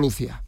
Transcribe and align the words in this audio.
Lucia. 0.00 0.42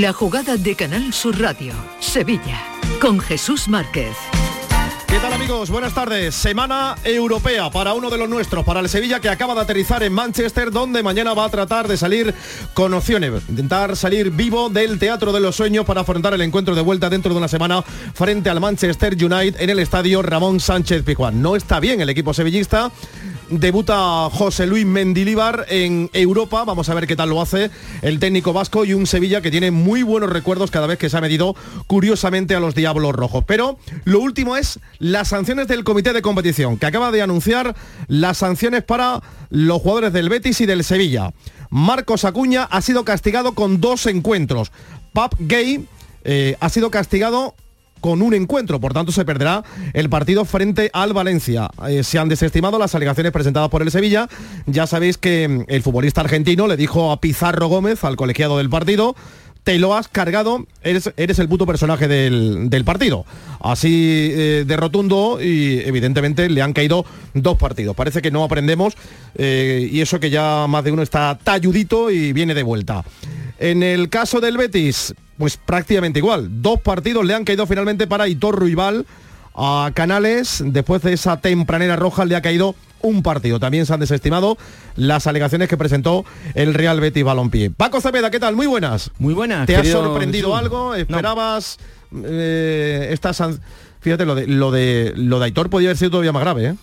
La 0.00 0.12
jugada 0.12 0.56
de 0.56 0.74
Canal 0.74 1.12
Sur 1.12 1.40
Radio, 1.40 1.72
Sevilla, 2.00 2.60
con 3.00 3.20
Jesús 3.20 3.68
Márquez. 3.68 4.16
¿Qué 5.06 5.20
tal 5.20 5.32
amigos? 5.32 5.70
Buenas 5.70 5.94
tardes. 5.94 6.34
Semana 6.34 6.96
europea 7.04 7.70
para 7.70 7.94
uno 7.94 8.10
de 8.10 8.18
los 8.18 8.28
nuestros, 8.28 8.64
para 8.64 8.80
el 8.80 8.88
Sevilla 8.88 9.20
que 9.20 9.28
acaba 9.28 9.54
de 9.54 9.60
aterrizar 9.60 10.02
en 10.02 10.12
Manchester, 10.12 10.72
donde 10.72 11.04
mañana 11.04 11.32
va 11.32 11.44
a 11.44 11.48
tratar 11.48 11.86
de 11.86 11.96
salir 11.96 12.34
con 12.74 12.92
opciones, 12.92 13.44
intentar 13.48 13.94
salir 13.94 14.32
vivo 14.32 14.68
del 14.68 14.98
Teatro 14.98 15.32
de 15.32 15.38
los 15.38 15.54
Sueños 15.54 15.86
para 15.86 16.00
afrontar 16.00 16.34
el 16.34 16.40
encuentro 16.40 16.74
de 16.74 16.82
vuelta 16.82 17.08
dentro 17.08 17.32
de 17.32 17.38
una 17.38 17.46
semana 17.46 17.82
frente 18.14 18.50
al 18.50 18.58
Manchester 18.58 19.12
United 19.12 19.60
en 19.60 19.70
el 19.70 19.78
estadio 19.78 20.22
Ramón 20.22 20.58
Sánchez 20.58 21.04
Pizjuán. 21.04 21.40
No 21.40 21.54
está 21.54 21.78
bien 21.78 22.00
el 22.00 22.08
equipo 22.08 22.34
sevillista 22.34 22.90
debuta 23.48 24.28
José 24.30 24.66
Luis 24.66 24.86
Mendilíbar 24.86 25.66
en 25.68 26.10
Europa. 26.12 26.64
Vamos 26.64 26.88
a 26.88 26.94
ver 26.94 27.06
qué 27.06 27.16
tal 27.16 27.30
lo 27.30 27.40
hace 27.40 27.70
el 28.02 28.18
técnico 28.18 28.52
vasco 28.52 28.84
y 28.84 28.94
un 28.94 29.06
Sevilla 29.06 29.40
que 29.40 29.50
tiene 29.50 29.70
muy 29.70 30.02
buenos 30.02 30.30
recuerdos 30.30 30.70
cada 30.70 30.86
vez 30.86 30.98
que 30.98 31.10
se 31.10 31.16
ha 31.16 31.20
medido 31.20 31.54
curiosamente 31.86 32.54
a 32.54 32.60
los 32.60 32.74
Diablos 32.74 33.14
Rojos. 33.14 33.44
Pero 33.46 33.78
lo 34.04 34.20
último 34.20 34.56
es 34.56 34.80
las 34.98 35.28
sanciones 35.28 35.68
del 35.68 35.84
comité 35.84 36.12
de 36.12 36.22
competición, 36.22 36.78
que 36.78 36.86
acaba 36.86 37.10
de 37.10 37.22
anunciar 37.22 37.74
las 38.08 38.38
sanciones 38.38 38.82
para 38.82 39.22
los 39.50 39.80
jugadores 39.80 40.12
del 40.12 40.28
Betis 40.28 40.60
y 40.60 40.66
del 40.66 40.84
Sevilla. 40.84 41.32
Marcos 41.70 42.24
Acuña 42.24 42.64
ha 42.64 42.80
sido 42.80 43.04
castigado 43.04 43.54
con 43.54 43.80
dos 43.80 44.06
encuentros. 44.06 44.72
Pap 45.12 45.34
Gay 45.38 45.86
eh, 46.24 46.56
ha 46.60 46.68
sido 46.68 46.90
castigado 46.90 47.54
con 48.04 48.20
un 48.20 48.34
encuentro, 48.34 48.80
por 48.80 48.92
tanto 48.92 49.12
se 49.12 49.24
perderá 49.24 49.64
el 49.94 50.10
partido 50.10 50.44
frente 50.44 50.90
al 50.92 51.14
Valencia. 51.14 51.70
Eh, 51.88 52.04
se 52.04 52.18
han 52.18 52.28
desestimado 52.28 52.78
las 52.78 52.94
alegaciones 52.94 53.32
presentadas 53.32 53.70
por 53.70 53.80
el 53.80 53.90
Sevilla. 53.90 54.28
Ya 54.66 54.86
sabéis 54.86 55.16
que 55.16 55.48
mm, 55.48 55.64
el 55.68 55.82
futbolista 55.82 56.20
argentino 56.20 56.66
le 56.66 56.76
dijo 56.76 57.12
a 57.12 57.18
Pizarro 57.22 57.68
Gómez, 57.68 58.04
al 58.04 58.16
colegiado 58.16 58.58
del 58.58 58.68
partido, 58.68 59.16
te 59.62 59.78
lo 59.78 59.94
has 59.94 60.08
cargado, 60.08 60.66
eres, 60.82 61.14
eres 61.16 61.38
el 61.38 61.48
puto 61.48 61.64
personaje 61.64 62.06
del, 62.06 62.84
partido. 62.84 63.24
Así 63.60 64.28
eh, 64.34 64.64
de 64.66 64.76
rotundo 64.76 65.38
y 65.40 65.80
evidentemente 65.80 66.50
le 66.50 66.60
han 66.60 66.74
caído 66.74 67.06
dos 67.32 67.56
partidos. 67.56 67.96
Parece 67.96 68.20
que 68.20 68.30
no 68.30 68.44
aprendemos 68.44 68.98
eh, 69.34 69.88
y 69.90 70.02
eso 70.02 70.20
que 70.20 70.28
ya 70.28 70.66
más 70.68 70.84
de 70.84 70.92
uno 70.92 71.02
está 71.02 71.38
talludito 71.42 72.10
y 72.10 72.34
viene 72.34 72.52
de 72.52 72.64
vuelta. 72.64 73.02
En 73.58 73.82
el 73.82 74.08
caso 74.08 74.40
del 74.40 74.56
Betis, 74.56 75.14
pues 75.38 75.56
prácticamente 75.56 76.18
igual. 76.18 76.62
Dos 76.62 76.80
partidos 76.80 77.24
le 77.24 77.34
han 77.34 77.44
caído 77.44 77.66
finalmente 77.66 78.06
para 78.06 78.28
Hitor 78.28 78.58
Ruibal 78.58 79.06
a 79.54 79.90
Canales. 79.94 80.62
Después 80.66 81.02
de 81.02 81.12
esa 81.12 81.40
tempranera 81.40 81.96
roja 81.96 82.24
le 82.24 82.36
ha 82.36 82.42
caído 82.42 82.74
un 83.02 83.22
partido. 83.22 83.60
También 83.60 83.86
se 83.86 83.94
han 83.94 84.00
desestimado 84.00 84.56
las 84.96 85.26
alegaciones 85.26 85.68
que 85.68 85.76
presentó 85.76 86.24
el 86.54 86.74
Real 86.74 87.00
Betis 87.00 87.24
Balompié. 87.24 87.70
Paco 87.70 88.00
Cepeda, 88.00 88.30
¿qué 88.30 88.40
tal? 88.40 88.56
Muy 88.56 88.66
buenas. 88.66 89.10
Muy 89.18 89.34
buenas. 89.34 89.66
¿Te 89.66 89.76
ha 89.76 89.84
sorprendido 89.84 90.56
algo? 90.56 90.94
¿Esperabas 90.94 91.78
eh, 92.24 93.08
estas 93.10 93.42
Fíjate, 94.00 94.26
lo 94.26 94.34
de, 94.34 94.46
lo 94.46 94.70
de 94.70 95.14
lo 95.16 95.38
de 95.38 95.46
Aitor 95.46 95.70
podía 95.70 95.88
haber 95.88 95.96
sido 95.96 96.10
todavía 96.10 96.30
más 96.30 96.42
grave, 96.42 96.66
¿eh? 96.66 96.74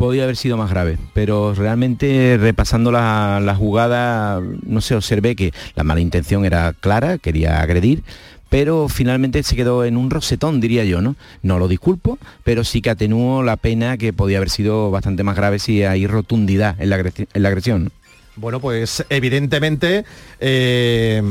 Podía 0.00 0.22
haber 0.22 0.36
sido 0.36 0.56
más 0.56 0.70
grave, 0.70 0.96
pero 1.12 1.52
realmente 1.52 2.38
repasando 2.40 2.90
la, 2.90 3.54
jugada, 3.54 4.40
no 4.64 4.80
sé, 4.80 4.94
observé 4.94 5.36
que 5.36 5.52
la 5.74 5.84
mala 5.84 6.00
intención 6.00 6.46
era 6.46 6.72
clara, 6.72 7.18
quería 7.18 7.60
agredir, 7.60 8.02
pero 8.48 8.88
finalmente 8.88 9.42
se 9.42 9.56
quedó 9.56 9.84
en 9.84 9.98
un 9.98 10.08
rosetón, 10.08 10.58
diría 10.58 10.84
yo, 10.84 11.02
¿no? 11.02 11.16
No 11.42 11.58
lo 11.58 11.68
disculpo, 11.68 12.18
pero 12.44 12.64
sí 12.64 12.80
que 12.80 12.88
atenuó 12.88 13.42
la 13.42 13.58
pena 13.58 13.98
que 13.98 14.14
podía 14.14 14.38
haber 14.38 14.48
sido 14.48 14.90
bastante 14.90 15.22
más 15.22 15.36
grave 15.36 15.58
si 15.58 15.82
hay 15.82 16.06
rotundidad 16.06 16.80
en 16.80 16.88
la, 16.88 16.96
en 16.98 17.42
la 17.42 17.48
agresión. 17.50 17.92
Bueno, 18.36 18.60
pues 18.60 19.04
evidentemente 19.10 20.04
eh, 20.38 21.22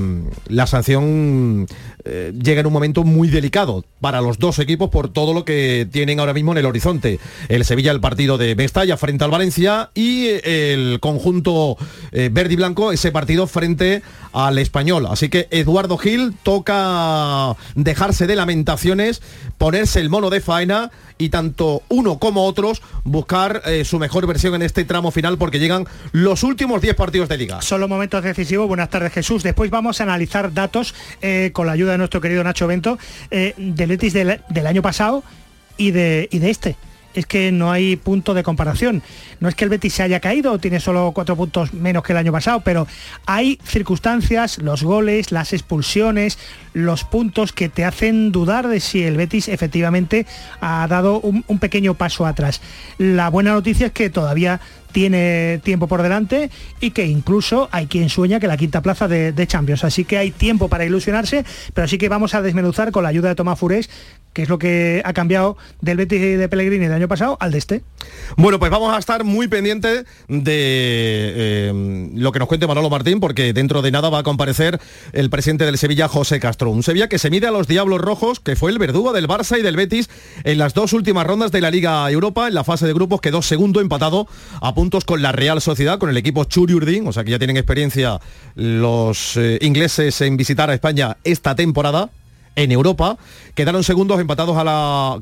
la 0.47 0.67
sanción 0.67 1.65
eh, 2.03 2.33
llega 2.39 2.61
en 2.61 2.67
un 2.67 2.73
momento 2.73 3.03
muy 3.03 3.29
delicado 3.29 3.85
para 4.01 4.21
los 4.21 4.37
dos 4.37 4.59
equipos 4.59 4.89
por 4.89 5.11
todo 5.11 5.33
lo 5.33 5.45
que 5.45 5.87
tienen 5.91 6.19
ahora 6.19 6.33
mismo 6.33 6.51
en 6.51 6.59
el 6.59 6.65
horizonte. 6.65 7.19
El 7.47 7.65
Sevilla, 7.65 7.91
el 7.91 7.99
partido 8.01 8.37
de 8.37 8.55
Mestalla 8.55 8.97
frente 8.97 9.23
al 9.23 9.31
Valencia 9.31 9.89
y 9.95 10.27
el 10.43 10.99
conjunto 10.99 11.77
eh, 12.11 12.29
verde 12.31 12.53
y 12.53 12.57
blanco, 12.57 12.91
ese 12.91 13.11
partido 13.11 13.47
frente 13.47 14.01
al 14.33 14.57
español. 14.57 15.07
Así 15.09 15.29
que 15.29 15.47
Eduardo 15.51 15.97
Gil 15.97 16.35
toca 16.43 17.55
dejarse 17.75 18.27
de 18.27 18.35
lamentaciones, 18.35 19.21
ponerse 19.59 19.99
el 19.99 20.09
mono 20.09 20.31
de 20.31 20.41
faena 20.41 20.89
y 21.19 21.29
tanto 21.29 21.83
uno 21.89 22.17
como 22.17 22.45
otros 22.45 22.81
buscar 23.03 23.61
eh, 23.65 23.85
su 23.85 23.99
mejor 23.99 24.25
versión 24.25 24.55
en 24.55 24.63
este 24.63 24.85
tramo 24.85 25.11
final 25.11 25.37
porque 25.37 25.59
llegan 25.59 25.85
los 26.13 26.43
últimos 26.43 26.81
10 26.81 26.95
partidos 26.95 27.29
de 27.29 27.37
liga. 27.37 27.61
Son 27.61 27.79
los 27.79 27.89
momentos 27.89 28.23
decisivos. 28.23 28.67
Buenas 28.67 28.89
tardes 28.89 29.13
Jesús. 29.13 29.43
Después 29.43 29.69
vamos 29.69 29.99
a 29.99 30.03
analizar 30.05 30.53
datos 30.53 30.95
eh, 31.21 31.51
con 31.53 31.67
la 31.67 31.73
ayuda 31.73 31.91
de 31.91 31.97
nuestro 31.99 32.21
querido 32.21 32.43
Nacho 32.43 32.65
Bento 32.65 32.97
eh, 33.29 33.53
del 33.57 33.89
Letis 33.89 34.13
del, 34.13 34.39
año 34.65 34.81
pasado 34.81 35.23
y 35.77 35.91
de, 35.91 36.29
y 36.31 36.39
de 36.39 36.49
este 36.49 36.77
es 37.13 37.25
que 37.25 37.51
no 37.51 37.71
hay 37.71 37.95
punto 37.95 38.33
de 38.33 38.43
comparación. 38.43 39.01
No 39.39 39.49
es 39.49 39.55
que 39.55 39.63
el 39.63 39.69
Betis 39.69 39.93
se 39.93 40.03
haya 40.03 40.19
caído, 40.19 40.59
tiene 40.59 40.79
solo 40.79 41.11
cuatro 41.13 41.35
puntos 41.35 41.73
menos 41.73 42.03
que 42.03 42.13
el 42.13 42.17
año 42.17 42.31
pasado, 42.31 42.61
pero 42.61 42.87
hay 43.25 43.59
circunstancias, 43.63 44.57
los 44.59 44.83
goles, 44.83 45.31
las 45.31 45.53
expulsiones, 45.53 46.37
los 46.73 47.03
puntos 47.03 47.53
que 47.53 47.69
te 47.69 47.85
hacen 47.85 48.31
dudar 48.31 48.67
de 48.67 48.79
si 48.79 49.03
el 49.03 49.17
Betis 49.17 49.47
efectivamente 49.47 50.25
ha 50.61 50.87
dado 50.87 51.19
un, 51.19 51.43
pequeño 51.59 51.93
paso 51.93 52.25
atrás. 52.25 52.61
La 52.97 53.29
buena 53.29 53.51
noticia 53.51 53.87
es 53.87 53.91
que 53.91 54.09
todavía 54.09 54.61
tiene 54.91 55.59
tiempo 55.63 55.87
por 55.87 56.01
delante 56.01 56.49
y 56.79 56.91
que 56.91 57.05
incluso 57.05 57.69
hay 57.71 57.87
quien 57.87 58.09
sueña 58.09 58.39
que 58.39 58.47
la 58.47 58.57
quinta 58.57 58.81
plaza 58.81 59.07
de, 59.07 59.31
de, 59.31 59.47
Champions. 59.47 59.83
Así 59.83 60.05
que 60.05 60.17
hay 60.17 60.31
tiempo 60.31 60.67
para 60.67 60.85
ilusionarse, 60.85 61.45
pero 61.73 61.87
sí 61.87 61.97
que 61.97 62.09
vamos 62.09 62.35
a 62.35 62.41
desmenuzar 62.41 62.91
con 62.91 63.03
la 63.03 63.09
ayuda 63.09 63.29
de 63.29 63.35
Tomás 63.35 63.59
Furés 63.59 63.89
que 64.33 64.43
es 64.43 64.49
lo 64.49 64.59
que 64.59 65.01
ha 65.05 65.13
cambiado 65.13 65.57
del 65.81 65.97
Betis 65.97 66.37
de 66.37 66.49
Pellegrini 66.49 66.85
del 66.85 66.93
año 66.93 67.07
pasado 67.07 67.37
al 67.39 67.51
de 67.51 67.57
este. 67.57 67.83
Bueno, 68.37 68.59
pues 68.59 68.71
vamos 68.71 68.93
a 68.93 68.99
estar 68.99 69.23
muy 69.23 69.47
pendientes 69.47 70.05
de 70.27 70.53
eh, 70.55 72.09
lo 72.13 72.31
que 72.31 72.39
nos 72.39 72.47
cuente 72.47 72.67
Manolo 72.67 72.89
Martín, 72.89 73.19
porque 73.19 73.53
dentro 73.53 73.81
de 73.81 73.91
nada 73.91 74.09
va 74.09 74.19
a 74.19 74.23
comparecer 74.23 74.79
el 75.13 75.29
presidente 75.29 75.65
del 75.65 75.77
Sevilla, 75.77 76.07
José 76.07 76.39
Castro. 76.39 76.69
Un 76.69 76.83
Sevilla 76.83 77.09
que 77.09 77.17
se 77.17 77.29
mide 77.29 77.47
a 77.47 77.51
los 77.51 77.67
Diablos 77.67 77.99
Rojos, 77.99 78.39
que 78.39 78.55
fue 78.55 78.71
el 78.71 78.77
verdugo 78.77 79.13
del 79.13 79.27
Barça 79.27 79.59
y 79.59 79.63
del 79.63 79.75
Betis 79.75 80.09
en 80.43 80.57
las 80.57 80.73
dos 80.73 80.93
últimas 80.93 81.25
rondas 81.25 81.51
de 81.51 81.61
la 81.61 81.71
Liga 81.71 82.09
Europa. 82.09 82.47
En 82.47 82.53
la 82.53 82.63
fase 82.63 82.85
de 82.85 82.93
grupos 82.93 83.21
quedó 83.21 83.41
segundo 83.41 83.81
empatado 83.81 84.27
a 84.61 84.75
puntos 84.79 85.03
con 85.03 85.21
la 85.21 85.33
Real 85.33 85.59
Sociedad, 85.59 85.99
con 85.99 86.09
el 86.09 86.15
equipo 86.15 86.45
Churi 86.45 86.73
Urdin, 86.73 87.05
o 87.05 87.11
sea 87.11 87.25
que 87.25 87.31
ya 87.31 87.37
tienen 87.37 87.57
experiencia 87.57 88.21
los 88.55 89.35
eh, 89.35 89.59
ingleses 89.59 90.21
en 90.21 90.37
visitar 90.37 90.69
a 90.69 90.73
España 90.73 91.17
esta 91.25 91.53
temporada 91.53 92.11
en 92.59 92.71
Europa. 92.71 93.17
Quedaron 93.55 93.83
segundos 93.83 94.19
empatados 94.19 94.55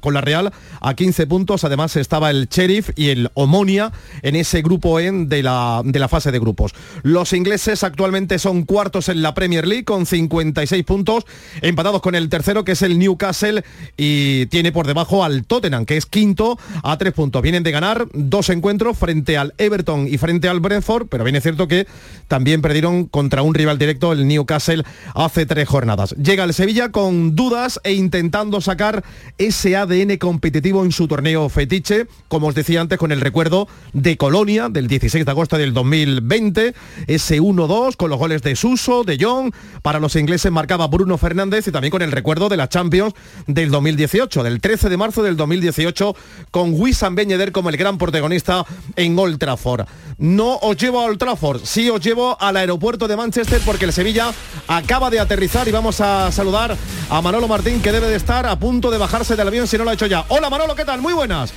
con 0.02 0.14
la 0.14 0.22
Real 0.22 0.52
a 0.82 0.94
15 0.94 1.28
puntos. 1.28 1.64
Además 1.64 1.96
estaba 1.96 2.30
el 2.30 2.48
Sheriff 2.50 2.90
y 2.96 3.10
el 3.10 3.30
Omonia 3.36 3.92
en 4.24 4.36
ese 4.36 4.62
grupo 4.62 5.00
E 5.00 5.12
de 5.12 5.44
la, 5.44 5.82
de 5.86 6.00
la 6.00 6.08
fase 6.08 6.32
de 6.32 6.40
grupos. 6.40 6.74
Los 7.04 7.34
ingleses 7.34 7.84
actualmente 7.84 8.40
son 8.40 8.64
cuartos 8.64 9.10
en 9.10 9.22
la 9.22 9.34
Premier 9.34 9.68
League 9.68 9.86
con 9.86 10.06
56 10.06 10.84
puntos, 10.84 11.26
empatados 11.62 12.02
con 12.02 12.16
el 12.16 12.30
tercero 12.30 12.64
que 12.64 12.74
es 12.74 12.82
el 12.82 12.98
Newcastle 12.98 13.64
y 13.96 14.48
tiene 14.48 14.72
por 14.72 14.88
debajo 14.88 15.24
al 15.24 15.46
Tottenham 15.46 15.86
que 15.86 15.98
es 15.98 16.06
quinto 16.06 16.58
a 16.84 16.98
tres 16.98 17.14
puntos. 17.14 17.42
Vienen 17.42 17.64
de 17.64 17.72
ganar 17.72 18.08
dos 18.14 18.50
encuentros 18.50 18.98
frente 18.98 19.38
al 19.38 19.54
Everton 19.58 20.08
y 20.08 20.18
frente 20.18 20.50
al 20.50 20.60
Brentford, 20.60 21.08
pero 21.08 21.24
bien 21.24 21.36
es 21.36 21.44
cierto 21.44 21.68
que 21.68 21.88
también 22.28 22.62
perdieron 22.62 23.06
contra 23.06 23.44
un 23.44 23.54
rival 23.54 23.78
directo 23.78 24.12
el 24.12 24.28
Newcastle 24.28 24.84
hace 25.14 25.46
tres 25.46 25.68
jornadas. 25.68 26.16
Llega 26.18 26.44
el 26.44 26.54
Sevilla 26.54 26.92
con 26.92 27.27
dudas 27.36 27.80
e 27.84 27.94
intentando 27.94 28.62
sacar 28.62 29.04
ese 29.38 29.76
ADN 29.76 30.18
competitivo 30.18 30.84
en 30.84 30.92
su 30.92 31.08
torneo 31.08 31.50
fetiche, 31.50 32.08
como 32.28 32.48
os 32.48 32.56
decía 32.56 32.82
antes, 32.82 32.98
con 32.98 33.12
el 33.12 33.22
recuerdo 33.22 33.68
de 33.94 34.18
Colonia 34.18 34.70
del 34.70 34.88
16 34.88 35.26
de 35.26 35.32
agosto 35.32 35.58
del 35.58 35.74
2020, 35.74 36.74
ese 37.08 37.42
1-2 37.42 37.96
con 37.96 38.10
los 38.10 38.20
goles 38.20 38.42
de 38.42 38.56
Suso, 38.56 39.04
de 39.04 39.18
Jong, 39.20 39.54
para 39.82 40.00
los 40.00 40.16
ingleses 40.16 40.52
marcaba 40.52 40.88
Bruno 40.88 41.18
Fernández 41.18 41.68
y 41.68 41.72
también 41.72 41.92
con 41.92 42.02
el 42.02 42.12
recuerdo 42.12 42.50
de 42.50 42.58
la 42.58 42.70
Champions 42.70 43.14
del 43.48 43.72
2018, 43.72 44.44
del 44.44 44.62
13 44.62 44.90
de 44.90 44.98
marzo 44.98 45.24
del 45.24 45.38
2018, 45.38 46.16
con 46.52 46.74
Wissam 46.74 47.16
Ben 47.16 47.30
Yedder 47.30 47.52
como 47.52 47.70
el 47.70 47.78
gran 47.78 47.98
protagonista 47.98 48.66
en 48.96 49.18
Old 49.18 49.40
Trafford. 49.40 49.88
No 50.18 50.58
os 50.58 50.78
llevo 50.78 51.00
a 51.00 51.06
Old 51.06 51.20
Trafford, 51.20 51.62
sí 51.64 51.90
os 51.90 52.02
llevo 52.02 52.38
al 52.42 52.58
aeropuerto 52.58 53.08
de 53.08 53.16
Manchester 53.16 53.62
porque 53.66 53.86
el 53.86 53.94
Sevilla 53.94 54.34
acaba 54.68 55.10
de 55.10 55.20
aterrizar 55.20 55.68
y 55.68 55.72
vamos 55.72 56.02
a 56.02 56.32
saludar 56.32 56.76
a 57.10 57.22
Manolo 57.22 57.48
Martín 57.48 57.82
que 57.82 57.92
debe 57.92 58.08
de 58.08 58.18
estar 58.18 58.46
a 58.46 58.60
punto 58.60 58.92
de 58.92 58.98
bajarse 58.98 59.36
del 59.36 59.48
avión 59.48 59.68
si 59.68 59.78
no 59.78 59.86
lo 59.86 59.92
ha 59.92 59.94
hecho 59.94 60.08
ya. 60.08 60.26
Hola 60.28 60.50
Manolo, 60.50 60.76
¿qué 60.76 60.84
tal? 60.84 61.02
Muy 61.02 61.14
buenas. 61.14 61.54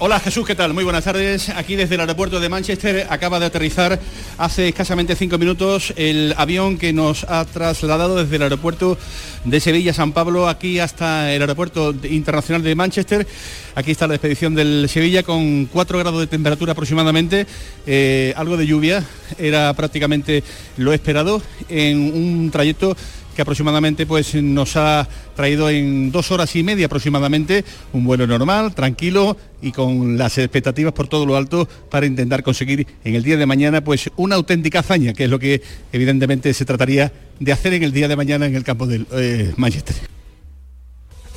Hola 0.00 0.20
Jesús, 0.20 0.46
¿qué 0.46 0.54
tal? 0.54 0.72
Muy 0.72 0.84
buenas 0.84 1.04
tardes. 1.04 1.48
Aquí 1.50 1.74
desde 1.74 1.96
el 1.96 2.00
aeropuerto 2.00 2.38
de 2.38 2.48
Manchester 2.48 3.06
acaba 3.10 3.40
de 3.40 3.46
aterrizar 3.46 3.98
hace 4.38 4.68
escasamente 4.68 5.16
cinco 5.16 5.36
minutos 5.36 5.92
el 5.96 6.34
avión 6.38 6.78
que 6.78 6.92
nos 6.92 7.24
ha 7.24 7.44
trasladado 7.44 8.16
desde 8.16 8.36
el 8.36 8.42
aeropuerto 8.42 8.96
de 9.44 9.60
Sevilla, 9.60 9.92
San 9.92 10.12
Pablo, 10.12 10.48
aquí 10.48 10.78
hasta 10.78 11.32
el 11.34 11.42
aeropuerto 11.42 11.92
internacional 12.04 12.62
de 12.62 12.74
Manchester. 12.76 13.26
Aquí 13.74 13.90
está 13.90 14.06
la 14.06 14.14
expedición 14.14 14.54
del 14.54 14.88
Sevilla 14.88 15.24
con 15.24 15.66
4 15.66 15.98
grados 15.98 16.20
de 16.20 16.28
temperatura 16.28 16.72
aproximadamente, 16.72 17.46
eh, 17.86 18.32
algo 18.36 18.56
de 18.56 18.66
lluvia, 18.66 19.04
era 19.36 19.74
prácticamente 19.74 20.44
lo 20.76 20.92
esperado 20.92 21.42
en 21.68 21.98
un 21.98 22.50
trayecto 22.52 22.96
que 23.38 23.42
aproximadamente 23.42 24.04
pues, 24.04 24.34
nos 24.34 24.76
ha 24.76 25.06
traído 25.36 25.70
en 25.70 26.10
dos 26.10 26.32
horas 26.32 26.56
y 26.56 26.64
media 26.64 26.86
aproximadamente 26.86 27.64
un 27.92 28.02
vuelo 28.02 28.26
normal, 28.26 28.74
tranquilo 28.74 29.36
y 29.62 29.70
con 29.70 30.18
las 30.18 30.38
expectativas 30.38 30.92
por 30.92 31.06
todo 31.06 31.24
lo 31.24 31.36
alto 31.36 31.68
para 31.88 32.06
intentar 32.06 32.42
conseguir 32.42 32.84
en 33.04 33.14
el 33.14 33.22
día 33.22 33.36
de 33.36 33.46
mañana 33.46 33.84
pues 33.84 34.10
una 34.16 34.34
auténtica 34.34 34.80
hazaña, 34.80 35.12
que 35.12 35.22
es 35.22 35.30
lo 35.30 35.38
que 35.38 35.62
evidentemente 35.92 36.52
se 36.52 36.64
trataría 36.64 37.12
de 37.38 37.52
hacer 37.52 37.74
en 37.74 37.84
el 37.84 37.92
día 37.92 38.08
de 38.08 38.16
mañana 38.16 38.44
en 38.44 38.56
el 38.56 38.64
campo 38.64 38.88
del 38.88 39.06
eh, 39.12 39.52
Manchester. 39.56 39.94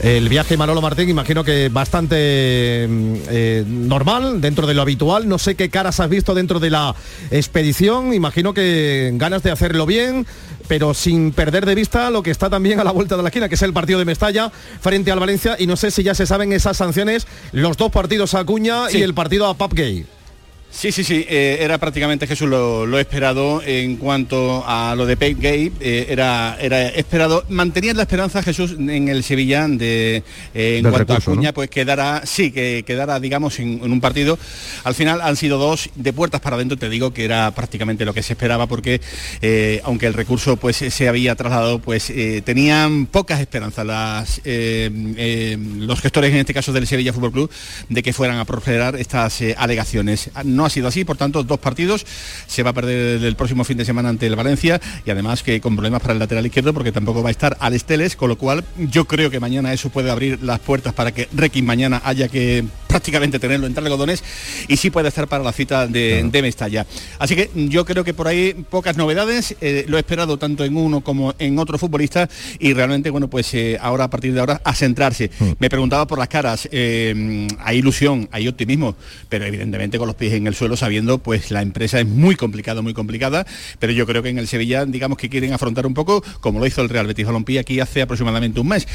El 0.01 0.29
viaje 0.29 0.57
Manolo 0.57 0.81
Martín, 0.81 1.09
imagino 1.09 1.43
que 1.43 1.69
bastante 1.69 2.87
mm, 2.89 3.13
eh, 3.29 3.63
normal, 3.67 4.41
dentro 4.41 4.65
de 4.65 4.73
lo 4.73 4.81
habitual. 4.81 5.29
No 5.29 5.37
sé 5.37 5.53
qué 5.53 5.69
caras 5.69 5.99
has 5.99 6.09
visto 6.09 6.33
dentro 6.33 6.59
de 6.59 6.71
la 6.71 6.95
expedición. 7.29 8.11
Imagino 8.11 8.51
que 8.55 9.11
ganas 9.13 9.43
de 9.43 9.51
hacerlo 9.51 9.85
bien, 9.85 10.25
pero 10.71 10.93
sin 10.93 11.33
perder 11.33 11.65
de 11.65 11.75
vista 11.75 12.09
lo 12.09 12.23
que 12.23 12.31
está 12.31 12.49
también 12.49 12.79
a 12.79 12.85
la 12.85 12.91
vuelta 12.91 13.17
de 13.17 13.23
la 13.23 13.27
esquina, 13.27 13.49
que 13.49 13.55
es 13.55 13.61
el 13.61 13.73
partido 13.73 13.99
de 13.99 14.05
Mestalla 14.05 14.49
frente 14.79 15.11
al 15.11 15.19
Valencia. 15.19 15.57
Y 15.59 15.67
no 15.67 15.75
sé 15.75 15.91
si 15.91 16.01
ya 16.01 16.15
se 16.15 16.25
saben 16.25 16.53
esas 16.53 16.77
sanciones, 16.77 17.27
los 17.51 17.75
dos 17.75 17.91
partidos 17.91 18.35
a 18.35 18.39
Acuña 18.39 18.89
y 18.89 19.01
el 19.01 19.13
partido 19.13 19.47
a 19.47 19.55
Gay. 19.73 20.05
Sí, 20.71 20.91
sí, 20.93 21.03
sí, 21.03 21.25
eh, 21.27 21.57
era 21.59 21.77
prácticamente 21.77 22.25
Jesús 22.25 22.47
lo, 22.47 22.97
esperado 22.97 23.61
en 23.61 23.97
cuanto 23.97 24.63
a 24.65 24.95
lo 24.95 25.05
de 25.05 25.17
Pep 25.17 25.37
Gay, 25.37 25.71
eh, 25.81 26.07
era, 26.09 26.57
era 26.61 26.87
esperado. 26.87 27.43
Mantenían 27.49 27.97
la 27.97 28.03
esperanza 28.03 28.41
Jesús 28.41 28.75
en 28.79 29.09
el 29.09 29.23
Sevilla 29.23 29.67
de 29.67 30.23
eh, 30.53 30.77
en 30.77 30.89
cuanto 30.89 31.13
a 31.13 31.17
Acuña, 31.17 31.53
pues 31.53 31.69
quedara, 31.69 32.21
sí, 32.25 32.51
que 32.51 32.83
quedara, 32.87 33.19
digamos, 33.19 33.59
en, 33.59 33.81
un 33.83 33.99
partido. 33.99 34.39
Al 34.85 34.95
final 34.95 35.19
han 35.21 35.35
sido 35.35 35.57
dos 35.59 35.89
de 35.95 36.13
puertas 36.13 36.39
para 36.39 36.55
adentro, 36.55 36.77
te 36.77 36.89
digo 36.89 37.13
que 37.13 37.25
era 37.25 37.51
prácticamente 37.51 38.05
lo 38.05 38.13
que 38.13 38.23
se 38.23 38.33
esperaba, 38.33 38.65
porque 38.65 39.01
aunque 39.83 40.07
el 40.07 40.13
recurso 40.13 40.55
pues 40.55 40.77
se 40.77 41.07
había 41.09 41.35
trasladado, 41.35 41.79
pues 41.79 42.11
tenían 42.45 43.07
pocas 43.07 43.41
esperanzas 43.41 43.85
las, 43.85 44.41
los 44.45 46.01
gestores, 46.01 46.31
en 46.31 46.37
este 46.37 46.53
caso 46.53 46.71
del 46.71 46.87
Sevilla 46.87 47.11
Fútbol 47.11 47.31
Club, 47.33 47.51
de 47.89 48.01
que 48.01 48.13
fueran 48.13 48.37
a 48.37 48.45
prosperar 48.45 48.95
estas 48.95 49.41
alegaciones 49.57 50.31
no 50.45 50.60
ha 50.65 50.69
sido 50.69 50.87
así, 50.87 51.03
por 51.05 51.17
tanto, 51.17 51.43
dos 51.43 51.59
partidos. 51.59 52.05
Se 52.47 52.63
va 52.63 52.71
a 52.71 52.73
perder 52.73 53.23
el 53.23 53.35
próximo 53.35 53.63
fin 53.63 53.77
de 53.77 53.85
semana 53.85 54.09
ante 54.09 54.27
el 54.27 54.35
Valencia 54.35 54.79
y 55.05 55.11
además 55.11 55.43
que 55.43 55.61
con 55.61 55.75
problemas 55.75 56.01
para 56.01 56.13
el 56.13 56.19
lateral 56.19 56.45
izquierdo 56.45 56.73
porque 56.73 56.91
tampoco 56.91 57.23
va 57.23 57.29
a 57.29 57.31
estar 57.31 57.57
al 57.59 57.73
Esteles, 57.73 58.15
con 58.15 58.29
lo 58.29 58.37
cual 58.37 58.63
yo 58.77 59.05
creo 59.05 59.29
que 59.29 59.39
mañana 59.39 59.73
eso 59.73 59.89
puede 59.89 60.11
abrir 60.11 60.41
las 60.43 60.59
puertas 60.59 60.93
para 60.93 61.11
que 61.11 61.27
Requiem 61.33 61.65
mañana 61.65 62.01
haya 62.03 62.27
que 62.27 62.65
prácticamente 62.91 63.39
tenerlo 63.39 63.67
entre 63.67 63.83
algodones 63.83 64.21
y 64.67 64.75
sí 64.75 64.89
puede 64.89 65.07
estar 65.07 65.27
para 65.27 65.43
la 65.43 65.53
cita 65.53 65.87
de, 65.87 66.41
Mestalla. 66.41 66.87
Así 67.19 67.35
que 67.35 67.51
yo 67.53 67.85
creo 67.85 68.03
que 68.03 68.15
por 68.15 68.27
ahí 68.27 68.53
pocas 68.69 68.97
novedades, 68.97 69.55
eh, 69.61 69.85
lo 69.87 69.97
he 69.97 69.99
esperado 69.99 70.37
tanto 70.37 70.65
en 70.65 70.75
uno 70.75 71.01
como 71.01 71.35
en 71.37 71.59
otro 71.59 71.77
futbolista 71.77 72.27
y 72.59 72.73
realmente, 72.73 73.11
bueno, 73.11 73.29
pues 73.29 73.53
eh, 73.53 73.77
ahora 73.79 74.05
a 74.05 74.09
partir 74.09 74.33
de 74.33 74.39
ahora 74.39 74.59
a 74.63 74.73
centrarse. 74.73 75.29
Hmm. 75.39 75.51
Me 75.59 75.69
preguntaba 75.69 76.07
por 76.07 76.17
las 76.17 76.27
caras, 76.27 76.67
eh, 76.71 77.47
hay 77.59 77.77
ilusión, 77.77 78.27
hay 78.31 78.47
optimismo, 78.47 78.95
pero 79.29 79.45
evidentemente 79.45 79.99
con 79.99 80.07
los 80.07 80.15
pies 80.15 80.33
en 80.33 80.47
el 80.47 80.55
suelo 80.55 80.75
sabiendo 80.75 81.19
pues 81.19 81.51
la 81.51 81.61
empresa 81.61 81.99
es 81.99 82.07
muy 82.07 82.35
complicada, 82.35 82.81
muy 82.81 82.95
complicada, 82.95 83.45
pero 83.77 83.93
yo 83.93 84.07
creo 84.07 84.23
que 84.23 84.29
en 84.29 84.39
el 84.39 84.47
Sevilla 84.47 84.85
digamos 84.85 85.17
que 85.17 85.29
quieren 85.29 85.53
afrontar 85.53 85.85
un 85.85 85.93
poco 85.93 86.23
como 86.39 86.59
lo 86.59 86.65
hizo 86.65 86.81
el 86.81 86.89
Real 86.89 87.05
Betis 87.05 87.27
Balompié 87.27 87.59
aquí 87.59 87.79
hace 87.79 88.01
aproximadamente 88.01 88.59
un 88.59 88.67
mes, 88.67 88.87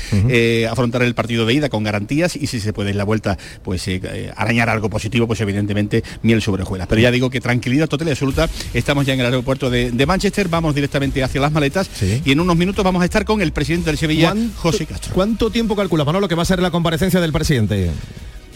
afrontar 0.69 1.03
el 1.03 1.15
partido 1.15 1.47
de 1.47 1.55
ida 1.55 1.69
con 1.69 1.85
garantías 1.85 2.35
y 2.35 2.49
si 2.49 2.59
se 2.59 2.73
puede 2.73 2.91
en 2.91 2.99
la 2.99 3.05
vuelta 3.05 3.39
pues 3.63 3.86
eh, 3.95 4.33
arañar 4.37 4.69
algo 4.69 4.91
positivo, 4.91 5.27
pues 5.27 5.41
evidentemente 5.41 6.03
miel 6.23 6.43
sobre 6.43 6.63
hojuelas. 6.63 6.87
Pero 6.89 7.01
ya 7.01 7.11
digo 7.11 7.31
que 7.31 7.41
tranquilidad 7.41 7.89
total 7.89 8.09
y 8.09 8.11
absoluta, 8.11 8.49
estamos 8.75 9.07
ya 9.07 9.15
en 9.15 9.21
el 9.21 9.27
aeropuerto 9.27 9.71
de, 9.71 10.07
Manchester, 10.07 10.49
vamos 10.49 10.75
directamente 10.75 11.23
hacia 11.23 11.41
las 11.41 11.51
maletas 11.51 11.91
y 12.25 12.31
en 12.31 12.39
unos 12.39 12.57
minutos 12.57 12.85
vamos 12.85 13.03
a 13.03 13.05
estar 13.05 13.25
con 13.25 13.43
el 13.43 13.53
presidente 13.53 13.91
del 13.91 13.99
Sevilla, 13.99 14.35
José 14.57 14.87
Castro. 14.87 15.13
¿Cuánto 15.15 15.51
tiempo 15.51 15.75
calcula, 15.75 16.05
lo 16.05 16.29
que 16.29 16.35
va 16.35 16.43
a 16.43 16.47
ser 16.47 16.61
la 16.61 16.71
comparecencia 16.71 17.21
del 17.21 17.33
presidente? 17.33 17.91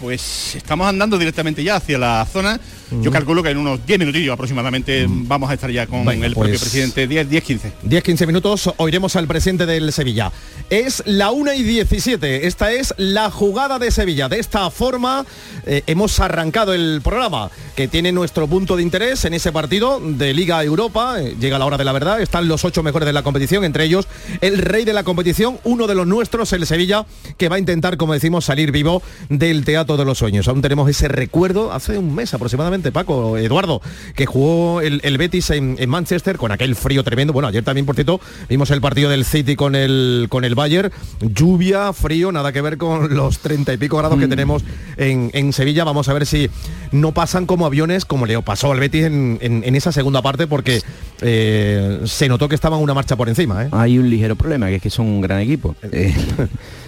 Pues 0.01 0.55
estamos 0.57 0.87
andando 0.87 1.19
directamente 1.19 1.63
ya 1.63 1.77
hacia 1.77 1.99
la 1.99 2.27
zona. 2.31 2.59
Yo 3.03 3.13
calculo 3.13 3.43
que 3.43 3.51
en 3.51 3.59
unos 3.59 3.87
10 3.87 4.01
minutillos 4.01 4.33
aproximadamente 4.33 5.07
vamos 5.09 5.49
a 5.49 5.55
estar 5.55 5.71
ya 5.71 5.87
con 5.87 6.09
el 6.09 6.33
propio 6.33 6.51
pues 6.51 6.61
presidente. 6.61 7.07
10, 7.07 7.29
10, 7.29 7.45
15. 7.45 7.73
10, 7.83 8.03
15 8.03 8.27
minutos 8.27 8.71
oiremos 8.79 9.15
al 9.15 9.29
presidente 9.29 9.67
del 9.67 9.93
Sevilla. 9.93 10.33
Es 10.71 11.03
la 11.07 11.31
1 11.31 11.53
y 11.53 11.63
17. 11.63 12.47
Esta 12.47 12.73
es 12.73 12.95
la 12.97 13.31
jugada 13.31 13.79
de 13.79 13.91
Sevilla. 13.91 14.29
De 14.29 14.41
esta 14.41 14.71
forma 14.71 15.25
eh, 15.67 15.83
hemos 15.87 16.19
arrancado 16.19 16.75
el 16.75 17.01
programa 17.03 17.51
que 17.77 17.87
tiene 17.87 18.11
nuestro 18.11 18.49
punto 18.49 18.77
de 18.77 18.83
interés 18.83 19.25
en 19.25 19.35
ese 19.35 19.53
partido 19.53 20.01
de 20.01 20.35
Liga 20.35 20.63
Europa. 20.65 21.21
Eh, 21.21 21.37
llega 21.39 21.59
la 21.59 21.67
hora 21.67 21.77
de 21.77 21.85
la 21.85 21.93
verdad. 21.93 22.21
Están 22.21 22.49
los 22.49 22.65
ocho 22.65 22.83
mejores 22.83 23.07
de 23.07 23.13
la 23.13 23.23
competición, 23.23 23.65
entre 23.65 23.85
ellos 23.85 24.09
el 24.41 24.59
rey 24.59 24.85
de 24.85 24.93
la 24.93 25.05
competición, 25.05 25.59
uno 25.65 25.87
de 25.87 25.95
los 25.95 26.07
nuestros, 26.07 26.53
el 26.53 26.67
Sevilla, 26.67 27.07
que 27.37 27.49
va 27.49 27.57
a 27.57 27.59
intentar, 27.59 27.97
como 27.97 28.15
decimos, 28.15 28.45
salir 28.45 28.73
vivo 28.73 29.03
del 29.29 29.65
teatro 29.65 29.90
de 29.97 30.05
los 30.05 30.19
sueños. 30.19 30.49
Aún 30.49 30.63
tenemos 30.63 30.89
ese 30.89 31.09
recuerdo 31.09 31.73
hace 31.73 31.99
un 31.99 32.15
mes 32.15 32.33
aproximadamente, 32.35 32.93
Paco, 32.93 33.37
Eduardo, 33.37 33.81
que 34.15 34.27
jugó 34.27 34.81
el, 34.81 35.19
Betis 35.19 35.51
en, 35.51 35.77
Manchester 35.89 36.37
con 36.37 36.53
aquel 36.53 36.77
frío 36.77 37.05
tremendo. 37.05 37.33
Bueno, 37.33 37.49
ayer 37.49 37.65
también, 37.65 37.87
por 37.87 37.95
cierto, 37.95 38.21
vimos 38.49 38.71
el 38.71 38.81
partido 38.81 39.11
del 39.11 39.25
City 39.25 39.57
con 39.57 39.75
el, 39.75 40.27
con 40.29 40.45
el 40.45 40.55
Bayern. 40.55 40.91
Lluvia, 41.21 41.93
frío, 41.93 42.33
nada 42.33 42.53
que 42.53 42.61
ver 42.61 42.79
con 42.79 43.15
los 43.15 43.39
treinta 43.39 43.73
y 43.73 43.77
pico 43.77 43.99
grados 43.99 44.19
que 44.19 44.27
mm. 44.27 44.31
tenemos 44.31 44.65
en, 44.97 45.53
Sevilla. 45.53 45.85
Vamos 45.85 46.09
a 46.09 46.13
ver 46.13 46.27
si 46.27 46.49
no 46.93 47.13
pasan 47.13 47.47
como 47.47 47.67
aviones, 47.67 48.05
como 48.05 48.27
le 48.27 48.41
pasó 48.43 48.71
al 48.73 48.81
Betis 48.81 49.05
en, 49.05 49.75
esa 49.75 49.93
segunda 49.93 50.23
parte, 50.23 50.47
porque 50.47 50.83
eh, 51.23 52.01
se 52.05 52.29
notó 52.29 52.49
que 52.49 52.55
estaban 52.55 52.81
una 52.81 52.95
marcha 52.95 53.17
por 53.17 53.29
encima. 53.29 53.65
¿eh? 53.65 53.69
Hay 53.73 53.99
un 53.99 54.09
ligero 54.09 54.37
problema, 54.37 54.69
que 54.69 54.77
es 54.77 54.83
que 54.83 54.91
son 54.91 55.07
un 55.07 55.21
gran 55.21 55.41
equipo. 55.41 55.75
Eh, 55.93 56.15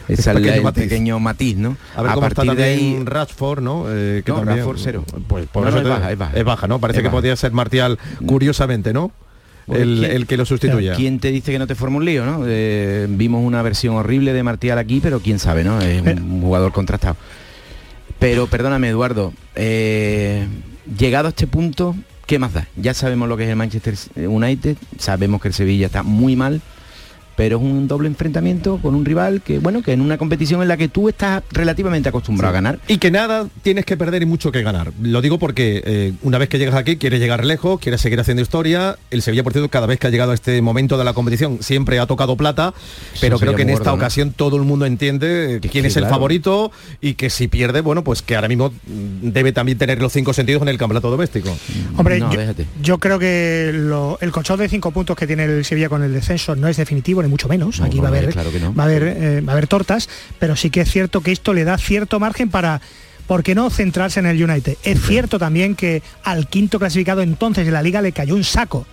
es 0.08 0.26
el, 0.26 0.42
pequeño, 0.42 0.72
pequeño 0.72 1.20
matiz, 1.20 1.56
¿no? 1.56 1.76
A 1.96 2.02
ver 2.02 2.12
cómo 2.12 2.26
está 2.26 2.44
también 2.44 3.06
Rashford, 3.06 3.62
¿no? 3.62 3.84
Eh, 3.88 4.22
que 4.24 4.32
también, 4.32 4.66
cero. 4.76 5.04
Pues 5.26 5.46
por 5.46 5.68
eso 5.68 5.78
es, 5.78 5.88
baja, 5.88 6.12
es, 6.12 6.18
baja, 6.18 6.36
es 6.36 6.44
baja, 6.44 6.68
¿no? 6.68 6.78
Parece 6.78 7.02
que 7.02 7.10
podría 7.10 7.36
ser 7.36 7.52
Martial, 7.52 7.98
curiosamente, 8.26 8.92
¿no? 8.92 9.12
El, 9.68 10.26
que 10.26 10.36
lo 10.36 10.44
sustituya. 10.44 10.94
¿Quién 10.94 11.20
te 11.20 11.30
dice 11.30 11.52
que 11.52 11.58
no 11.58 11.66
te 11.66 11.74
forma 11.74 11.98
un 11.98 12.04
lío, 12.04 12.24
no? 12.24 12.44
Eh, 12.46 13.06
vimos 13.08 13.44
una 13.44 13.62
versión 13.62 13.94
horrible 13.94 14.32
de 14.32 14.42
Martial 14.42 14.78
aquí, 14.78 15.00
pero 15.00 15.20
quién 15.20 15.38
sabe, 15.38 15.64
¿no? 15.64 15.80
Es 15.80 16.02
un 16.02 16.08
eh. 16.08 16.16
jugador 16.42 16.72
contrastado. 16.72 17.16
Pero 18.18 18.46
perdóname, 18.46 18.88
Eduardo, 18.88 19.32
llegado 19.54 21.26
a 21.26 21.30
este 21.30 21.46
punto, 21.46 21.96
¿qué 22.26 22.38
más 22.38 22.52
da? 22.52 22.68
Ya 22.76 22.94
sabemos 22.94 23.28
lo 23.28 23.36
que 23.36 23.44
es 23.44 23.50
el 23.50 23.56
Manchester 23.56 23.94
United, 24.16 24.76
sabemos 24.98 25.40
que 25.40 25.48
el 25.48 25.54
Sevilla 25.54 25.86
está 25.86 26.02
muy 26.02 26.36
mal, 26.36 26.60
pero 27.36 27.56
es 27.56 27.62
un 27.62 27.88
doble 27.88 28.08
enfrentamiento 28.08 28.78
con 28.78 28.94
un 28.94 29.04
rival 29.04 29.42
que, 29.42 29.58
bueno, 29.58 29.82
que 29.82 29.92
en 29.92 30.00
una 30.00 30.18
competición 30.18 30.62
en 30.62 30.68
la 30.68 30.76
que 30.76 30.88
tú 30.88 31.08
estás 31.08 31.42
relativamente 31.50 32.08
acostumbrado 32.08 32.50
a 32.50 32.52
ganar. 32.52 32.78
Y 32.88 32.98
que 32.98 33.10
nada 33.10 33.48
tienes 33.62 33.84
que 33.84 33.96
perder 33.96 34.22
y 34.22 34.26
mucho 34.26 34.52
que 34.52 34.62
ganar. 34.62 34.92
Lo 35.00 35.20
digo 35.22 35.38
porque 35.38 35.82
eh, 35.84 36.12
una 36.22 36.38
vez 36.38 36.48
que 36.48 36.58
llegas 36.58 36.74
aquí, 36.74 36.96
quieres 36.96 37.20
llegar 37.20 37.44
lejos, 37.44 37.80
quieres 37.80 38.00
seguir 38.00 38.20
haciendo 38.20 38.42
historia. 38.42 38.96
El 39.10 39.22
Sevilla, 39.22 39.42
por 39.42 39.52
cierto, 39.52 39.68
cada 39.70 39.86
vez 39.86 39.98
que 39.98 40.06
ha 40.06 40.10
llegado 40.10 40.32
a 40.32 40.34
este 40.34 40.60
momento 40.62 40.98
de 40.98 41.04
la 41.04 41.14
competición, 41.14 41.58
siempre 41.62 41.98
ha 41.98 42.06
tocado 42.06 42.36
plata, 42.36 42.74
pero 43.20 43.38
creo 43.38 43.54
que 43.54 43.62
en 43.62 43.70
esta 43.70 43.92
ocasión 43.92 44.32
todo 44.32 44.56
el 44.56 44.62
mundo 44.62 44.86
entiende 44.86 45.60
quién 45.70 45.86
es 45.86 45.96
el 45.96 46.06
favorito 46.06 46.70
y 47.00 47.14
que 47.14 47.30
si 47.30 47.48
pierde, 47.48 47.80
bueno, 47.80 48.04
pues 48.04 48.22
que 48.22 48.34
ahora 48.34 48.48
mismo 48.48 48.72
debe 49.22 49.52
también 49.52 49.78
tener 49.78 50.00
los 50.00 50.12
cinco 50.12 50.32
sentidos 50.32 50.62
en 50.62 50.68
el 50.68 50.78
campeonato 50.78 51.10
doméstico. 51.10 51.56
Hombre, 51.96 52.22
yo, 52.82 52.98
creo 52.98 53.18
que 53.18 53.68
el 53.68 54.32
colchón 54.32 54.58
de 54.58 54.68
cinco 54.68 54.90
puntos 54.90 55.16
que 55.16 55.26
tiene 55.26 55.44
el 55.44 55.64
Sevilla 55.64 55.88
con 55.88 56.02
el 56.02 56.12
descenso 56.12 56.56
no 56.56 56.68
es 56.68 56.76
definitivo 56.76 57.21
bueno, 57.22 57.30
mucho 57.30 57.48
menos. 57.48 57.80
Aquí 57.80 58.00
va, 58.00 58.06
a 58.06 58.08
haber, 58.08 58.36
va, 58.36 58.82
a 58.82 58.86
haber, 58.86 59.02
eh, 59.04 59.40
va 59.42 59.52
a 59.52 59.54
haber 59.54 59.68
tortas, 59.68 60.08
pero 60.38 60.56
sí 60.56 60.70
que 60.70 60.80
es 60.80 60.90
cierto 60.90 61.20
que 61.20 61.30
esto 61.30 61.54
le 61.54 61.64
da 61.64 61.78
cierto 61.78 62.18
margen 62.18 62.50
para 62.50 62.80
¿por 63.28 63.44
qué 63.44 63.54
no 63.54 63.70
centrarse 63.70 64.18
en 64.18 64.26
el 64.26 64.42
United? 64.42 64.76
Es 64.82 65.00
cierto 65.02 65.38
también 65.38 65.76
que 65.76 66.02
al 66.24 66.48
quinto 66.48 66.80
clasificado 66.80 67.22
entonces 67.22 67.64
de 67.64 67.70
la 67.70 67.82
liga 67.82 68.02
le 68.02 68.12
cayó 68.12 68.34
un 68.34 68.42
saco 68.44 68.86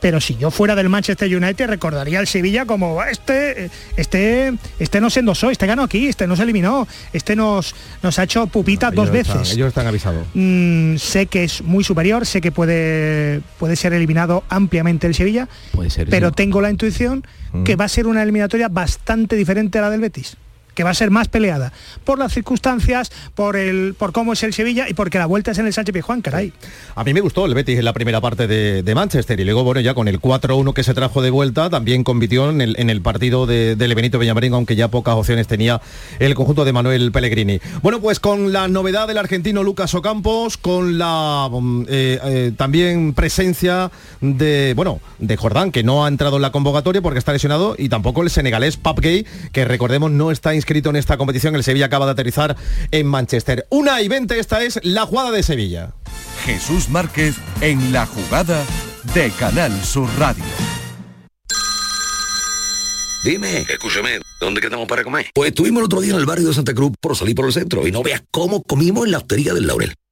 pero 0.00 0.20
si 0.20 0.36
yo 0.36 0.50
fuera 0.50 0.74
del 0.74 0.88
Manchester 0.88 1.34
United 1.34 1.66
recordaría 1.66 2.18
al 2.18 2.26
Sevilla 2.26 2.64
como 2.64 3.02
este, 3.02 3.70
este, 3.96 4.52
este 4.78 5.00
no 5.00 5.10
se 5.10 5.20
endosó, 5.20 5.50
este 5.50 5.66
ganó 5.66 5.82
aquí, 5.82 6.08
este 6.08 6.26
nos 6.26 6.40
eliminó, 6.40 6.86
este 7.12 7.36
nos, 7.36 7.74
nos 8.02 8.18
ha 8.18 8.24
hecho 8.24 8.46
pupita 8.46 8.90
dos 8.90 9.10
veces. 9.10 9.52
ellos 9.52 9.68
están 9.68 9.86
avisados. 9.86 10.26
Mm, 10.34 10.96
sé 10.96 11.26
que 11.26 11.44
es 11.44 11.62
muy 11.62 11.84
superior, 11.84 12.26
sé 12.26 12.40
que 12.40 12.52
puede, 12.52 13.40
puede 13.58 13.76
ser 13.76 13.92
eliminado 13.92 14.44
ampliamente 14.48 15.06
el 15.06 15.14
Sevilla, 15.14 15.48
puede 15.72 15.90
ser, 15.90 16.08
pero 16.08 16.32
tengo 16.32 16.60
la 16.60 16.70
intuición 16.70 17.24
que 17.64 17.76
va 17.76 17.84
a 17.84 17.88
ser 17.88 18.06
una 18.06 18.22
eliminatoria 18.22 18.68
bastante 18.68 19.36
diferente 19.36 19.78
a 19.78 19.82
la 19.82 19.90
del 19.90 20.00
Betis 20.00 20.36
que 20.74 20.84
va 20.84 20.90
a 20.90 20.94
ser 20.94 21.10
más 21.10 21.28
peleada 21.28 21.72
por 22.04 22.18
las 22.18 22.32
circunstancias, 22.32 23.10
por 23.34 23.56
el 23.56 23.94
por 23.98 24.12
cómo 24.12 24.32
es 24.32 24.42
el 24.42 24.52
Sevilla 24.52 24.88
y 24.88 24.94
porque 24.94 25.18
la 25.18 25.26
vuelta 25.26 25.50
es 25.50 25.58
en 25.58 25.66
el 25.66 25.72
Sánchez 25.72 25.92
Pizjuán, 25.92 26.22
caray. 26.22 26.52
A 26.94 27.04
mí 27.04 27.14
me 27.14 27.20
gustó 27.20 27.46
el 27.46 27.54
Betis 27.54 27.78
en 27.78 27.84
la 27.84 27.92
primera 27.92 28.20
parte 28.20 28.46
de, 28.46 28.94
Manchester 28.94 29.38
y 29.38 29.44
luego, 29.44 29.62
bueno, 29.62 29.80
ya 29.80 29.94
con 29.94 30.08
el 30.08 30.20
4-1 30.20 30.74
que 30.74 30.82
se 30.82 30.94
trajo 30.94 31.22
de 31.22 31.30
vuelta, 31.30 31.70
también 31.70 32.02
compitió 32.02 32.50
en 32.50 32.60
el, 32.60 33.02
partido 33.02 33.46
de, 33.46 33.76
del 33.76 33.94
Benito 33.94 34.18
Villamarín, 34.18 34.52
aunque 34.52 34.74
ya 34.74 34.88
pocas 34.88 35.14
opciones 35.14 35.46
tenía 35.46 35.80
el 36.18 36.34
conjunto 36.34 36.64
de 36.64 36.72
Manuel 36.72 37.12
Pellegrini. 37.12 37.60
Bueno, 37.82 38.00
pues 38.00 38.18
con 38.18 38.52
la 38.52 38.68
novedad 38.68 39.06
del 39.06 39.18
argentino 39.18 39.62
Lucas 39.62 39.94
Ocampos, 39.94 40.56
con 40.56 40.98
la 40.98 41.48
mm, 41.50 41.82
eh, 41.88 42.18
eh, 42.24 42.52
también 42.56 43.14
presencia 43.14 43.90
de, 44.20 44.74
bueno, 44.74 45.00
de 45.18 45.36
Jordán, 45.36 45.70
que 45.72 45.82
no 45.82 46.04
ha 46.04 46.08
entrado 46.08 46.36
en 46.36 46.42
la 46.42 46.52
convocatoria 46.52 47.00
porque 47.00 47.18
está 47.18 47.32
lesionado, 47.32 47.74
y 47.78 47.88
tampoco 47.88 48.22
el 48.22 48.30
senegalés 48.30 48.76
Pap 48.76 48.98
Gay, 48.98 49.26
que 49.52 49.64
recordemos 49.64 50.10
no 50.10 50.30
está 50.30 50.54
inscrito 50.60 50.90
en 50.90 50.96
esta 50.96 51.16
competición. 51.16 51.56
El 51.56 51.64
Sevilla 51.64 51.86
acaba 51.86 52.06
de 52.06 52.12
aterrizar 52.12 52.56
en 52.90 53.06
Manchester. 53.06 53.66
Una 53.70 54.00
y 54.02 54.08
20, 54.08 54.38
esta 54.38 54.62
es 54.62 54.78
la 54.82 55.06
jugada 55.06 55.30
de 55.30 55.42
Sevilla. 55.42 55.94
Jesús 56.44 56.88
Márquez 56.88 57.36
en 57.60 57.92
la 57.92 58.06
jugada 58.06 58.62
de 59.14 59.30
Canal 59.32 59.72
Sur 59.84 60.08
Radio. 60.18 60.44
Dime, 63.22 63.66
escúchame, 63.68 64.18
¿dónde 64.40 64.62
quedamos 64.62 64.88
para 64.88 65.04
comer? 65.04 65.26
Pues 65.34 65.50
estuvimos 65.50 65.80
el 65.80 65.84
otro 65.84 66.00
día 66.00 66.14
en 66.14 66.20
el 66.20 66.24
barrio 66.24 66.48
de 66.48 66.54
Santa 66.54 66.72
Cruz 66.72 66.92
por 66.98 67.14
salir 67.14 67.34
por 67.34 67.44
el 67.44 67.52
centro 67.52 67.86
y 67.86 67.92
no 67.92 68.02
veas 68.02 68.22
cómo 68.30 68.62
comimos 68.62 69.04
en 69.04 69.10
la 69.12 69.18
hostería 69.18 69.52
del 69.52 69.66
Laurel. 69.66 69.94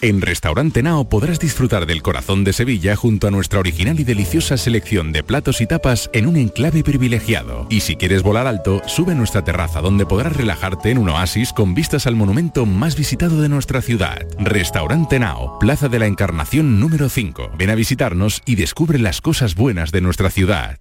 En 0.00 0.20
Restaurante 0.20 0.82
Nao 0.82 1.08
podrás 1.08 1.38
disfrutar 1.38 1.86
del 1.86 2.02
corazón 2.02 2.44
de 2.44 2.52
Sevilla 2.52 2.96
junto 2.96 3.26
a 3.26 3.30
nuestra 3.30 3.60
original 3.60 3.98
y 3.98 4.04
deliciosa 4.04 4.56
selección 4.56 5.12
de 5.12 5.22
platos 5.22 5.60
y 5.60 5.66
tapas 5.66 6.10
en 6.12 6.26
un 6.26 6.36
enclave 6.36 6.82
privilegiado. 6.82 7.66
Y 7.70 7.80
si 7.80 7.96
quieres 7.96 8.22
volar 8.22 8.46
alto, 8.46 8.82
sube 8.86 9.12
a 9.12 9.14
nuestra 9.14 9.44
terraza 9.44 9.80
donde 9.80 10.06
podrás 10.06 10.36
relajarte 10.36 10.90
en 10.90 10.98
un 10.98 11.08
oasis 11.08 11.52
con 11.52 11.74
vistas 11.74 12.06
al 12.06 12.16
monumento 12.16 12.66
más 12.66 12.96
visitado 12.96 13.40
de 13.40 13.48
nuestra 13.48 13.80
ciudad. 13.82 14.26
Restaurante 14.38 15.18
Nao, 15.18 15.58
Plaza 15.58 15.88
de 15.88 15.98
la 15.98 16.06
Encarnación 16.06 16.80
número 16.80 17.08
5. 17.08 17.52
Ven 17.56 17.70
a 17.70 17.74
visitarnos 17.74 18.42
y 18.44 18.56
descubre 18.56 18.98
las 18.98 19.20
cosas 19.20 19.54
buenas 19.54 19.90
de 19.90 20.00
nuestra 20.00 20.30
ciudad. 20.30 20.80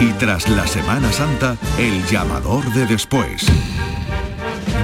Y 0.00 0.10
tras 0.18 0.48
la 0.48 0.66
Semana 0.66 1.12
Santa, 1.12 1.56
el 1.78 2.04
llamador 2.06 2.72
de 2.72 2.86
después. 2.86 3.46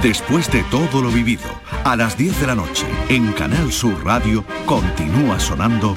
Después 0.01 0.49
de 0.51 0.63
todo 0.65 1.01
lo 1.01 1.09
vivido, 1.09 1.49
a 1.83 1.95
las 1.95 2.15
10 2.15 2.41
de 2.41 2.47
la 2.47 2.53
noche, 2.53 2.85
en 3.09 3.33
Canal 3.33 3.71
Sur 3.71 4.05
Radio, 4.05 4.45
continúa 4.67 5.39
sonando 5.39 5.95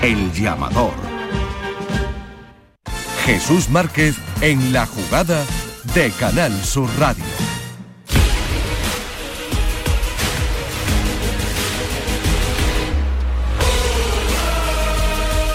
El 0.00 0.32
Llamador. 0.32 0.94
Jesús 3.26 3.68
Márquez 3.68 4.16
en 4.40 4.72
la 4.72 4.86
jugada 4.86 5.44
de 5.94 6.10
Canal 6.12 6.64
Sur 6.64 6.88
Radio. 6.98 7.24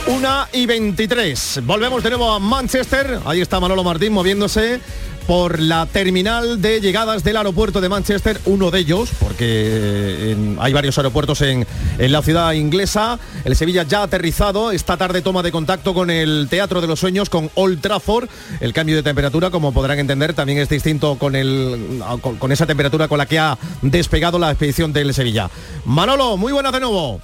Una 0.06 0.48
y 0.54 0.68
23. 0.68 1.62
Volvemos 1.64 2.04
de 2.04 2.10
nuevo 2.12 2.32
a 2.32 2.40
Manchester. 2.40 3.22
Ahí 3.26 3.42
está 3.42 3.60
Manolo 3.60 3.84
Martín 3.84 4.14
moviéndose 4.14 4.80
por 5.28 5.60
la 5.60 5.86
terminal 5.86 6.62
de 6.62 6.80
llegadas 6.80 7.24
del 7.24 7.36
aeropuerto 7.36 7.82
de 7.82 7.90
Manchester, 7.90 8.40
uno 8.46 8.72
de 8.72 8.80
ellos, 8.80 9.10
porque 9.20 9.46
eh, 9.46 10.56
hay 10.60 10.72
varios 10.72 10.98
aeropuertos 10.98 11.42
en, 11.42 11.68
en, 12.00 12.12
la 12.14 12.22
ciudad 12.22 12.54
inglesa. 12.54 13.20
El 13.44 13.58
Sevilla 13.58 13.84
ya 13.84 14.00
ha 14.00 14.04
aterrizado, 14.04 14.72
esta 14.72 14.96
tarde 14.96 15.22
toma 15.22 15.44
de 15.44 15.52
contacto 15.52 15.94
con 15.94 16.10
el 16.10 16.48
Teatro 16.50 16.80
de 16.80 16.88
los 16.88 17.02
Sueños, 17.02 17.30
con 17.30 17.52
Old 17.56 17.82
Trafford. 17.82 18.30
El 18.62 18.72
cambio 18.72 18.96
de 18.96 19.04
temperatura, 19.04 19.50
como 19.50 19.74
podrán 19.74 20.00
entender, 20.00 20.34
también 20.34 20.60
es 20.60 20.70
distinto 20.70 21.18
con, 21.18 21.36
el, 21.36 22.02
con 22.40 22.52
esa 22.54 22.66
temperatura 22.66 23.10
con 23.10 23.18
la 23.18 23.26
que 23.26 23.38
ha 23.38 23.58
despegado 23.82 24.40
la 24.40 24.52
expedición 24.52 24.94
del 24.94 25.14
Sevilla. 25.14 25.50
Manolo, 25.84 26.38
muy 26.38 26.54
buenas 26.54 26.72
de 26.72 26.80
nuevo. 26.80 27.20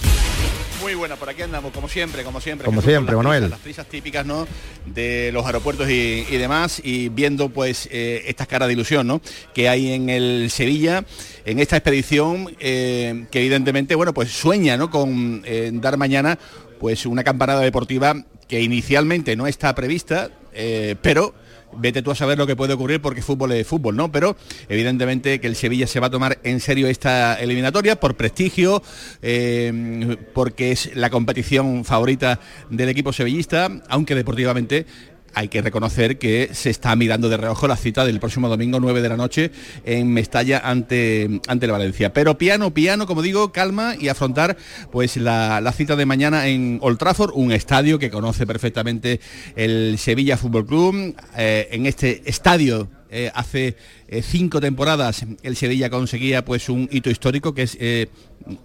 Muy 0.94 1.00
buena, 1.00 1.16
por 1.16 1.28
aquí 1.28 1.42
andamos, 1.42 1.74
como 1.74 1.90
siempre, 1.90 2.22
como 2.24 2.40
siempre. 2.40 2.66
Como 2.66 2.80
siempre, 2.80 3.16
Manuel. 3.16 3.50
las 3.50 3.58
prisas 3.58 3.88
típicas, 3.88 4.28
¿no? 4.28 4.48
De 4.86 5.32
los 5.34 5.44
aeropuertos 5.44 5.90
y, 5.90 6.38
demás, 6.38 6.80
y 6.84 7.10
viendo 7.10 7.50
pues 7.50 7.90
eh, 7.92 8.26
estas 8.28 8.46
caras 8.46 8.68
de 8.68 8.74
ilusión, 8.76 9.08
¿no? 9.08 9.20
Que 9.56 9.70
hay 9.70 9.92
en 9.92 10.12
el 10.12 10.52
Sevilla, 10.52 11.04
en 11.46 11.58
esta 11.58 11.78
expedición, 11.78 12.56
eh, 12.60 13.26
que 13.32 13.40
evidentemente, 13.40 13.96
bueno, 13.96 14.14
pues 14.14 14.30
sueña, 14.30 14.78
¿no? 14.78 14.92
Con 14.92 15.42
eh, 15.46 15.72
dar 15.74 15.98
mañana 15.98 16.38
pues 16.80 17.08
una 17.08 17.24
campanada 17.24 17.62
deportiva 17.62 18.24
que 18.48 18.62
inicialmente 18.62 19.36
no 19.36 19.48
está 19.48 19.74
prevista, 19.74 20.30
pero 21.02 21.34
vete 21.78 22.02
tú 22.02 22.12
a 22.12 22.16
saber 22.16 22.38
lo 22.38 22.48
que 22.48 22.56
puede 22.56 22.74
ocurrir 22.74 23.02
porque 23.02 23.22
fútbol 23.22 23.52
es 23.54 23.68
fútbol, 23.68 23.96
¿no? 23.96 24.12
Pero 24.12 24.36
evidentemente 24.70 25.40
que 25.40 25.48
el 25.48 25.56
Sevilla 25.56 25.88
se 25.88 26.00
va 26.00 26.08
a 26.08 26.12
tomar 26.12 26.40
en 26.44 26.60
serio 26.60 26.88
esta 26.88 27.36
eliminatoria 27.36 28.00
por 28.00 28.16
prestigio, 28.16 28.82
eh, 29.22 30.18
porque 30.34 30.72
es 30.72 30.96
la 30.96 31.10
competición 31.10 31.86
favorita 31.86 32.40
del 32.70 32.90
equipo 32.90 33.14
sevillista, 33.14 33.70
aunque 33.90 34.16
deportivamente 34.16 34.86
hay 35.34 35.48
que 35.48 35.62
reconocer 35.62 36.18
que 36.18 36.50
se 36.54 36.70
está 36.70 36.96
mirando 36.96 37.30
de 37.30 37.38
reojo 37.38 37.68
la 37.68 37.76
cita 37.76 38.06
del 38.06 38.20
próximo 38.20 38.50
domingo 38.50 38.80
9 38.80 39.02
de 39.02 39.10
la 39.10 39.18
noche 39.18 39.52
en 39.86 40.12
Mestalla 40.14 40.60
ante, 40.60 41.42
ante 41.48 41.66
el 41.66 41.72
Valencia. 41.72 42.14
Pero 42.14 42.38
piano, 42.38 42.74
piano, 42.74 43.08
como 43.08 43.22
digo, 43.22 43.52
calma 43.52 43.96
y 44.00 44.08
afrontar 44.08 44.58
pues 44.92 45.18
la, 45.18 45.72
cita 45.76 45.96
de 45.96 46.06
mañana 46.06 46.48
en 46.48 46.80
Old 46.82 46.98
Trafford, 46.98 47.32
un 47.36 47.52
estadio 47.52 48.00
que 48.00 48.10
conoce 48.10 48.46
perfectamente 48.46 49.20
el 49.56 49.98
Sevilla 49.98 50.38
Fútbol 50.38 50.66
Club. 50.66 51.16
Eh, 51.38 51.68
en 51.72 51.86
este 51.86 52.22
estadio 52.26 52.90
eh, 53.14 53.32
hace 53.34 53.76
eh, 54.08 54.22
cinco 54.22 54.60
temporadas 54.60 55.26
el 55.44 55.56
Sevilla 55.56 55.90
conseguía 55.90 56.44
pues 56.44 56.70
un 56.70 56.90
hito 56.92 57.10
histórico 57.10 57.54
que 57.54 57.64
es 57.64 57.78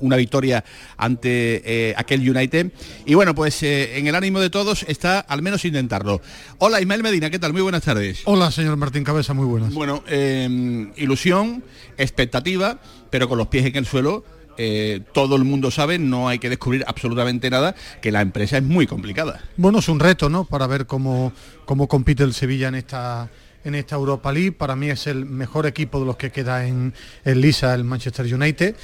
una 0.01 0.17
victoria 0.17 0.65
ante 0.97 1.63
eh, 1.65 1.95
aquel 1.97 2.29
United. 2.29 2.73
Y 3.07 3.15
bueno, 3.15 3.35
pues 3.35 3.63
eh, 3.63 3.99
en 3.99 4.07
el 4.07 4.15
ánimo 4.15 4.41
de 4.41 4.51
todos 4.51 4.85
está 4.89 5.21
al 5.21 5.43
menos 5.43 5.65
intentarlo. 5.65 6.21
Hola 6.59 6.81
Ismael 6.81 7.03
Medina, 7.03 7.31
¿qué 7.31 7.39
tal? 7.39 7.53
Muy 7.53 7.63
buenas 7.63 7.83
tardes. 7.83 8.23
Hola 8.25 8.51
señor 8.51 8.77
Martín 8.77 9.05
Cabeza, 9.05 9.35
muy 9.35 9.47
buenas. 9.47 9.73
Bueno, 9.73 10.03
em, 10.09 10.93
ilusión, 10.97 11.63
expectativa, 11.97 12.81
pero 13.11 13.29
con 13.29 13.39
los 13.39 13.49
pies 13.49 13.67
en 13.67 13.77
el 13.77 13.87
suelo. 13.87 14.25
Eh, 14.61 15.03
todo 15.13 15.37
el 15.37 15.45
mundo 15.45 15.71
sabe, 15.71 16.01
no 16.01 16.29
hay 16.29 16.41
que 16.41 16.51
descubrir 16.51 16.83
absolutamente 16.89 17.49
nada, 17.49 17.77
que 18.03 18.11
la 18.11 18.23
empresa 18.23 18.57
es 18.59 18.65
muy 18.65 18.89
complicada. 18.89 19.41
Bueno, 19.57 19.79
es 19.79 19.89
un 19.89 20.01
reto, 20.01 20.29
¿no? 20.29 20.47
Para 20.47 20.67
ver 20.67 20.87
cómo, 20.87 21.33
cómo 21.65 21.87
compite 21.87 22.25
el 22.25 22.35
Sevilla 22.35 22.67
en 22.67 22.75
esta 22.75 23.31
en 23.65 23.75
esta 23.75 23.97
Europa 23.97 24.33
League. 24.33 24.53
Para 24.53 24.77
mí 24.77 24.91
es 24.91 25.07
el 25.07 25.27
mejor 25.27 25.67
equipo 25.67 26.01
de 26.01 26.07
los 26.07 26.17
que 26.17 26.31
queda 26.31 26.67
en, 26.67 26.95
en 27.25 27.41
Lisa, 27.41 27.75
el 27.75 27.85
Manchester 27.85 28.33
United 28.33 28.75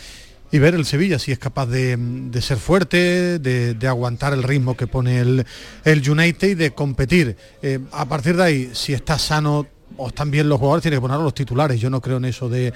y 0.55 0.59
ver 0.61 0.75
el 0.75 0.85
Sevilla 0.85 1.19
si 1.19 1.33
es 1.33 1.39
capaz 1.41 1.67
de, 1.67 1.99
ser 2.41 2.59
fuerte, 2.59 3.41
de, 3.41 3.89
aguantar 3.89 4.33
el 4.33 4.45
ritmo 4.45 4.77
que 4.77 4.87
pone 4.87 5.19
el, 5.19 5.45
el 5.85 6.09
United 6.09 6.49
y 6.49 6.55
de 6.55 6.71
competir. 6.71 7.37
Eh, 7.61 7.81
a 7.91 8.05
partir 8.05 8.37
de 8.37 8.43
ahí, 8.45 8.71
si 8.73 8.93
está 8.93 9.19
sano 9.19 9.67
o 9.97 10.09
están 10.09 10.31
bien 10.31 10.49
los 10.49 10.59
jugadores, 10.59 10.83
tiene 10.83 10.97
que 10.97 11.01
poner 11.01 11.19
a 11.19 11.23
los 11.23 11.35
titulares. 11.35 11.81
Yo 11.81 11.91
no 11.91 12.01
creo 12.01 12.19
en 12.19 12.27
eso 12.27 12.49
de, 12.49 12.73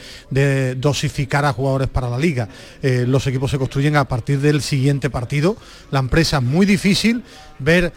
dosificar 0.76 1.44
a 1.44 1.52
jugadores 1.52 1.88
para 1.88 2.10
la 2.10 2.18
liga. 2.18 2.48
Eh, 2.82 3.04
los 3.06 3.24
equipos 3.28 3.50
se 3.50 3.58
construyen 3.58 3.94
a 3.94 4.06
partir 4.06 4.40
del 4.40 4.60
siguiente 4.60 5.08
partido. 5.08 5.56
La 5.92 6.00
empresa 6.00 6.38
es 6.38 6.42
muy 6.42 6.66
difícil 6.66 7.22
ver 7.60 7.92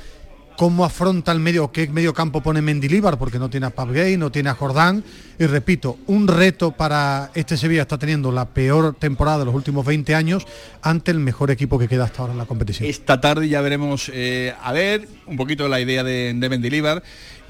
cómo 0.62 0.86
afronta 0.86 1.32
el 1.32 1.40
medio, 1.40 1.72
qué 1.72 1.88
medio 1.88 2.14
campo 2.14 2.42
pone 2.42 2.62
Mendilíbar, 2.62 3.18
porque 3.18 3.40
no 3.40 3.50
tiene 3.50 3.66
a 3.66 3.86
Gay, 3.86 4.16
no 4.16 4.32
tiene 4.32 4.52
a 4.52 4.54
Jordán. 4.54 5.04
Y 5.40 5.48
repito, 5.48 5.98
un 6.06 6.28
reto 6.28 6.72
para 6.74 7.32
este 7.34 7.58
Sevilla 7.58 7.82
está 7.82 7.98
teniendo 7.98 8.32
la 8.32 8.46
peor 8.46 8.94
temporada 8.94 9.40
de 9.40 9.46
los 9.46 9.56
últimos 9.56 9.84
20 9.84 10.14
años 10.14 10.46
ante 10.84 11.10
el 11.10 11.18
mejor 11.18 11.50
equipo 11.50 11.80
que 11.80 11.88
queda 11.88 12.04
hasta 12.04 12.22
ahora 12.22 12.34
en 12.34 12.38
la 12.38 12.46
competición. 12.46 12.88
Esta 12.88 13.20
tarde 13.20 13.50
ya 13.50 13.60
veremos, 13.62 14.12
eh, 14.14 14.54
a 14.62 14.72
ver, 14.72 15.08
un 15.26 15.36
poquito 15.36 15.68
la 15.68 15.82
idea 15.82 16.04
de, 16.04 16.32
de 16.36 16.50
Mendilíbar. 16.50 17.02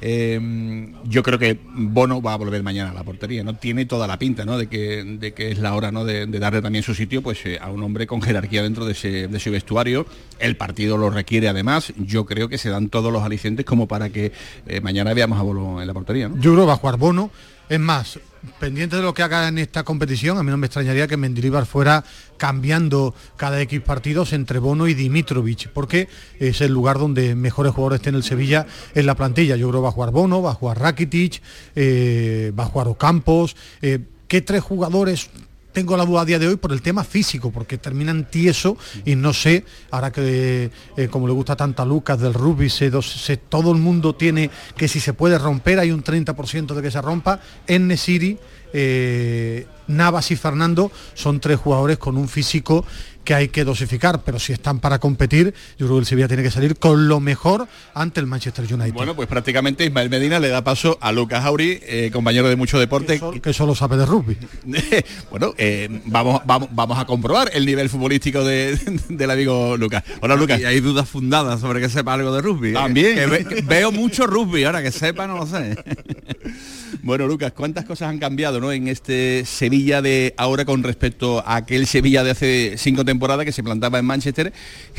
Em, 0.04 0.94
yo 1.06 1.22
creo 1.22 1.38
que 1.38 1.60
Bono 1.76 2.24
va 2.24 2.34
a 2.34 2.38
volver 2.38 2.64
mañana 2.64 2.90
a 2.90 2.94
la 2.94 3.04
portería, 3.04 3.44
¿no? 3.44 3.56
Tiene 3.56 3.86
toda 3.86 4.08
la 4.08 4.18
pinta, 4.18 4.46
¿no? 4.46 4.58
De 4.58 4.68
que, 4.68 5.04
de 5.04 5.34
que 5.34 5.52
es 5.52 5.60
la 5.60 5.76
hora, 5.76 5.92
¿no? 5.92 6.06
De, 6.06 6.26
darle 6.26 6.62
también 6.62 6.84
su 6.84 6.96
sitio, 6.96 7.22
pues 7.22 7.46
eh, 7.46 7.60
a 7.62 7.70
un 7.70 7.84
hombre 7.84 8.08
con 8.08 8.20
jerarquía 8.22 8.64
dentro 8.64 8.86
de 8.86 8.94
ese, 8.94 9.50
vestuario. 9.52 10.08
El 10.40 10.58
partido 10.58 10.98
lo 10.98 11.12
requiere 11.12 11.50
además. 11.50 11.94
Yo 11.98 12.26
creo 12.26 12.50
que 12.50 12.58
se 12.58 12.70
dan 12.70 12.90
todos 12.90 13.14
los 13.14 13.22
alicientes 13.22 13.64
como 13.64 13.88
para 13.88 14.10
que 14.10 14.32
eh, 14.66 14.82
mañana 14.82 15.14
veamos 15.14 15.40
a 15.40 15.44
Bono 15.44 15.82
en 15.82 15.88
la 15.88 15.94
portería. 15.94 16.32
Yo 16.36 16.54
creo 16.54 16.64
que 16.64 16.68
va 16.68 16.74
a 16.74 16.78
jugar 16.78 16.98
Bono. 16.98 17.30
Es 17.72 17.80
más, 17.80 18.20
pendiente 18.60 18.98
de 18.98 19.02
lo 19.02 19.14
que 19.14 19.24
haga 19.24 19.48
en 19.48 19.58
esta 19.58 19.86
competición, 19.86 20.38
a 20.38 20.44
mí 20.44 20.52
no 20.52 20.58
me 20.58 20.66
extrañaría 20.66 21.08
que 21.08 21.16
Mendilibar 21.16 21.66
fuera 21.66 22.04
cambiando 22.36 23.16
cada 23.38 23.62
X 23.62 23.80
partidos 23.80 24.34
entre 24.34 24.60
Bono 24.60 24.90
y 24.90 24.94
Dimitrovich, 24.94 25.70
porque 25.70 26.10
es 26.38 26.60
el 26.60 26.74
lugar 26.74 27.00
donde 27.00 27.34
mejores 27.34 27.74
jugadores 27.74 28.02
tiene 28.02 28.18
el 28.18 28.26
Sevilla 28.26 28.68
en 28.94 29.06
la 29.06 29.16
plantilla. 29.16 29.56
Yo 29.56 29.70
creo 29.70 29.80
que 29.80 29.84
va 29.84 29.88
a 29.88 29.94
jugar 29.94 30.12
Bono, 30.12 30.42
va 30.42 30.52
a 30.52 30.56
jugar 30.56 30.82
Rakitic, 30.82 31.42
eh, 31.74 32.52
va 32.60 32.66
a 32.66 32.68
jugar 32.68 32.90
Ocampos. 32.90 33.56
Eh, 33.82 34.00
¿Qué 34.28 34.42
tres 34.42 34.64
jugadores 34.64 35.30
tengo 35.72 35.98
la 35.98 36.06
duda 36.06 36.22
a 36.22 36.26
día 36.26 36.40
de 36.40 36.48
hoy 36.48 36.56
por 36.58 36.72
el 36.72 36.82
tema 36.82 37.04
físico, 37.04 37.52
porque 37.52 37.78
terminan 37.78 38.30
tieso 38.30 38.78
y 39.06 39.16
no 39.16 39.34
sé, 39.34 39.66
ahora 39.90 40.12
que 40.12 40.70
eh, 40.98 41.08
como 41.10 41.28
le 41.28 41.34
gusta 41.34 41.56
tanto 41.56 41.82
a 41.82 41.86
Lucas 41.86 42.20
del 42.20 42.34
rugby, 42.34 42.70
se, 42.70 42.90
todo 43.38 43.72
el 43.72 43.78
mundo 43.78 44.16
tiene 44.16 44.50
que 44.76 44.88
si 44.88 45.00
se 45.00 45.14
puede 45.14 45.38
romper, 45.38 45.80
hay 45.80 45.92
un 45.92 46.04
30% 46.04 46.74
de 46.74 46.82
que 46.82 46.92
se 46.92 47.02
rompa, 47.02 47.40
en 47.68 47.88
Nesiri, 47.88 48.38
eh, 48.74 49.68
Navas 49.88 50.32
y 50.32 50.36
Fernando 50.36 50.92
son 51.14 51.40
tres 51.40 51.60
jugadores 51.60 51.98
con 51.98 52.18
un 52.18 52.30
físico 52.30 52.86
que 53.24 53.34
hay 53.34 53.48
que 53.50 53.64
dosificar, 53.64 54.24
pero 54.24 54.40
si 54.40 54.54
están 54.54 54.80
para 54.80 55.00
competir, 55.00 55.54
yo 55.78 55.86
creo 55.86 55.98
que 55.98 56.00
el 56.00 56.06
Sevilla 56.06 56.28
tiene 56.28 56.44
que 56.44 56.52
salir 56.52 56.78
con 56.78 57.08
lo 57.08 57.20
mejor 57.20 57.68
ante 57.94 58.20
el 58.20 58.28
Manchester 58.28 58.66
United. 58.72 58.94
Bueno, 58.94 59.16
pues 59.16 59.28
prácticamente 59.28 59.86
Ismael 59.86 60.10
Medina 60.10 60.40
le 60.40 60.50
da 60.50 60.64
paso 60.64 60.98
a 61.02 61.12
Lucas 61.12 61.44
Auri, 61.46 61.80
eh, 61.84 62.10
compañero 62.12 62.50
de 62.50 62.56
mucho 62.56 62.80
deporte. 62.80 63.22
Que, 63.42 63.54
solo 63.54 63.76
sabe 63.76 63.98
de 63.98 64.06
rugby. 64.06 64.38
bueno, 65.30 65.54
eh, 65.58 66.02
vamos, 66.06 66.42
vamos, 66.46 66.70
vamos 66.72 66.98
a 66.98 67.06
comprobar 67.06 67.52
el 67.54 67.66
nivel 67.66 67.90
futbolístico 67.90 68.44
de, 68.44 68.78
del 69.10 69.32
amigo 69.32 69.78
Lucas. 69.78 70.04
Hola 70.22 70.36
Lucas. 70.36 70.60
Y 70.60 70.66
hay 70.66 70.80
dudas 70.80 71.08
fundadas 71.08 71.62
sobre 71.62 71.80
que 71.80 71.90
sepa 71.90 72.14
algo 72.14 72.34
de 72.34 72.42
rugby. 72.42 72.70
¿eh? 72.70 72.74
También. 72.74 73.30
veo 73.66 73.92
mucho 73.92 74.26
rugby, 74.28 74.64
ahora 74.64 74.82
que 74.82 74.92
sepa 74.92 75.28
no 75.28 75.38
lo 75.38 75.46
sé. 75.46 75.78
bueno, 77.04 77.28
Lucas, 77.28 77.54
¿cuántas 77.54 77.86
cosas 77.86 78.10
han 78.10 78.20
cambiado 78.20 78.60
¿no? 78.60 78.72
en 78.72 78.88
este 78.88 79.46
Sevilla 79.46 80.02
de 80.02 80.34
ahora 80.38 80.66
con 80.66 80.84
respecto 80.84 81.40
a 81.46 81.58
aquel 81.58 81.88
Sevilla 81.88 82.24
de 82.24 82.32
hace 82.32 82.76
cinco 82.78 83.06
temporada 83.06 83.46
que 83.46 83.52
se 83.52 83.64
plantaba 83.64 84.00
en 84.00 84.06
Manchester 84.06 84.54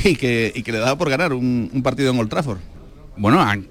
y 0.04 0.16
que, 0.16 0.52
y 0.54 0.62
que 0.62 0.72
le 0.72 0.78
daba 0.78 0.96
por 0.96 1.10
ganar 1.10 1.32
un, 1.32 1.80
partido 1.82 2.12
en 2.12 2.18
Old 2.18 2.30
Trafford. 2.30 2.58
Bueno, 3.16 3.40
han, 3.40 3.68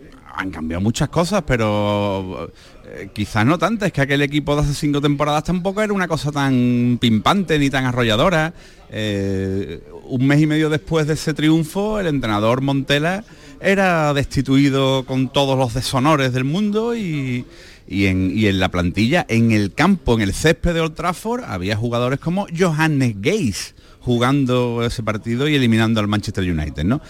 cambiado 0.52 0.82
muchas 0.82 1.10
cosas, 1.10 1.44
pero 1.46 2.52
eh, 2.86 3.10
quizás 3.14 3.46
no 3.46 3.60
tantas, 3.60 3.92
que 3.92 4.02
aquel 4.02 4.22
equipo 4.22 4.56
de 4.56 4.62
hace 4.62 4.74
cinco 4.74 5.00
temporadas 5.00 5.44
tampoco 5.44 5.82
era 5.82 5.94
una 5.94 6.08
cosa 6.08 6.32
tan 6.32 6.98
pimpante 7.00 7.60
ni 7.60 7.70
tan 7.70 7.86
arrolladora. 7.86 8.54
Eh, 8.90 9.84
un 10.06 10.26
mes 10.26 10.42
y 10.42 10.48
medio 10.48 10.70
después 10.70 11.06
de 11.06 11.14
ese 11.14 11.34
triunfo, 11.34 12.00
el 12.00 12.08
entrenador 12.08 12.62
Montela 12.62 13.24
era 13.62 14.14
destituido 14.14 15.06
con 15.06 15.30
todos 15.30 15.58
los 15.58 15.74
deshonores 15.74 16.34
del 16.34 16.44
mundo 16.44 16.96
y, 16.96 17.46
y, 17.92 18.08
en, 18.08 18.32
y 18.34 18.48
en 18.48 18.60
la 18.60 18.70
plantilla, 18.70 19.26
en 19.28 19.52
el 19.52 19.74
campo, 19.74 20.16
en 20.16 20.22
el 20.22 20.34
césped 20.34 20.74
de 20.74 20.80
Old 20.80 20.96
Trafford, 20.96 21.44
había 21.44 21.76
jugadores 21.76 22.20
como 22.20 22.48
Johannes 22.58 23.16
Geis, 23.22 23.76
jugando 24.00 24.84
ese 24.86 25.04
partido 25.04 25.48
y 25.50 25.56
eliminando 25.56 26.00
al 26.00 26.08
Manchester 26.08 26.50
United, 26.50 26.86
¿no? 26.86 27.02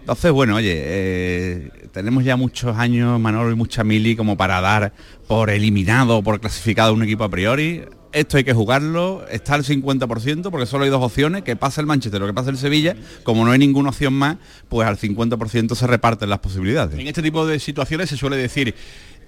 Entonces, 0.00 0.32
bueno, 0.32 0.56
oye, 0.56 0.74
eh, 0.76 1.70
tenemos 1.92 2.24
ya 2.24 2.36
muchos 2.36 2.74
años, 2.76 3.20
Manolo 3.20 3.52
y 3.52 3.54
mucha 3.54 3.84
mili, 3.84 4.16
como 4.16 4.38
para 4.38 4.62
dar 4.62 4.94
por 5.28 5.50
eliminado 5.50 6.16
o 6.16 6.22
por 6.22 6.40
clasificado 6.40 6.94
un 6.94 7.02
equipo 7.02 7.24
a 7.24 7.28
priori. 7.28 7.82
Esto 8.12 8.38
hay 8.38 8.42
que 8.42 8.54
jugarlo, 8.54 9.24
está 9.30 9.54
al 9.54 9.62
50%, 9.62 10.50
porque 10.50 10.66
solo 10.66 10.84
hay 10.84 10.90
dos 10.90 11.02
opciones, 11.02 11.42
que 11.42 11.54
pasa 11.54 11.80
el 11.80 11.86
Manchester 11.86 12.20
o 12.22 12.26
que 12.26 12.34
pasa 12.34 12.50
el 12.50 12.56
Sevilla. 12.56 12.96
Como 13.22 13.44
no 13.44 13.52
hay 13.52 13.58
ninguna 13.58 13.90
opción 13.90 14.14
más, 14.14 14.38
pues 14.68 14.88
al 14.88 14.96
50% 14.98 15.74
se 15.76 15.86
reparten 15.86 16.30
las 16.30 16.40
posibilidades. 16.40 16.98
En 16.98 17.06
este 17.06 17.22
tipo 17.22 17.46
de 17.46 17.60
situaciones 17.60 18.08
se 18.08 18.16
suele 18.16 18.36
decir 18.36 18.74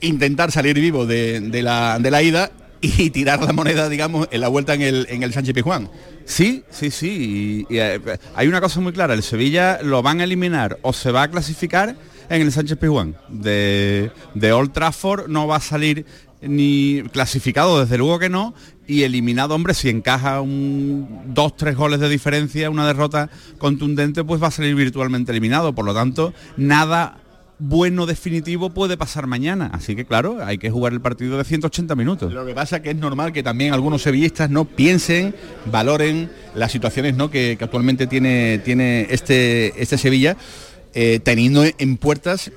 intentar 0.02 0.52
salir 0.52 0.78
vivo 0.78 1.06
de, 1.06 1.40
la, 1.62 1.98
de 1.98 2.10
la 2.10 2.22
ida 2.22 2.52
y 2.80 3.10
tirar 3.10 3.42
la 3.42 3.52
moneda, 3.52 3.88
digamos, 3.88 4.28
en 4.30 4.40
la 4.40 4.48
vuelta 4.48 4.74
en 4.74 4.82
el, 4.82 5.06
en 5.08 5.22
el 5.22 5.32
Sánchez 5.32 5.54
Pizjuán. 5.54 5.88
Sí, 6.24 6.64
sí, 6.70 6.90
sí. 6.90 7.66
Eh, 7.70 8.00
hay 8.34 8.48
una 8.48 8.60
cosa 8.60 8.80
muy 8.80 8.92
clara, 8.92 9.14
el 9.14 9.22
Sevilla 9.22 9.80
lo 9.82 10.02
van 10.02 10.20
a 10.20 10.24
eliminar 10.24 10.78
o 10.82 10.92
se 10.92 11.10
va 11.10 11.22
a 11.22 11.30
clasificar 11.30 11.96
en 12.28 12.42
el 12.42 12.52
Sánchez 12.52 12.78
Pizjuán. 12.78 13.16
De, 13.28 14.10
de 14.34 14.52
Old 14.52 14.72
Trafford 14.72 15.28
no 15.28 15.46
va 15.46 15.56
a 15.56 15.60
salir 15.60 16.04
ni 16.42 17.02
clasificado, 17.12 17.80
desde 17.80 17.98
luego 17.98 18.18
que 18.18 18.28
no, 18.28 18.52
y 18.86 19.04
eliminado, 19.04 19.54
hombre, 19.54 19.74
si 19.74 19.88
encaja 19.88 20.40
un 20.40 21.22
dos, 21.26 21.56
tres 21.56 21.76
goles 21.76 22.00
de 22.00 22.08
diferencia, 22.08 22.68
una 22.68 22.86
derrota 22.86 23.30
contundente, 23.58 24.24
pues 24.24 24.42
va 24.42 24.48
a 24.48 24.50
salir 24.50 24.74
virtualmente 24.74 25.30
eliminado. 25.30 25.72
Por 25.72 25.84
lo 25.84 25.94
tanto, 25.94 26.34
nada 26.56 27.21
bueno 27.62 28.06
definitivo 28.06 28.70
puede 28.70 28.96
pasar 28.96 29.26
mañana. 29.26 29.70
Así 29.72 29.94
que 29.94 30.04
claro, 30.04 30.44
hay 30.44 30.58
que 30.58 30.70
jugar 30.70 30.92
el 30.92 31.00
partido 31.00 31.38
de 31.38 31.44
180 31.44 31.94
minutos. 31.94 32.32
Lo 32.32 32.44
que 32.44 32.54
pasa 32.54 32.76
es 32.76 32.82
que 32.82 32.90
es 32.90 32.96
normal 32.96 33.32
que 33.32 33.42
también 33.42 33.72
algunos 33.72 34.02
sevillistas 34.02 34.50
no 34.50 34.64
piensen, 34.64 35.34
valoren 35.66 36.30
las 36.54 36.72
situaciones 36.72 37.16
¿no? 37.16 37.30
que, 37.30 37.56
actualmente 37.60 38.06
tiene, 38.06 38.58
tiene 38.58 39.06
este, 39.10 39.80
este 39.80 39.96
Sevilla, 39.96 40.36
eh, 40.94 41.20
teniendo 41.22 41.64
en 41.64 41.96
puertas 41.96 42.50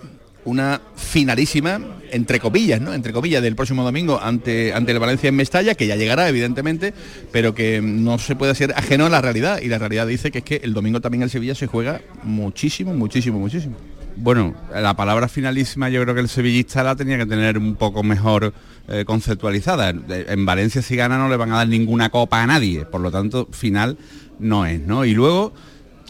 una 0.43 0.81
finalísima, 0.95 1.79
entre 2.11 2.39
comillas, 2.39 2.79
¿no? 2.79 2.93
Entre 2.93 3.11
comillas, 3.11 3.41
del 3.41 3.55
próximo 3.55 3.83
domingo 3.83 4.19
ante, 4.21 4.73
ante 4.73 4.91
el 4.91 4.99
Valencia 4.99 5.27
en 5.27 5.35
Mestalla, 5.35 5.73
que 5.73 5.87
ya 5.87 5.95
llegará, 5.95 6.29
evidentemente, 6.29 6.93
pero 7.31 7.55
que 7.55 7.81
no 7.81 8.19
se 8.19 8.35
puede 8.35 8.53
ser 8.53 8.73
ajeno 8.75 9.07
a 9.07 9.09
la 9.09 9.21
realidad. 9.21 9.59
Y 9.61 9.69
la 9.69 9.79
realidad 9.79 10.05
dice 10.05 10.31
que 10.31 10.39
es 10.39 10.43
que 10.43 10.61
el 10.63 10.73
domingo 10.73 11.01
también 11.01 11.23
el 11.23 11.31
Sevilla 11.31 11.55
se 11.55 11.65
juega 11.65 12.01
muchísimo, 12.23 12.93
muchísimo, 12.93 13.39
muchísimo. 13.39 13.75
Bueno, 14.17 14.53
la 14.73 14.93
palabra 14.95 15.27
finalísima 15.27 15.89
yo 15.89 16.01
creo 16.03 16.15
que 16.15 16.21
el 16.21 16.29
sevillista 16.29 16.83
la 16.83 16.95
tenía 16.95 17.17
que 17.17 17.25
tener 17.25 17.57
un 17.57 17.75
poco 17.75 18.03
mejor 18.03 18.53
eh, 18.87 19.03
conceptualizada. 19.05 19.89
En 19.89 20.45
Valencia 20.45 20.81
si 20.81 20.95
gana 20.95 21.17
no 21.17 21.29
le 21.29 21.37
van 21.37 21.51
a 21.51 21.57
dar 21.57 21.67
ninguna 21.67 22.09
copa 22.09 22.41
a 22.41 22.47
nadie, 22.47 22.85
por 22.85 23.01
lo 23.01 23.11
tanto 23.11 23.47
final 23.51 23.97
no 24.39 24.65
es, 24.65 24.79
¿no? 24.81 25.05
Y 25.05 25.13
luego 25.13 25.53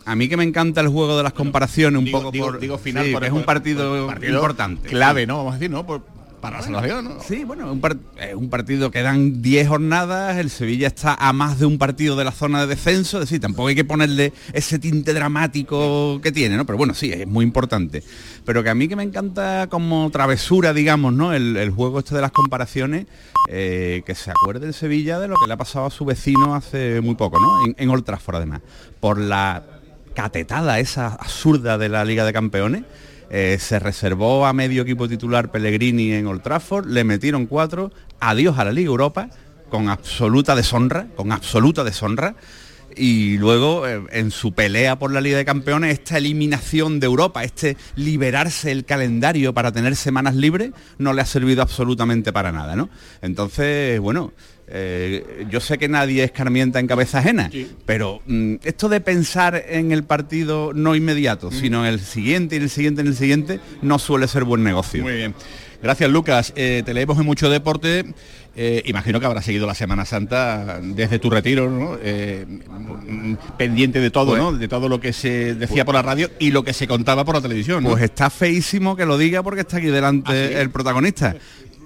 a 0.06 0.16
mí 0.16 0.28
que 0.30 0.38
me 0.38 0.44
encanta 0.44 0.82
el 0.82 0.88
juego 0.90 1.18
de 1.18 1.24
las 1.24 1.34
comparaciones 1.34 2.00
un 2.00 2.12
poco 2.12 2.32
digo, 2.32 2.46
por 2.48 2.60
digo 2.60 2.78
final 2.78 3.06
sí, 3.06 3.12
por- 3.14 3.24
es 3.26 3.32
un 3.32 3.44
partido, 3.44 3.90
por- 4.06 4.08
partido 4.08 4.36
importante 4.36 4.88
clave, 4.90 5.26
¿no? 5.26 5.38
Vamos 5.38 5.54
a 5.54 5.58
decir, 5.58 5.72
¿no? 5.72 5.86
Por- 5.86 6.04
para 6.46 6.58
la 6.58 6.64
salvación, 6.64 7.06
¿no? 7.06 7.22
Sí, 7.22 7.44
bueno, 7.44 7.72
un, 7.72 7.80
par- 7.82 7.98
eh, 8.18 8.34
un 8.36 8.50
partido 8.50 8.92
que 8.92 9.02
dan 9.02 9.42
10 9.42 9.68
jornadas, 9.68 10.38
el 10.38 10.50
Sevilla 10.50 10.88
está 10.88 11.16
a 11.16 11.34
más 11.34 11.60
de 11.60 11.66
un 11.66 11.78
partido 11.78 12.16
de 12.16 12.24
la 12.24 12.32
zona 12.32 12.62
de 12.62 12.68
descenso, 12.68 13.18
es 13.18 13.22
decir, 13.30 13.40
tampoco 13.42 13.68
hay 13.70 13.76
que 13.76 13.84
ponerle 13.86 14.34
ese 14.54 14.80
tinte 14.80 15.14
dramático 15.14 16.20
que 16.22 16.32
tiene, 16.32 16.58
¿no? 16.58 16.66
Pero 16.66 16.78
bueno, 16.78 16.94
sí, 16.94 17.12
es 17.12 17.28
muy 17.28 17.44
importante. 17.44 18.04
Pero 18.46 18.64
que 18.64 18.70
a 18.70 18.76
mí 18.76 18.88
que 18.88 18.96
me 18.96 19.04
encanta 19.04 19.68
como 19.70 20.10
travesura, 20.12 20.74
digamos, 20.74 21.14
¿no? 21.14 21.34
El, 21.34 21.58
el 21.58 21.72
juego 21.72 22.00
este 22.00 22.16
de 22.16 22.22
las 22.22 22.32
comparaciones, 22.32 23.06
eh, 23.50 24.04
que 24.06 24.16
se 24.16 24.32
acuerde 24.32 24.68
el 24.68 24.74
Sevilla 24.74 25.20
de 25.20 25.28
lo 25.28 25.36
que 25.36 25.48
le 25.48 25.54
ha 25.54 25.58
pasado 25.58 25.86
a 25.86 25.90
su 25.92 26.06
vecino 26.06 26.56
hace 26.56 27.02
muy 27.02 27.16
poco, 27.16 27.40
¿no? 27.40 27.66
En, 27.66 27.76
en 27.78 27.90
Old 27.90 28.04
Trafford, 28.06 28.36
además. 28.38 28.62
Por 29.00 29.20
la 29.20 29.64
catetada 30.14 30.80
esa 30.80 31.08
absurda 31.08 31.78
de 31.78 31.90
la 31.90 32.06
Liga 32.06 32.24
de 32.26 32.34
Campeones. 32.34 32.84
Eh, 33.30 33.58
se 33.60 33.80
reservó 33.80 34.46
a 34.46 34.54
medio 34.54 34.84
equipo 34.84 35.08
titular 35.08 35.52
Pellegrini 35.52 36.14
en 36.14 36.28
Old 36.28 36.42
Trafford, 36.42 36.88
le 36.88 37.04
metieron 37.04 37.46
cuatro, 37.46 37.92
adiós 38.20 38.58
a 38.60 38.66
la 38.66 38.72
Liga 38.72 38.88
Europa, 38.88 39.30
con 39.70 39.90
absoluta 39.90 40.56
deshonra, 40.56 41.08
con 41.16 41.32
absoluta 41.32 41.84
deshonra, 41.84 42.36
y 42.96 43.38
luego 43.38 43.88
eh, 43.88 44.02
en 44.12 44.32
su 44.32 44.54
pelea 44.54 44.98
por 44.98 45.12
la 45.12 45.22
Liga 45.22 45.38
de 45.38 45.46
Campeones, 45.46 45.94
esta 45.94 46.18
eliminación 46.18 47.00
de 47.00 47.06
Europa, 47.06 47.44
este 47.44 47.78
liberarse 47.96 48.72
el 48.72 48.86
calendario 48.86 49.54
para 49.54 49.72
tener 49.72 49.96
semanas 49.96 50.36
libres, 50.36 50.72
no 50.98 51.14
le 51.14 51.22
ha 51.22 51.26
servido 51.26 51.62
absolutamente 51.62 52.32
para 52.34 52.52
nada, 52.52 52.76
¿no? 52.76 52.90
Entonces, 53.22 54.00
bueno, 54.00 54.34
eh, 54.68 55.46
yo 55.50 55.60
sé 55.60 55.78
que 55.78 55.88
nadie 55.88 56.24
escarmienta 56.24 56.80
en 56.80 56.88
cabeza 56.88 57.20
ajena, 57.20 57.52
pero 57.86 58.22
mm, 58.26 58.56
esto 58.64 58.90
de 58.90 59.00
pensar 59.00 59.64
en 59.68 59.92
el 59.92 60.04
partido 60.04 60.74
no 60.74 60.96
inmediato, 60.96 61.52
sino 61.52 61.86
en 61.86 61.94
el 61.94 62.00
siguiente, 62.00 62.56
en 62.56 62.64
el 62.64 62.70
siguiente, 62.70 63.02
en 63.02 63.08
el 63.08 63.16
siguiente, 63.16 63.60
no 63.82 64.00
suele 64.00 64.28
ser 64.28 64.44
buen 64.44 64.64
negocio. 64.64 65.04
Muy 65.04 65.14
bien. 65.14 65.36
Gracias, 65.84 66.10
Lucas. 66.10 66.52
Eh, 66.56 66.82
te 66.84 66.96
leemos 66.96 67.20
en 67.20 67.26
mucho 67.26 67.48
deporte. 67.48 68.06
Eh, 68.58 68.84
imagino 68.86 69.20
que 69.20 69.26
habrás 69.26 69.44
seguido 69.46 69.68
la 69.68 69.76
Semana 69.76 70.06
Santa 70.06 70.80
desde 70.82 71.20
tu 71.20 71.30
retiro, 71.30 71.70
¿no? 71.70 71.98
Eh, 72.02 72.46
pendiente 73.58 74.00
de 74.00 74.12
todo, 74.12 74.28
Pues- 74.32 74.42
¿no? 74.42 74.54
De 74.54 74.68
todo 74.68 74.88
lo 74.90 75.00
que 75.00 75.14
se 75.14 75.56
decía 75.56 75.84
por 75.86 75.96
la 75.96 76.02
radio 76.02 76.30
y 76.40 76.52
lo 76.52 76.64
que 76.64 76.74
se 76.74 76.88
contaba 76.88 77.26
por 77.26 77.36
la 77.36 77.42
televisión. 77.42 77.84
¿no? 77.84 77.90
Pues 77.92 78.04
está 78.04 78.30
feísimo 78.30 78.96
que 78.96 79.06
lo 79.06 79.18
diga 79.18 79.44
porque 79.44 79.62
está 79.62 79.78
aquí 79.78 79.88
delante 79.88 80.60
el 80.62 80.70
protagonista. 80.70 81.36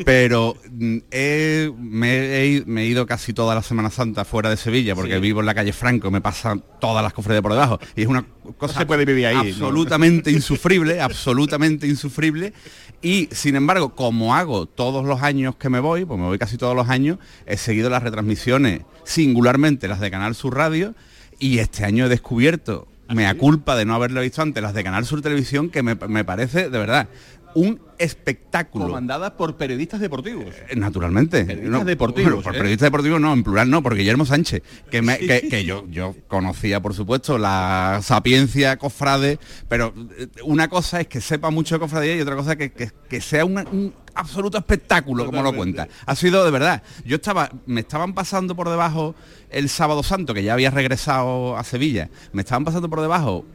Pero 0.06 0.56
mm, 0.72 0.98
he- 1.12 1.70
me, 1.78 2.46
he, 2.56 2.64
me 2.66 2.84
he 2.84 2.86
ido 2.86 3.06
casi 3.06 3.34
toda 3.34 3.54
la 3.54 3.62
Semana 3.62 3.90
Santa 3.90 4.24
fuera 4.24 4.50
de 4.50 4.56
Sevilla 4.56 4.96
porque 4.96 5.16
Sí. 5.16 5.20
vivo 5.20 5.42
en 5.42 5.46
la 5.46 5.54
calle 5.54 5.74
Franco, 5.74 6.10
me 6.10 6.22
pasan 6.22 6.64
todas 6.80 7.04
las 7.04 7.12
cofradías 7.12 7.42
por 7.42 7.52
debajo. 7.52 7.80
Y 7.98 8.04
es 8.04 8.08
una 8.08 8.26
cosa 8.58 8.80
se 8.80 8.86
puede 8.86 9.04
vivir 9.04 9.26
ahí, 9.26 9.36
¿no? 9.36 9.42
absolutamente 9.42 10.32
insufrible, 10.32 11.02
absolutamente 11.02 11.86
insufrible. 11.86 12.54
Y 13.02 13.30
sin 13.32 13.56
embargo, 13.56 13.96
como 13.96 14.36
hago 14.36 14.66
todos 14.66 15.06
los 15.06 15.22
años 15.22 15.56
que 15.56 15.70
me 15.70 15.80
voy, 15.80 16.04
pues 16.04 16.20
me 16.20 16.26
voy 16.26 16.38
casi 16.38 16.58
todos 16.58 16.76
los 16.76 16.90
años, 16.90 17.18
he 17.46 17.56
seguido 17.56 17.90
las 17.90 18.04
retransmisiones, 18.04 18.82
singularmente 19.06 19.88
las 19.88 20.02
de 20.02 20.12
Canal 20.12 20.36
Sur 20.36 20.56
Radio, 20.56 20.96
y 21.40 21.60
este 21.60 21.86
año 21.86 22.06
he 22.06 22.10
descubierto, 22.10 22.88
me 23.08 23.34
culpa 23.38 23.78
de 23.78 23.86
no 23.86 23.96
haberlo 23.96 24.22
visto 24.22 24.42
antes, 24.42 24.62
las 24.62 24.74
de 24.74 24.84
Canal 24.84 25.06
Sur 25.06 25.22
Televisión, 25.22 25.70
que 25.70 25.82
me, 25.82 25.96
me 25.96 26.26
parece, 26.26 26.70
de 26.70 26.78
verdad, 26.78 27.08
un 27.56 27.80
espectáculo. 27.98 28.86
Comandadas 28.88 29.32
por 29.32 29.58
periodistas 29.58 30.00
deportivos. 30.00 30.46
Eh, 30.70 30.76
Naturalmente. 30.76 31.44
Periodistas 31.46 31.86
deportivos, 31.86 32.30
bueno, 32.32 32.44
por 32.44 32.56
¿eh? 32.56 32.58
periodistas 32.58 32.86
deportivos 32.88 33.20
no, 33.22 33.34
en 33.34 33.44
plural 33.44 33.70
no, 33.70 33.84
por 33.84 33.96
Guillermo 33.96 34.26
Sánchez, 34.26 34.62
que, 34.90 35.02
me- 35.02 35.18
que- 35.18 35.48
que 35.50 35.66
yo, 35.66 35.86
yo 35.90 36.16
conocía, 36.28 36.80
por 36.82 36.94
supuesto, 36.94 37.38
la 37.38 38.00
sapiencia 38.04 38.78
cofrade, 38.78 39.40
pero 39.68 39.94
eh, 40.18 40.28
una 40.44 40.70
cosa 40.70 41.02
es 41.02 41.08
que 41.08 41.20
sepa 41.22 41.50
mucho 41.50 41.76
de 41.76 41.80
cofradía 41.80 42.16
y 42.16 42.22
otra 42.22 42.36
cosa 42.36 42.56
que, 42.56 42.72
que, 42.72 42.92
que 43.10 43.20
sea 43.22 43.44
una- 43.46 43.64
un 43.72 43.94
absoluto 44.16 44.58
espectáculo, 44.58 45.26
como 45.26 45.42
lo 45.44 45.54
cuenta. 45.54 45.88
Ha 46.06 46.16
sido 46.16 46.44
de 46.46 46.52
verdad. 46.52 46.84
Yo 47.06 47.16
estaba, 47.18 47.52
me 47.66 47.82
estaban 47.82 48.14
pasando 48.14 48.56
por 48.56 48.70
debajo 48.70 49.16
el 49.50 49.68
sábado 49.70 50.04
santo, 50.04 50.34
que 50.34 50.44
ya 50.44 50.54
había 50.54 50.72
regresado 50.72 51.58
a 51.58 51.64
Sevilla, 51.64 52.10
me 52.32 52.42
estaban 52.44 52.64
pasando 52.64 52.90
por 52.90 53.02
debajo 53.02 53.46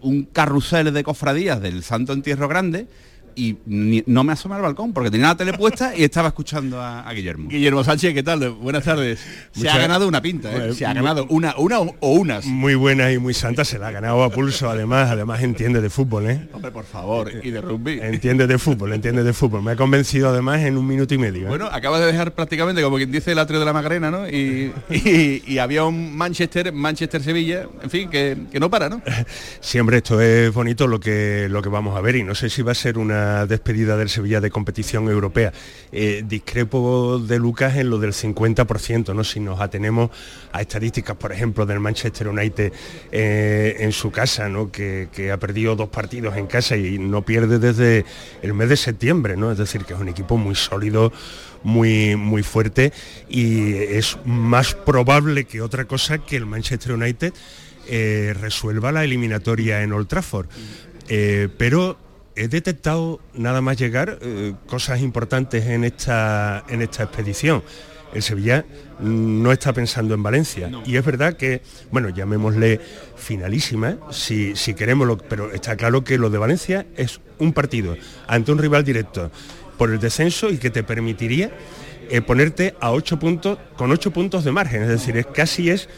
un 0.00 0.24
carrusel 0.24 0.92
de 0.92 1.04
cofradías 1.04 1.60
del 1.60 1.82
Santo 1.84 2.12
Entierro 2.12 2.48
Grande 2.48 2.88
y 3.36 3.56
ni- 3.66 4.02
no 4.06 4.24
me 4.24 4.32
asomé 4.32 4.54
al 4.56 4.62
balcón 4.62 4.92
porque 4.92 5.10
tenía 5.10 5.28
la 5.28 5.36
tele 5.36 5.52
puesta 5.54 5.96
y 5.96 6.04
estaba 6.04 6.28
escuchando 6.28 6.80
a, 6.80 7.00
a 7.08 7.12
Guillermo. 7.12 7.48
Guillermo 7.48 7.82
Sánchez, 7.84 8.14
¿qué 8.14 8.22
tal? 8.22 8.50
Buenas 8.50 8.84
tardes. 8.84 9.20
Se 9.52 9.58
Muchas- 9.60 9.74
ha 9.74 9.78
ganado 9.78 10.08
una 10.08 10.20
pinta, 10.22 10.50
¿eh? 10.50 10.58
Bueno, 10.58 10.74
Se 10.74 10.86
ha 10.86 10.92
ganado 10.94 11.26
una, 11.30 11.54
una 11.56 11.80
o 11.80 11.94
o 12.00 12.12
unas. 12.12 12.44
Muy 12.46 12.74
buena 12.74 13.10
y 13.12 13.18
muy 13.18 13.34
santa, 13.34 13.64
se 13.64 13.78
la 13.78 13.88
ha 13.88 13.90
ganado 13.90 14.22
a 14.22 14.30
pulso, 14.30 14.68
además, 14.70 15.10
además 15.10 15.42
entiende 15.42 15.80
de 15.80 15.90
fútbol, 15.90 16.30
¿eh? 16.30 16.48
Hombre, 16.52 16.70
por 16.70 16.84
favor, 16.84 17.30
y 17.42 17.50
de 17.50 17.60
rugby. 17.60 18.00
Entiende 18.02 18.46
de 18.46 18.58
fútbol, 18.58 18.92
entiende 18.92 19.22
de 19.24 19.32
fútbol. 19.32 19.62
Me 19.62 19.72
ha 19.72 19.76
convencido 19.76 20.28
además 20.30 20.60
en 20.62 20.76
un 20.76 20.86
minuto 20.86 21.14
y 21.14 21.18
medio. 21.18 21.46
¿eh? 21.46 21.48
Bueno, 21.48 21.66
acaba 21.66 21.98
de 22.00 22.06
dejar 22.06 22.32
prácticamente 22.32 22.82
como 22.82 22.96
quien 22.96 23.10
dice 23.12 23.32
el 23.32 23.38
atrio 23.38 23.58
de 23.60 23.66
la 23.66 23.72
Macarena, 23.72 24.10
¿no? 24.10 24.28
Y, 24.28 24.72
y- 24.90 25.42
y 25.46 25.58
había 25.58 25.84
un 25.84 26.16
Manchester, 26.16 26.72
Manchester-Sevilla, 26.72 27.66
en 27.82 27.90
fin, 27.90 28.08
que, 28.10 28.36
que 28.50 28.60
no 28.60 28.70
para, 28.70 28.88
¿no? 28.88 29.02
Siempre 29.60 29.98
esto 29.98 30.20
es 30.20 30.52
bonito 30.52 30.86
lo 30.86 30.98
que, 31.00 31.46
lo 31.50 31.62
que 31.62 31.68
vamos 31.68 31.96
a 31.96 32.00
ver 32.00 32.16
y 32.16 32.22
no 32.24 32.34
sé 32.34 32.48
si 32.50 32.62
va 32.62 32.72
a 32.72 32.74
ser 32.74 32.98
una 32.98 33.21
despedida 33.46 33.96
del 33.96 34.08
Sevilla 34.08 34.40
de 34.40 34.50
competición 34.50 35.08
europea. 35.08 35.52
Eh, 35.90 36.22
discrepo 36.26 37.18
de 37.18 37.38
Lucas 37.38 37.76
en 37.76 37.90
lo 37.90 37.98
del 37.98 38.12
50%, 38.12 39.14
¿no? 39.14 39.24
Si 39.24 39.40
nos 39.40 39.60
atenemos 39.60 40.10
a 40.52 40.60
estadísticas, 40.60 41.16
por 41.16 41.32
ejemplo, 41.32 41.66
del 41.66 41.80
Manchester 41.80 42.28
United 42.28 42.72
eh, 43.10 43.76
en 43.80 43.92
su 43.92 44.10
casa, 44.10 44.48
¿no? 44.48 44.70
Que, 44.70 45.08
ha 45.32 45.36
perdido 45.38 45.76
dos 45.76 45.88
partidos 45.88 46.36
en 46.36 46.46
casa 46.46 46.76
y 46.76 46.98
no 46.98 47.22
pierde 47.22 47.58
desde 47.58 48.04
el 48.42 48.54
mes 48.54 48.68
de 48.68 48.76
septiembre, 48.76 49.36
¿no? 49.36 49.52
Es 49.52 49.58
decir, 49.58 49.84
que 49.84 49.94
es 49.94 50.00
un 50.00 50.08
equipo 50.08 50.36
muy 50.36 50.54
sólido, 50.54 51.12
muy, 51.62 52.16
muy 52.16 52.42
fuerte 52.42 52.92
y 53.28 53.74
es 53.74 54.18
más 54.24 54.74
probable 54.74 55.44
que 55.44 55.62
otra 55.62 55.84
cosa 55.84 56.18
que 56.18 56.36
el 56.36 56.46
Manchester 56.46 56.92
United 56.92 57.32
eh, 57.88 58.34
resuelva 58.38 58.92
la 58.92 59.04
eliminatoria 59.04 59.82
en 59.82 59.92
Old 59.92 60.08
Trafford. 60.08 60.48
Pero 61.58 61.98
he 62.36 62.48
detectado 62.48 63.20
nada 63.34 63.60
más 63.60 63.76
llegar 63.76 64.18
eh, 64.22 64.54
cosas 64.66 65.00
importantes 65.00 65.66
en 65.66 65.84
esta, 65.84 66.64
en 66.68 66.82
esta 66.82 67.02
expedición. 67.04 67.62
El 68.14 68.22
Sevilla 68.22 68.64
no 69.00 69.52
está 69.52 69.72
pensando 69.72 70.12
en 70.14 70.22
Valencia. 70.22 70.70
Y 70.84 70.96
es 70.96 71.04
verdad 71.04 71.34
que, 71.34 71.62
bueno, 71.90 72.10
llamémosle 72.10 72.78
finalísima, 73.16 73.96
si, 74.10 74.54
si 74.54 74.74
queremos, 74.74 75.06
lo- 75.06 75.16
pero 75.16 75.50
está 75.52 75.76
claro 75.76 76.04
que 76.04 76.18
lo 76.18 76.28
de 76.28 76.38
Valencia 76.38 76.86
es 76.96 77.20
un 77.38 77.52
partido 77.54 77.96
ante 78.26 78.52
un 78.52 78.58
rival 78.58 78.84
directo 78.84 79.30
por 79.78 79.90
el 79.90 79.98
descenso 79.98 80.50
y 80.50 80.58
que 80.58 80.68
te 80.70 80.82
permitiría 80.82 81.50
eh, 82.10 82.20
ponerte 82.20 82.74
a 82.80 82.90
ocho 82.92 83.18
puntos, 83.18 83.58
con 83.76 83.90
ocho 83.90 84.10
puntos 84.10 84.44
de 84.44 84.52
margen. 84.52 84.82
Es 84.82 84.88
decir, 84.88 85.16
es 85.16 85.26
casi 85.26 85.70
es 85.70 85.88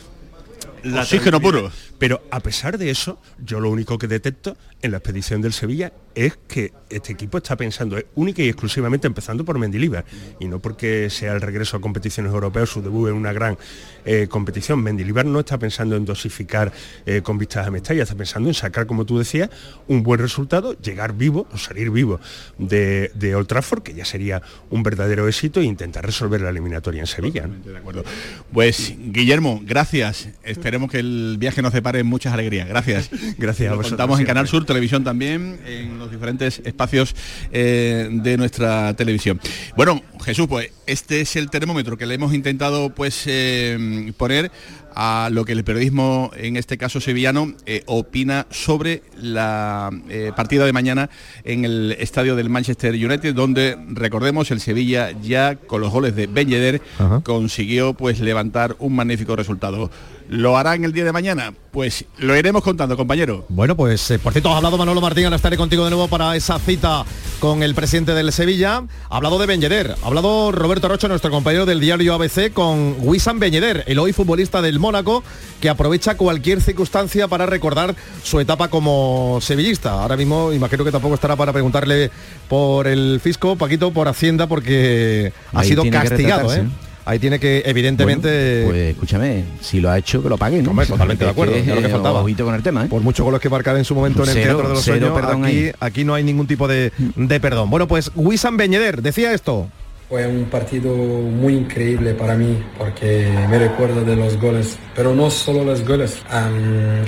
la 0.85 1.01
Oxígeno 1.03 1.41
puro. 1.41 1.73
Pero 2.05 2.21
a 2.31 2.41
pesar 2.41 2.77
de 2.77 2.91
eso, 2.91 3.19
yo 3.43 3.61
lo 3.61 3.71
único 3.71 3.97
que 3.97 4.07
detecto 4.07 4.59
en 4.83 4.91
la 4.91 4.99
expedición 4.99 5.41
del 5.41 5.55
Sevilla 5.55 5.91
es 6.15 6.37
que 6.47 6.73
este 6.91 7.13
equipo 7.13 7.39
está 7.39 7.57
pensando 7.57 7.99
única 8.15 8.43
y 8.43 8.49
exclusivamente 8.49 9.07
empezando 9.07 9.45
por 9.45 9.59
Mendilibar 9.59 10.05
y 10.39 10.47
no 10.47 10.61
porque 10.61 11.09
sea 11.11 11.33
el 11.33 11.41
regreso 11.41 11.77
a 11.77 11.81
competiciones 11.81 12.31
europeas, 12.33 12.69
su 12.69 12.83
debut 12.83 13.09
en 13.09 13.15
una 13.15 13.33
gran 13.33 13.57
eh, 14.05 14.29
competición. 14.29 14.83
Mendilibar 14.83 15.25
no 15.25 15.41
está 15.41 15.59
pensando 15.59 15.97
en 15.97 16.05
dosificar 16.05 16.73
eh, 17.07 17.23
con 17.23 17.39
vistas 17.39 17.67
a 17.67 17.71
Mestalla, 17.71 18.03
está 18.03 18.15
pensando 18.15 18.49
en 18.51 18.55
sacar, 18.55 18.87
como 18.87 19.07
tú 19.07 19.19
decías, 19.19 19.49
un 19.89 20.03
buen 20.03 20.21
resultado, 20.21 20.79
llegar 20.79 21.15
vivo 21.15 21.49
o 21.53 21.59
salir 21.59 21.91
vivo 21.91 22.21
de, 22.59 23.35
Old 23.35 23.49
Trafford, 23.49 23.83
que 23.83 23.95
ya 23.95 24.05
sería 24.05 24.43
un 24.71 24.83
verdadero 24.83 25.27
éxito, 25.27 25.61
e 25.61 25.65
intentar 25.65 26.05
resolver 26.05 26.43
la 26.43 26.51
eliminatoria 26.51 27.01
en 27.01 27.07
Sevilla. 27.07 27.49
De 27.49 27.79
acuerdo. 27.79 28.05
Pues 28.53 28.95
Guillermo, 28.99 29.61
gracias. 29.65 30.29
Esperemos 30.45 30.91
que 30.91 30.99
el 30.99 31.37
viaje 31.39 31.63
nos 31.63 31.73
depare 31.95 32.05
muchas 32.05 32.33
alegrías. 32.33 32.69
Gracias. 32.69 33.11
Gracias 33.39 33.73
a 33.73 33.77
vosotros 33.77 33.93
contamos 33.93 34.21
en. 34.21 34.27
Canal 34.27 34.49
Sur 34.49 34.65
Televisión 34.65 35.05
también, 35.05 35.61
en 35.67 35.99
los 35.99 36.11
diferentes 36.11 36.61
espacios 36.65 37.15
eh, 37.53 38.09
de 38.11 38.37
nuestra 38.37 38.95
televisión. 38.95 39.41
Bueno, 39.77 40.03
Jesús, 40.25 40.47
pues 40.49 40.73
este 40.87 41.21
es 41.21 41.37
el 41.37 41.51
termómetro 41.51 41.97
que 41.97 42.07
le 42.07 42.15
hemos 42.15 42.35
intentado 42.35 42.91
pues 42.91 43.25
eh, 43.27 44.13
poner 44.17 44.51
a 44.95 45.29
lo 45.33 45.45
que 45.45 45.53
el 45.53 45.65
periodismo, 45.65 46.31
en 46.37 46.57
este 46.57 46.79
caso 46.79 47.01
sevillano, 47.01 47.53
eh, 47.67 47.83
opina 47.87 48.47
sobre 48.51 49.03
la 49.21 49.91
eh, 50.09 50.33
partida 50.37 50.65
de 50.65 50.73
mañana 50.73 51.11
en 51.43 51.65
el 51.65 51.97
estadio 51.99 52.37
del 52.37 52.49
Manchester 52.49 52.95
United, 52.95 53.35
donde 53.35 53.77
recordemos 53.89 54.51
el 54.51 54.61
Sevilla 54.61 55.11
ya 55.21 55.57
con 55.57 55.81
los 55.81 55.91
goles 55.91 56.15
de 56.15 56.27
Ben 56.27 56.49
Yedder 56.49 56.81
consiguió 57.25 57.95
pues 57.95 58.21
levantar 58.21 58.77
un 58.79 58.95
magnífico 58.95 59.35
resultado. 59.37 59.91
¿Lo 60.29 60.57
hará 60.57 60.75
en 60.75 60.85
el 60.85 60.93
día 60.93 61.05
de 61.05 61.13
mañana? 61.13 61.53
Pues 61.71 62.05
lo 62.19 62.37
iremos 62.37 62.63
contando, 62.63 62.97
compañero. 62.97 63.45
Bueno, 63.49 63.77
pues 63.77 64.11
eh, 64.11 64.19
por 64.19 64.33
cierto, 64.33 64.51
has 64.51 64.57
hablado 64.57 64.79
Manolo 64.79 65.01
Martín, 65.01 65.25
ahora 65.25 65.37
estaré 65.37 65.57
contigo 65.57 65.85
de 65.85 65.91
nuevo 65.91 66.09
para 66.09 66.35
esa 66.35 66.59
cita 66.59 67.05
con 67.41 67.63
el 67.63 67.75
presidente 67.75 68.15
del 68.15 68.33
Sevilla. 68.33 68.85
Ha 69.11 69.17
hablado 69.17 69.39
de 69.39 69.47
Beñeder, 69.47 69.97
ha 70.03 70.07
hablado 70.07 70.53
Roberto 70.53 70.89
Rocho, 70.89 71.09
nuestro 71.09 71.31
compañero 71.31 71.67
del 71.67 71.81
diario 71.81 72.15
ABC, 72.15 72.53
con 72.53 72.97
Wissam 73.01 73.39
Beñeder, 73.39 73.85
el 73.87 73.99
hoy 73.99 74.13
futbolista 74.13 74.63
del 74.63 74.79
Mónaco, 74.79 75.23
que 75.61 75.69
aprovecha 75.69 76.17
cualquier 76.17 76.63
circunstancia 76.63 77.29
para 77.29 77.45
recordar 77.45 77.95
su 78.23 78.41
etapa 78.41 78.69
como 78.69 79.39
sevillista. 79.43 79.93
Ahora 79.93 80.17
mismo 80.17 80.53
imagino 80.53 80.85
que 80.85 80.93
tampoco 80.93 81.17
estará 81.17 81.37
para 81.37 81.53
preguntarle 81.53 82.11
por 82.49 82.87
el 82.87 83.21
fisco, 83.23 83.57
Paquito, 83.57 83.93
por 83.93 84.09
Hacienda, 84.09 84.47
porque 84.47 85.33
ha 85.53 85.65
sido 85.65 85.83
castigado, 85.91 86.55
¿eh? 86.55 86.67
Ahí 87.07 87.19
tiene 87.19 87.39
que, 87.39 87.63
evidentemente... 87.67 88.63
Bueno, 88.63 88.71
pues 88.71 88.91
escúchame, 88.95 89.45
si 89.61 89.81
lo 89.81 89.91
ha 89.91 89.99
hecho, 89.99 90.23
que 90.23 90.29
lo 90.29 90.39
pague, 90.39 90.63
¿no? 90.63 90.71
Hombre, 90.71 90.87
totalmente 90.87 91.25
de 91.25 91.31
acuerdo, 91.31 91.55
es 91.55 91.67
lo 91.67 91.83
que 91.83 91.89
faltaba. 91.89 92.21
ojito 92.21 92.45
con 92.47 92.55
el 92.55 92.63
tema, 92.63 92.85
¿eh? 92.85 92.89
Por 92.89 93.03
muchos 93.03 93.25
goles 93.25 93.41
que 93.41 93.51
marcar 93.51 93.77
en 93.77 93.85
su 93.85 93.95
momento 93.95 94.23
en 94.23 94.31
el 94.31 94.35
Cero, 94.35 94.47
Teatro 94.47 94.69
de 94.69 94.75
los 94.75 94.85
cero 94.85 94.99
Sueños, 94.99 95.21
perdón 95.21 95.45
aquí, 95.45 95.71
aquí 95.81 96.05
no 96.05 96.15
hay 96.15 96.25
ningún 96.25 96.47
tipo 96.47 96.67
de, 96.67 96.93
de 97.17 97.41
perdón. 97.41 97.69
Bueno, 97.69 97.87
pues 97.87 98.11
Wissam 98.15 98.57
Beñeder 98.57 99.03
decía 99.03 99.33
esto. 99.35 99.69
Fue 100.09 100.27
un 100.27 100.45
partido 100.45 100.95
muy 100.95 101.55
increíble 101.55 102.15
para 102.15 102.37
mí 102.37 102.59
porque 102.79 103.29
me 103.51 103.59
recuerdo 103.59 104.05
de 104.05 104.17
los 104.17 104.39
goles, 104.39 104.79
pero 104.95 105.15
no 105.15 105.31
solo 105.31 105.65
los 105.65 105.85
goles, 105.87 106.23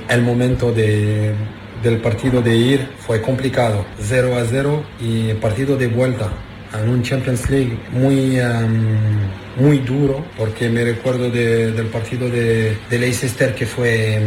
el 0.08 0.22
momento 0.22 0.72
de, 0.72 1.34
del 1.82 2.00
partido 2.00 2.42
de 2.42 2.56
ir 2.56 2.88
fue 2.98 3.22
complicado, 3.22 3.84
0 4.00 4.36
a 4.36 4.44
0 4.44 4.82
y 5.00 5.34
partido 5.34 5.76
de 5.76 5.86
vuelta 5.86 6.30
en 6.74 6.88
un 6.88 7.02
Champions 7.02 7.48
League 7.50 7.76
muy, 7.92 8.38
muy 9.58 9.78
duro 9.78 10.24
porque 10.36 10.68
me 10.68 10.84
recuerdo 10.84 11.30
de- 11.30 11.72
del 11.72 11.86
partido 11.86 12.28
de, 12.28 12.76
Leicester 12.90 13.54
que 13.54 13.66
fue, 13.66 14.20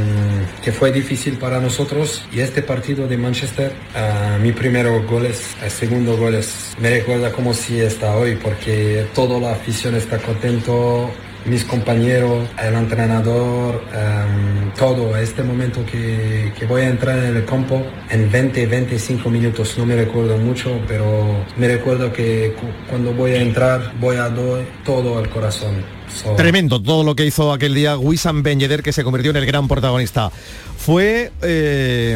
que 0.64 0.72
fue 0.72 0.92
difícil 0.92 1.38
para 1.38 1.60
nosotros. 1.60 2.24
Y 2.34 2.40
este 2.40 2.62
partido 2.62 3.08
de 3.08 3.18
Manchester, 3.18 3.72
ah, 3.96 4.38
mi 4.42 4.52
primero 4.52 5.04
goles, 5.04 5.42
el 5.64 5.72
segundo 5.72 6.18
goles, 6.18 6.74
me 6.80 6.90
recuerda 6.90 7.32
como 7.32 7.54
si 7.54 7.80
está 7.80 8.16
hoy 8.16 8.38
porque 8.42 9.06
toda 9.14 9.40
la 9.40 9.52
afición 9.54 9.96
está 9.96 10.18
contento, 10.18 11.12
mis 11.46 11.64
compañeros, 11.64 12.48
el 12.62 12.74
entrenador, 12.76 13.82
em, 13.94 14.72
todo, 14.78 15.16
este 15.18 15.44
momento 15.44 15.86
que, 15.86 16.52
que 16.58 16.66
voy 16.66 16.82
a 16.82 16.90
entrar 16.90 17.18
en 17.18 17.36
el 17.38 17.46
campo 17.46 17.82
en 18.10 18.32
20, 18.32 18.66
25 18.68 19.30
minutos, 19.30 19.78
no 19.78 19.86
me 19.86 19.96
recuerdo 19.96 20.38
mucho, 20.38 20.80
pero 20.88 21.46
me 21.58 21.68
recuerdo 21.68 22.12
que 22.12 22.54
cu- 22.60 22.68
cuando 22.90 23.14
voy 23.14 23.32
a 23.32 23.42
entrar 23.42 23.94
voy 24.00 24.18
a 24.18 24.30
dar 24.30 24.66
todo 24.84 25.18
al 25.18 25.30
corazón. 25.30 25.99
So- 26.14 26.36
Tremendo 26.36 26.82
todo 26.82 27.04
lo 27.04 27.16
que 27.16 27.26
hizo 27.26 27.52
aquel 27.54 27.74
día 27.74 27.98
Wissam 27.98 28.44
Ben 28.44 28.60
Yedder, 28.60 28.84
que 28.84 28.92
se 28.94 29.04
convirtió 29.04 29.32
en 29.32 29.38
el 29.38 29.46
gran 29.46 29.68
protagonista. 29.68 30.32
Fue 30.78 31.32
eh, 31.42 32.16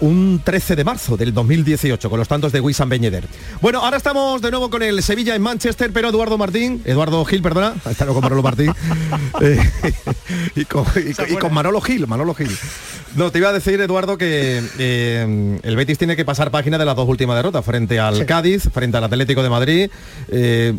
un 0.00 0.40
13 0.44 0.76
de 0.76 0.84
marzo 0.84 1.16
del 1.16 1.34
2018 1.34 2.08
con 2.08 2.18
los 2.20 2.28
tantos 2.28 2.52
de 2.52 2.60
Wissam 2.60 2.88
Ben 2.88 3.02
Yedder. 3.02 3.24
Bueno, 3.60 3.80
ahora 3.80 3.96
estamos 3.96 4.40
de 4.40 4.50
nuevo 4.52 4.70
con 4.70 4.82
el 4.82 5.02
Sevilla 5.02 5.34
en 5.34 5.42
Manchester, 5.42 5.90
pero 5.92 6.08
Eduardo 6.08 6.38
Martín, 6.38 6.80
Eduardo 6.84 7.24
Gil, 7.24 7.42
perdona, 7.42 7.74
está 7.90 8.06
con 8.06 8.20
Manolo 8.20 8.42
Martín, 8.42 8.72
eh, 9.40 9.58
y, 10.56 10.64
con, 10.64 10.84
y 10.96 11.12
con- 11.14 11.32
y 11.32 11.36
con 11.36 11.52
Manolo 11.52 11.80
Gil, 11.80 12.06
Manolo 12.06 12.32
Gil. 12.34 12.56
No, 13.16 13.30
te 13.30 13.38
iba 13.38 13.48
a 13.50 13.52
decir, 13.52 13.80
Eduardo, 13.80 14.18
que 14.18 14.60
eh, 14.78 15.58
el 15.62 15.76
Betis 15.76 15.98
tiene 15.98 16.16
que 16.16 16.24
pasar 16.24 16.50
página 16.50 16.78
de 16.78 16.84
las 16.84 16.96
dos 16.96 17.08
últimas 17.08 17.36
derrotas, 17.36 17.64
frente 17.64 17.98
al 18.00 18.24
Cádiz, 18.26 18.68
frente 18.72 18.96
al 18.96 19.04
Atlético 19.04 19.42
de 19.42 19.50
Madrid, 19.50 19.90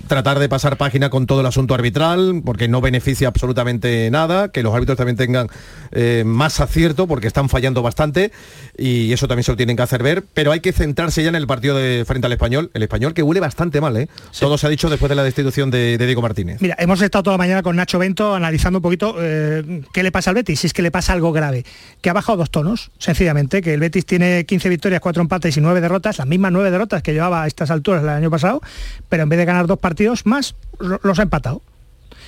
tratar 0.08 0.40
de 0.40 0.50
pasar 0.50 0.78
página 0.78 1.10
con 1.10 1.28
todo 1.28 1.42
el 1.42 1.46
asunto 1.46 1.74
arbitral, 1.74 2.15
porque 2.44 2.68
no 2.68 2.82
beneficia 2.82 3.28
absolutamente 3.28 4.10
nada, 4.12 4.50
que 4.50 4.64
los 4.64 4.74
árbitros 4.74 4.98
también 4.98 5.18
tengan 5.18 5.48
eh, 5.92 6.24
más 6.26 6.60
acierto, 6.60 7.08
porque 7.08 7.28
están 7.28 7.50
fallando 7.50 7.82
bastante, 7.82 8.32
y 8.78 9.12
eso 9.14 9.28
también 9.28 9.44
se 9.44 9.52
lo 9.52 9.58
tienen 9.58 9.76
que 9.76 9.84
hacer 9.84 10.04
ver, 10.04 10.24
pero 10.34 10.52
hay 10.52 10.60
que 10.60 10.74
centrarse 10.74 11.24
ya 11.24 11.30
en 11.30 11.36
el 11.36 11.48
partido 11.48 11.76
de 11.78 12.04
frente 12.06 12.28
al 12.28 12.34
español, 12.34 12.72
el 12.74 12.84
español 12.84 13.14
que 13.14 13.24
huele 13.24 13.40
bastante 13.40 13.82
mal, 13.82 13.96
¿eh? 13.98 14.08
Todo 14.40 14.58
se 14.58 14.68
ha 14.68 14.70
dicho 14.70 14.90
después 14.90 15.10
de 15.10 15.16
la 15.16 15.24
destitución 15.24 15.72
de, 15.72 15.98
de 15.98 16.06
Diego 16.06 16.22
Martínez. 16.22 16.62
Mira, 16.62 16.76
hemos 16.80 17.02
estado 17.02 17.24
toda 17.24 17.34
la 17.36 17.40
mañana 17.40 17.62
con 17.64 17.76
Nacho 17.76 18.00
Bento 18.00 18.36
analizando 18.36 18.80
un 18.80 18.84
poquito 18.84 19.16
eh, 19.20 19.82
qué 19.94 20.04
le 20.04 20.12
pasa 20.12 20.32
al 20.32 20.36
Betis, 20.36 20.60
si 20.60 20.68
es 20.68 20.74
que 20.74 20.82
le 20.82 20.92
pasa 20.92 21.14
algo 21.14 21.32
grave, 21.32 21.66
que 22.02 22.10
ha 22.10 22.14
bajado 22.14 22.38
dos 22.40 22.50
tonos, 22.52 22.92
sencillamente, 22.98 23.62
que 23.62 23.74
el 23.74 23.80
Betis 23.80 24.06
tiene 24.06 24.46
15 24.46 24.70
victorias, 24.70 25.02
4 25.02 25.22
empates 25.22 25.56
y 25.58 25.62
9 25.62 25.82
derrotas, 25.82 26.18
las 26.18 26.28
mismas 26.28 26.52
9 26.52 26.72
derrotas 26.72 27.02
que 27.04 27.14
llevaba 27.14 27.44
a 27.44 27.48
estas 27.48 27.72
alturas 27.72 28.04
el 28.04 28.10
año 28.10 28.30
pasado, 28.30 28.62
pero 29.10 29.24
en 29.24 29.30
vez 29.30 29.40
de 29.40 29.46
ganar 29.46 29.68
dos 29.68 29.80
partidos 29.80 30.26
más, 30.26 30.56
lo- 30.80 31.00
los 31.04 31.20
ha 31.20 31.24
empatado. 31.24 31.62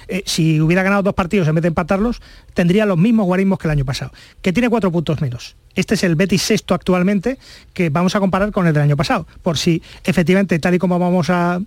Eh, 0.07 0.23
si 0.25 0.61
hubiera 0.61 0.83
ganado 0.83 1.03
dos 1.03 1.13
partidos 1.13 1.47
en 1.47 1.55
vez 1.55 1.61
de 1.61 1.67
empatarlos, 1.69 2.21
tendría 2.53 2.85
los 2.85 2.97
mismos 2.97 3.25
guarismos 3.25 3.59
que 3.59 3.67
el 3.67 3.71
año 3.71 3.85
pasado, 3.85 4.11
que 4.41 4.53
tiene 4.53 4.69
cuatro 4.69 4.91
puntos 4.91 5.21
menos. 5.21 5.55
Este 5.75 5.95
es 5.95 6.03
el 6.03 6.15
Betis 6.15 6.41
sexto 6.41 6.73
actualmente, 6.73 7.37
que 7.73 7.89
vamos 7.89 8.15
a 8.15 8.19
comparar 8.19 8.51
con 8.51 8.67
el 8.67 8.73
del 8.73 8.83
año 8.83 8.97
pasado, 8.97 9.27
por 9.43 9.57
si 9.57 9.81
efectivamente, 10.03 10.57
tal 10.59 10.75
y 10.75 10.79
como 10.79 10.97
vamos 10.97 11.29
a 11.29 11.59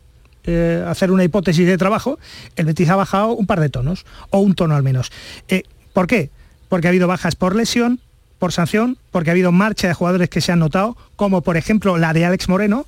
eh, 0.44 0.82
hacer 0.86 1.10
una 1.10 1.22
hipótesis 1.22 1.66
de 1.66 1.76
trabajo, 1.76 2.18
el 2.56 2.66
Betis 2.66 2.88
ha 2.88 2.96
bajado 2.96 3.32
un 3.32 3.46
par 3.46 3.60
de 3.60 3.68
tonos, 3.68 4.06
o 4.30 4.40
un 4.40 4.54
tono 4.54 4.74
al 4.74 4.82
menos. 4.82 5.12
Eh, 5.48 5.64
¿Por 5.92 6.06
qué? 6.06 6.30
Porque 6.68 6.86
ha 6.86 6.90
habido 6.90 7.08
bajas 7.08 7.36
por 7.36 7.54
lesión, 7.54 8.00
por 8.38 8.52
sanción, 8.52 8.96
porque 9.10 9.30
ha 9.30 9.32
habido 9.32 9.52
marcha 9.52 9.86
de 9.86 9.94
jugadores 9.94 10.30
que 10.30 10.40
se 10.40 10.50
han 10.50 10.60
notado, 10.60 10.96
como 11.16 11.42
por 11.42 11.58
ejemplo 11.58 11.98
la 11.98 12.14
de 12.14 12.24
Alex 12.24 12.48
Moreno, 12.48 12.86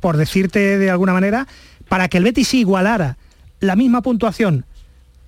por 0.00 0.18
decirte 0.18 0.78
de 0.78 0.90
alguna 0.90 1.14
manera, 1.14 1.46
para 1.88 2.08
que 2.08 2.18
el 2.18 2.24
Betis 2.24 2.52
igualara 2.52 3.16
la 3.60 3.74
misma 3.74 4.02
puntuación 4.02 4.66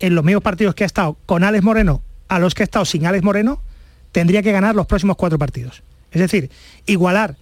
en 0.00 0.14
los 0.14 0.24
mismos 0.24 0.42
partidos 0.42 0.74
que 0.74 0.84
ha 0.84 0.86
estado 0.86 1.16
con 1.26 1.44
Alex 1.44 1.64
Moreno 1.64 2.02
a 2.28 2.38
los 2.38 2.54
que 2.54 2.62
ha 2.62 2.64
estado 2.64 2.84
sin 2.84 3.06
Alex 3.06 3.22
Moreno, 3.22 3.60
tendría 4.12 4.42
que 4.42 4.52
ganar 4.52 4.74
los 4.74 4.86
próximos 4.86 5.16
cuatro 5.16 5.38
partidos. 5.38 5.82
Es 6.10 6.20
decir, 6.20 6.50
igualar 6.86 7.36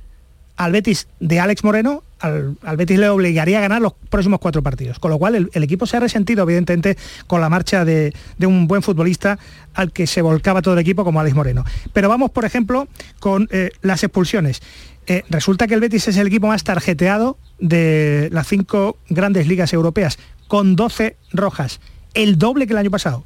al 0.56 0.72
Betis 0.72 1.08
de 1.20 1.40
Alex 1.40 1.64
Moreno, 1.64 2.02
al, 2.20 2.56
al 2.62 2.76
Betis 2.76 2.98
le 2.98 3.08
obligaría 3.08 3.58
a 3.58 3.60
ganar 3.60 3.82
los 3.82 3.94
próximos 3.94 4.40
cuatro 4.40 4.62
partidos. 4.62 4.98
Con 4.98 5.10
lo 5.10 5.18
cual 5.18 5.50
el, 5.52 5.62
equipo 5.62 5.86
se 5.86 5.96
ha 5.96 6.00
resentido, 6.00 6.44
evidentemente, 6.44 6.96
con 7.26 7.40
la 7.40 7.48
marcha 7.48 7.84
de, 7.84 8.12
de 8.38 8.46
un 8.46 8.66
buen 8.66 8.82
futbolista 8.82 9.38
al 9.74 9.92
que 9.92 10.06
se 10.06 10.22
volcaba 10.22 10.62
todo 10.62 10.74
el 10.74 10.80
equipo 10.80 11.04
como 11.04 11.20
Alex 11.20 11.34
Moreno. 11.34 11.64
Pero 11.92 12.08
vamos, 12.08 12.30
por 12.30 12.44
ejemplo, 12.44 12.88
con 13.18 13.48
eh, 13.50 13.70
las 13.82 14.02
expulsiones. 14.02 14.62
Eh, 15.06 15.24
resulta 15.28 15.66
que 15.66 15.74
el 15.74 15.80
Betis 15.80 16.08
es 16.08 16.16
el 16.16 16.28
equipo 16.28 16.46
más 16.46 16.64
tarjeteado 16.64 17.36
de 17.58 18.28
las 18.32 18.46
cinco 18.46 18.98
grandes 19.08 19.48
ligas 19.48 19.72
europeas, 19.72 20.18
con 20.46 20.76
12 20.76 21.16
rojas, 21.32 21.80
el 22.14 22.38
doble 22.38 22.66
que 22.66 22.72
el 22.72 22.78
año 22.78 22.90
pasado. 22.90 23.24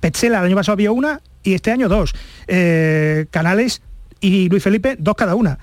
Petzela 0.00 0.38
el 0.38 0.46
año 0.46 0.56
pasado 0.56 0.76
vio 0.76 0.92
una 0.92 1.20
y 1.42 1.54
este 1.54 1.70
año 1.70 1.88
dos. 1.88 2.14
Eh, 2.46 3.26
Canales 3.30 3.82
y 4.20 4.48
Luis 4.48 4.62
Felipe, 4.62 4.96
dos 4.98 5.14
cada 5.14 5.34
una. 5.34 5.58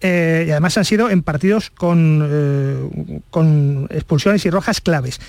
Eh, 0.00 0.44
y 0.46 0.50
además 0.50 0.78
han 0.78 0.84
sido 0.84 1.10
en 1.10 1.22
partidos 1.22 1.70
con, 1.70 2.26
eh, 2.30 3.20
con 3.30 3.88
expulsiones 3.90 4.44
y 4.46 4.50
rojas 4.50 4.80
claves. 4.80 5.20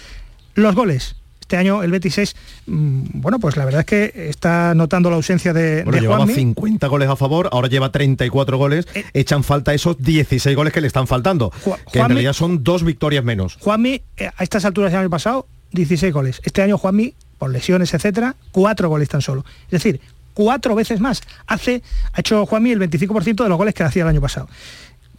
Los 0.55 0.75
goles. 0.75 1.15
Este 1.41 1.57
año 1.57 1.81
el 1.81 1.89
Betis 1.89 2.19
es, 2.19 2.35
mm, 2.67 3.21
bueno, 3.21 3.39
pues 3.39 3.57
la 3.57 3.65
verdad 3.65 3.79
es 3.79 3.85
que 3.87 4.29
está 4.29 4.75
notando 4.75 5.09
la 5.09 5.15
ausencia 5.15 5.51
de, 5.51 5.83
Bueno, 5.83 5.95
de 5.95 6.01
llevaba 6.01 6.25
Juanmi. 6.25 6.35
50 6.35 6.85
goles 6.85 7.09
a 7.09 7.15
favor, 7.15 7.49
ahora 7.51 7.67
lleva 7.67 7.91
34 7.91 8.57
goles, 8.59 8.87
echan 9.13 9.43
falta 9.43 9.73
esos 9.73 9.97
16 9.97 10.55
goles 10.55 10.71
que 10.71 10.79
le 10.79 10.85
están 10.85 11.07
faltando, 11.07 11.51
que 11.91 11.99
en 11.99 12.07
realidad 12.09 12.33
son 12.33 12.63
dos 12.63 12.83
victorias 12.83 13.23
menos. 13.23 13.57
Juanmi, 13.61 13.99
a 14.37 14.43
estas 14.43 14.63
alturas 14.63 14.91
del 14.91 15.01
año 15.01 15.09
pasado, 15.09 15.47
16 15.71 16.13
goles. 16.13 16.41
Este 16.43 16.61
año 16.61 16.77
Juanmi, 16.77 17.13
por 17.37 17.51
lesiones, 17.51 17.93
etcétera, 17.93 18.35
cuatro 18.51 18.89
goles 18.89 19.09
tan 19.09 19.21
solo. 19.21 19.45
Es 19.65 19.71
decir, 19.71 20.01
cuatro 20.33 20.75
veces 20.75 20.99
más. 20.99 21.21
Hace, 21.47 21.81
ha 22.13 22.19
hecho 22.21 22.45
Juanmi 22.45 22.71
el 22.71 22.79
25% 22.79 23.43
de 23.43 23.49
los 23.49 23.57
goles 23.57 23.73
que 23.73 23.83
hacía 23.83 24.03
el 24.03 24.09
año 24.09 24.21
pasado. 24.21 24.47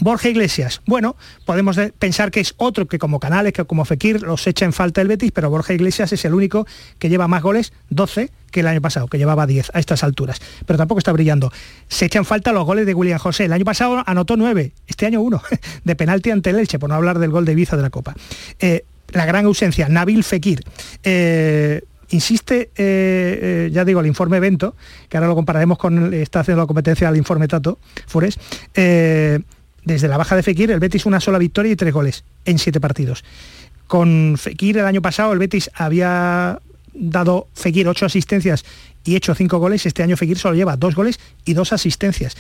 Borja 0.03 0.31
Iglesias, 0.31 0.81
bueno, 0.87 1.15
podemos 1.45 1.77
de- 1.77 1.93
pensar 1.93 2.31
que 2.31 2.41
es 2.41 2.55
otro 2.57 2.87
que 2.89 2.99
como 2.99 3.21
Canales, 3.21 3.53
que 3.53 3.67
como 3.67 3.85
Fekir 3.85 4.23
los 4.23 4.47
echa 4.47 4.65
en 4.65 4.73
falta 4.73 5.03
el 5.03 5.09
Betis, 5.09 5.31
pero 5.31 5.51
Borja 5.51 5.75
Iglesias 5.75 6.11
es 6.15 6.25
el 6.25 6.33
único 6.33 6.67
que 6.99 7.11
lleva 7.11 7.29
más 7.29 7.43
goles, 7.43 7.75
12, 7.91 8.31
que 8.51 8.61
el 8.61 8.67
año 8.67 8.81
pasado, 8.81 9.09
que 9.09 9.19
llevaba 9.19 9.47
10 9.47 9.71
a 9.75 9.79
estas 9.79 10.03
alturas. 10.03 10.41
Pero 10.65 10.79
tampoco 10.79 11.01
está 11.01 11.13
brillando. 11.13 11.53
Se 11.89 12.07
echan 12.07 12.25
falta 12.25 12.51
los 12.53 12.65
goles 12.65 12.87
de 12.87 12.95
William 12.95 13.19
José. 13.19 13.45
El 13.45 13.53
año 13.53 13.67
pasado 13.67 14.03
anotó 14.07 14.39
9, 14.39 14.73
este 14.87 15.05
año 15.05 15.21
1, 15.21 15.43
de 15.85 15.97
penalti 15.97 16.31
ante 16.31 16.49
el 16.49 16.59
Elche, 16.59 16.79
por 16.79 16.89
no 16.89 16.95
hablar 16.95 17.19
del 17.19 17.31
gol 17.31 17.45
de 17.45 17.53
Ibiza 17.53 17.77
de 17.77 17.83
la 17.83 17.91
Copa. 17.91 18.15
Eh, 18.59 18.87
la 19.13 19.27
gran 19.27 19.45
ausencia, 19.47 19.89
Nabil 19.89 20.25
Fekir. 20.25 20.63
Eh, 21.03 21.83
insiste, 22.11 22.63
eh, 22.63 22.69
eh, 22.77 23.71
ya 23.73 23.85
digo, 23.85 24.01
el 24.01 24.07
informe 24.07 24.39
Evento, 24.39 24.75
que 25.09 25.17
ahora 25.17 25.29
lo 25.29 25.35
compararemos 25.35 25.79
con, 25.79 26.13
está 26.13 26.41
haciendo 26.41 26.63
la 26.63 26.67
competencia 26.67 27.09
al 27.09 27.17
informe 27.17 27.49
Tato 27.49 27.79
Fures, 28.07 28.39
desde 28.75 30.09
la 30.09 30.17
baja 30.17 30.37
de 30.37 30.43
Fekir, 30.43 30.71
el 30.71 30.81
Betis 30.81 31.07
una 31.07 31.21
sola 31.21 31.39
victoria 31.39 31.73
y 31.73 31.77
tres 31.77 31.93
goles 31.93 32.25
en 32.45 32.59
siete 32.59 32.81
partidos. 32.81 33.25
Con 33.87 34.37
Fekir 34.39 34.79
el 34.79 34.87
año 34.87 35.03
pasado 35.03 35.33
el 35.33 35.39
Betis 35.39 35.71
había 35.75 36.61
dado 36.93 37.49
Fekir 37.55 37.89
ocho 37.89 38.07
asistencias 38.07 38.65
y 39.05 39.17
hecho 39.17 39.35
cinco 39.35 39.59
goles, 39.59 39.87
este 39.87 40.03
año 40.03 40.17
Fekir 40.17 40.39
solo 40.39 40.55
lleva 40.55 40.77
dos 40.77 40.95
goles 40.95 41.19
y 41.45 41.55
dos 41.55 41.73
asistencias. 41.73 42.37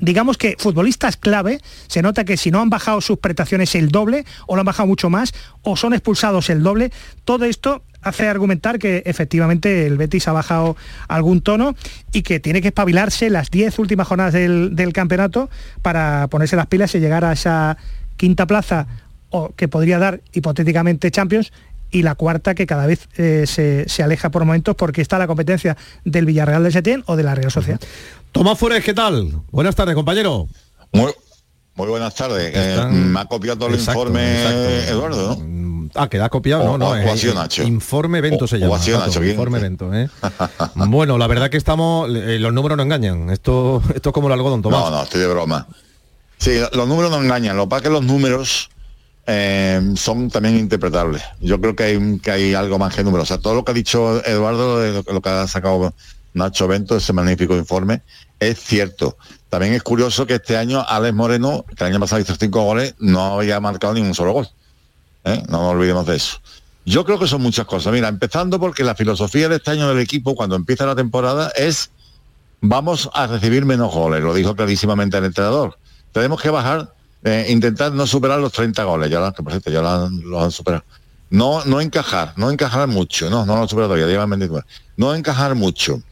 Digamos 0.00 0.38
que 0.38 0.56
futbolistas 0.58 1.16
clave, 1.16 1.60
se 1.86 2.02
nota 2.02 2.24
que 2.24 2.36
si 2.36 2.50
no 2.50 2.60
han 2.60 2.70
bajado 2.70 3.00
sus 3.00 3.18
prestaciones 3.18 3.74
el 3.74 3.90
doble, 3.90 4.24
o 4.46 4.56
lo 4.56 4.60
han 4.60 4.66
bajado 4.66 4.86
mucho 4.86 5.10
más, 5.10 5.32
o 5.62 5.76
son 5.76 5.92
expulsados 5.92 6.50
el 6.50 6.62
doble, 6.62 6.90
todo 7.24 7.44
esto 7.44 7.82
hace 8.02 8.28
argumentar 8.28 8.78
que 8.78 9.02
efectivamente 9.04 9.86
el 9.86 9.98
Betis 9.98 10.26
ha 10.28 10.32
bajado 10.32 10.76
algún 11.08 11.42
tono 11.42 11.74
y 12.12 12.22
que 12.22 12.40
tiene 12.40 12.62
que 12.62 12.68
espabilarse 12.68 13.28
las 13.30 13.50
10 13.50 13.78
últimas 13.78 14.08
jornadas 14.08 14.32
del, 14.32 14.74
del 14.74 14.92
campeonato 14.92 15.50
para 15.82 16.26
ponerse 16.28 16.56
las 16.56 16.66
pilas 16.66 16.94
y 16.94 17.00
llegar 17.00 17.24
a 17.24 17.32
esa 17.32 17.76
quinta 18.16 18.46
plaza 18.46 18.86
o 19.30 19.52
que 19.54 19.68
podría 19.68 19.98
dar 19.98 20.20
hipotéticamente 20.32 21.10
Champions 21.10 21.52
y 21.90 22.02
la 22.02 22.14
cuarta 22.14 22.54
que 22.54 22.66
cada 22.66 22.86
vez 22.86 23.08
eh, 23.16 23.44
se, 23.46 23.88
se 23.88 24.02
aleja 24.02 24.30
por 24.30 24.44
momentos 24.44 24.76
porque 24.76 25.02
está 25.02 25.18
la 25.18 25.26
competencia 25.26 25.76
del 26.04 26.24
Villarreal 26.24 26.62
de 26.62 26.70
Setién 26.70 27.02
o 27.06 27.16
de 27.16 27.22
la 27.22 27.34
Real 27.34 27.50
Sociedad. 27.50 27.80
Tomás 28.32 28.58
Flores, 28.58 28.84
¿qué 28.84 28.94
tal? 28.94 29.42
Buenas 29.50 29.74
tardes, 29.74 29.94
compañero. 29.94 30.46
Muy, 30.92 31.12
muy 31.74 31.88
buenas 31.88 32.14
tardes. 32.14 32.52
Eh, 32.54 32.86
me 32.90 33.20
ha 33.20 33.24
copiado 33.26 33.58
todo 33.58 33.68
el 33.68 33.74
Exacto, 33.74 34.00
informe 34.02 34.42
exacto. 34.42 34.92
Eduardo, 34.92 35.36
¿no? 35.44 35.88
Ah, 35.96 36.08
que 36.08 36.18
da 36.18 36.28
copiado, 36.28 36.62
O- 36.62 36.78
no, 36.78 36.94
no. 36.94 36.96
es- 36.96 37.24
ha 37.24 37.34
Nacho. 37.34 37.64
Informe 37.64 38.18
evento 38.18 38.44
O- 38.44 38.48
se 38.48 38.58
llama. 38.58 38.76
ha 38.76 38.98
Nacho, 39.06 39.24
informe 39.24 39.58
evento, 39.58 39.92
¿eh? 39.92 40.08
bueno, 40.76 41.18
la 41.18 41.26
verdad 41.26 41.50
que 41.50 41.56
estamos, 41.56 42.08
eh, 42.14 42.38
los 42.38 42.52
números 42.52 42.76
no 42.76 42.84
engañan. 42.84 43.30
Esto, 43.30 43.82
esto 43.94 44.10
es 44.10 44.12
como 44.14 44.28
el 44.28 44.34
algodón, 44.34 44.62
Tomás. 44.62 44.80
No, 44.84 44.90
no, 44.90 45.02
estoy 45.02 45.20
de 45.20 45.26
broma. 45.26 45.66
Sí, 46.38 46.52
los 46.72 46.86
números 46.88 47.10
no 47.10 47.20
engañan. 47.20 47.56
Lo 47.56 47.64
que 47.64 47.70
pasa 47.70 47.78
es 47.78 47.82
que 47.88 47.90
los 47.90 48.04
números 48.04 48.70
eh, 49.26 49.80
son 49.96 50.30
también 50.30 50.56
interpretables. 50.56 51.22
Yo 51.40 51.60
creo 51.60 51.74
que 51.74 51.82
hay, 51.82 52.18
que 52.20 52.30
hay 52.30 52.54
algo 52.54 52.78
más 52.78 52.94
que 52.94 53.02
números. 53.02 53.24
O 53.24 53.34
sea, 53.34 53.38
todo 53.42 53.54
lo 53.54 53.64
que 53.64 53.72
ha 53.72 53.74
dicho 53.74 54.24
Eduardo, 54.24 54.80
lo, 54.92 55.12
lo 55.12 55.20
que 55.20 55.28
ha 55.28 55.46
sacado 55.48 55.92
Nacho 56.34 56.68
Bento, 56.68 56.96
ese 56.96 57.12
magnífico 57.12 57.56
informe, 57.56 58.02
es 58.38 58.58
cierto. 58.58 59.16
También 59.48 59.74
es 59.74 59.82
curioso 59.82 60.26
que 60.26 60.34
este 60.34 60.56
año 60.56 60.84
Alex 60.86 61.14
Moreno, 61.14 61.64
que 61.76 61.84
el 61.84 61.90
año 61.90 62.00
pasado 62.00 62.20
hizo 62.20 62.34
cinco 62.36 62.62
goles, 62.62 62.94
no 62.98 63.40
había 63.40 63.58
marcado 63.60 63.94
ni 63.94 64.00
un 64.00 64.14
solo 64.14 64.32
gol. 64.32 64.48
¿eh? 65.24 65.42
No 65.48 65.62
nos 65.62 65.74
olvidemos 65.74 66.06
de 66.06 66.16
eso. 66.16 66.38
Yo 66.86 67.04
creo 67.04 67.18
que 67.18 67.26
son 67.26 67.42
muchas 67.42 67.66
cosas. 67.66 67.92
Mira, 67.92 68.08
empezando 68.08 68.58
porque 68.58 68.84
la 68.84 68.94
filosofía 68.94 69.48
de 69.48 69.56
este 69.56 69.72
año 69.72 69.88
del 69.88 69.98
equipo, 69.98 70.34
cuando 70.34 70.56
empieza 70.56 70.86
la 70.86 70.96
temporada, 70.96 71.52
es 71.56 71.90
vamos 72.60 73.10
a 73.14 73.26
recibir 73.26 73.64
menos 73.64 73.92
goles, 73.92 74.22
lo 74.22 74.34
dijo 74.34 74.54
clarísimamente 74.54 75.18
el 75.18 75.24
entrenador. 75.24 75.78
Tenemos 76.12 76.40
que 76.40 76.50
bajar, 76.50 76.92
eh, 77.24 77.46
intentar 77.48 77.92
no 77.92 78.06
superar 78.06 78.38
los 78.40 78.52
30 78.52 78.82
goles, 78.84 79.10
ya, 79.10 79.32
que 79.32 79.42
por 79.42 79.60
ya 79.62 79.82
los 79.82 80.42
han 80.42 80.50
superado. 80.50 80.84
No, 81.30 81.64
no 81.64 81.80
encajar, 81.80 82.32
no 82.36 82.50
encajar 82.50 82.88
mucho, 82.88 83.30
no, 83.30 83.46
no 83.46 83.54
lo 83.54 83.62
han 83.62 83.68
superado 83.68 83.94
todavía, 83.94 84.12
llevan 84.12 84.30
29. 84.30 84.66
No 84.96 85.14
encajar 85.14 85.54
mucho. 85.54 86.02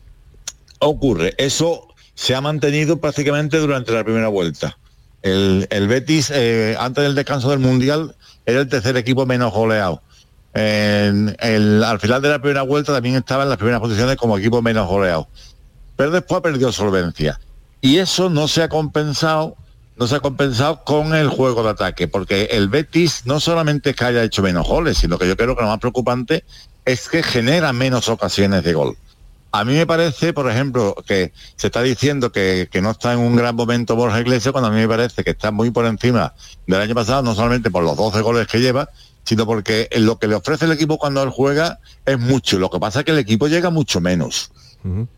Ocurre, 0.80 1.34
eso 1.38 1.88
se 2.14 2.34
ha 2.34 2.40
mantenido 2.40 2.98
prácticamente 3.00 3.58
durante 3.58 3.92
la 3.92 4.04
primera 4.04 4.28
vuelta. 4.28 4.78
El, 5.22 5.66
el 5.70 5.88
Betis, 5.88 6.30
eh, 6.34 6.76
antes 6.78 7.04
del 7.04 7.14
descanso 7.14 7.50
del 7.50 7.58
Mundial, 7.58 8.14
era 8.46 8.60
el 8.60 8.68
tercer 8.68 8.96
equipo 8.96 9.26
menos 9.26 9.52
goleado. 9.52 10.02
En- 10.54 11.36
el- 11.40 11.84
al 11.84 12.00
final 12.00 12.22
de 12.22 12.28
la 12.30 12.38
primera 12.40 12.62
vuelta 12.62 12.92
también 12.92 13.16
estaba 13.16 13.42
en 13.42 13.48
las 13.50 13.58
primeras 13.58 13.80
posiciones 13.80 14.16
como 14.16 14.38
equipo 14.38 14.62
menos 14.62 14.88
goleado 14.88 15.28
pero 15.96 16.12
después 16.12 16.38
ha 16.38 16.42
perdido 16.42 16.70
solvencia. 16.70 17.40
Y 17.80 17.98
eso 17.98 18.30
no 18.30 18.46
se 18.46 18.62
ha 18.62 18.68
compensado, 18.68 19.56
no 19.96 20.06
se 20.06 20.14
ha 20.14 20.20
compensado 20.20 20.84
con 20.84 21.12
el 21.12 21.26
juego 21.28 21.64
de 21.64 21.70
ataque, 21.70 22.06
porque 22.06 22.44
el 22.52 22.68
Betis 22.68 23.22
no 23.24 23.40
solamente 23.40 23.90
es 23.90 23.96
que 23.96 24.04
haya 24.04 24.22
hecho 24.22 24.40
menos 24.40 24.64
goles, 24.64 24.96
sino 24.98 25.18
que 25.18 25.26
yo 25.26 25.36
creo 25.36 25.56
que 25.56 25.62
lo 25.62 25.68
más 25.68 25.80
preocupante 25.80 26.44
es 26.84 27.08
que 27.08 27.24
genera 27.24 27.72
menos 27.72 28.08
ocasiones 28.08 28.62
de 28.62 28.74
gol. 28.74 28.96
A 29.50 29.64
mí 29.64 29.74
me 29.74 29.86
parece, 29.86 30.32
por 30.32 30.50
ejemplo, 30.50 30.94
que 31.06 31.32
se 31.56 31.68
está 31.68 31.82
diciendo 31.82 32.30
que, 32.32 32.68
que 32.70 32.82
no 32.82 32.90
está 32.90 33.14
en 33.14 33.20
un 33.20 33.34
gran 33.34 33.56
momento 33.56 33.96
Borja 33.96 34.20
Iglesias, 34.20 34.52
cuando 34.52 34.68
a 34.68 34.72
mí 34.72 34.78
me 34.78 34.88
parece 34.88 35.24
que 35.24 35.30
está 35.30 35.50
muy 35.50 35.70
por 35.70 35.86
encima 35.86 36.34
del 36.66 36.80
año 36.80 36.94
pasado, 36.94 37.22
no 37.22 37.34
solamente 37.34 37.70
por 37.70 37.82
los 37.82 37.96
12 37.96 38.20
goles 38.20 38.46
que 38.46 38.60
lleva, 38.60 38.90
sino 39.24 39.46
porque 39.46 39.88
lo 39.96 40.18
que 40.18 40.26
le 40.26 40.34
ofrece 40.34 40.66
el 40.66 40.72
equipo 40.72 40.98
cuando 40.98 41.22
él 41.22 41.30
juega 41.30 41.80
es 42.04 42.18
mucho. 42.18 42.58
Lo 42.58 42.70
que 42.70 42.78
pasa 42.78 43.00
es 43.00 43.04
que 43.04 43.12
el 43.12 43.18
equipo 43.18 43.48
llega 43.48 43.70
mucho 43.70 44.00
menos. 44.00 44.50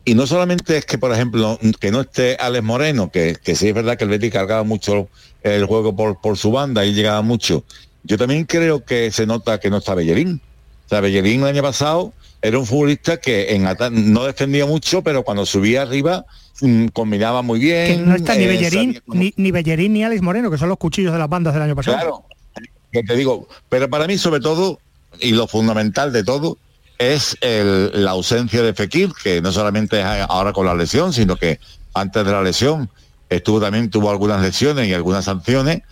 Y 0.04 0.14
no 0.14 0.26
solamente 0.26 0.78
es 0.78 0.86
que, 0.86 0.98
por 0.98 1.12
ejemplo, 1.12 1.58
que 1.78 1.90
no 1.90 2.00
esté 2.00 2.36
Alex 2.40 2.64
Moreno, 2.64 3.10
que, 3.10 3.36
que 3.40 3.54
sí 3.54 3.68
es 3.68 3.74
verdad 3.74 3.96
que 3.96 4.04
el 4.04 4.10
Betis 4.10 4.32
cargaba 4.32 4.64
mucho 4.64 5.08
el 5.42 5.64
juego 5.66 5.94
por, 5.94 6.20
por 6.20 6.36
su 6.36 6.50
banda 6.50 6.84
y 6.84 6.92
llegaba 6.92 7.22
mucho. 7.22 7.62
Yo 8.02 8.16
también 8.18 8.46
creo 8.46 8.84
que 8.84 9.10
se 9.12 9.26
nota 9.26 9.60
que 9.60 9.70
no 9.70 9.76
está 9.76 9.94
Bellerín. 9.94 10.40
O 10.86 10.88
sea, 10.88 11.00
Bellerín 11.00 11.42
el 11.42 11.48
año 11.48 11.62
pasado 11.62 12.12
era 12.42 12.58
un 12.58 12.66
futbolista 12.66 13.18
que 13.18 13.54
en 13.54 13.64
no 14.12 14.24
defendía 14.24 14.66
mucho, 14.66 15.02
pero 15.02 15.22
cuando 15.22 15.44
subía 15.46 15.82
arriba 15.82 16.24
mm, 16.60 16.86
combinaba 16.88 17.42
muy 17.42 17.60
bien. 17.60 17.98
Que 17.98 18.02
no 18.04 18.16
está 18.16 18.34
ni 18.34 18.44
eh, 18.44 18.48
Bellerín, 18.48 19.00
cómo- 19.06 19.20
ni, 19.20 19.32
ni 19.36 19.50
Bellerín 19.50 19.92
ni 19.92 20.04
Alex 20.04 20.22
Moreno, 20.22 20.50
que 20.50 20.58
son 20.58 20.68
los 20.68 20.78
cuchillos 20.78 21.12
de 21.12 21.18
las 21.18 21.28
bandas 21.28 21.52
del 21.54 21.62
año 21.62 21.76
pasado. 21.76 21.96
Claro, 21.96 22.24
que 22.92 23.02
te 23.02 23.14
digo, 23.16 23.46
pero 23.68 23.88
para 23.90 24.06
mí 24.06 24.18
sobre 24.18 24.40
todo, 24.40 24.78
y 25.20 25.32
lo 25.32 25.46
fundamental 25.46 26.12
de 26.12 26.24
todo, 26.24 26.58
es 26.98 27.36
el- 27.40 28.04
la 28.04 28.10
ausencia 28.12 28.62
de 28.62 28.74
Fekir, 28.74 29.10
que 29.22 29.40
no 29.40 29.52
solamente 29.52 30.00
es 30.00 30.06
ahora 30.28 30.52
con 30.52 30.66
la 30.66 30.74
lesión, 30.74 31.12
sino 31.12 31.36
que 31.36 31.58
antes 31.94 32.24
de 32.24 32.30
la 32.32 32.42
lesión 32.42 32.90
estuvo 33.28 33.60
también 33.60 33.90
tuvo 33.90 34.10
algunas 34.10 34.42
lesiones 34.42 34.88
y 34.88 34.92
algunas 34.94 35.24
sanciones. 35.24 35.82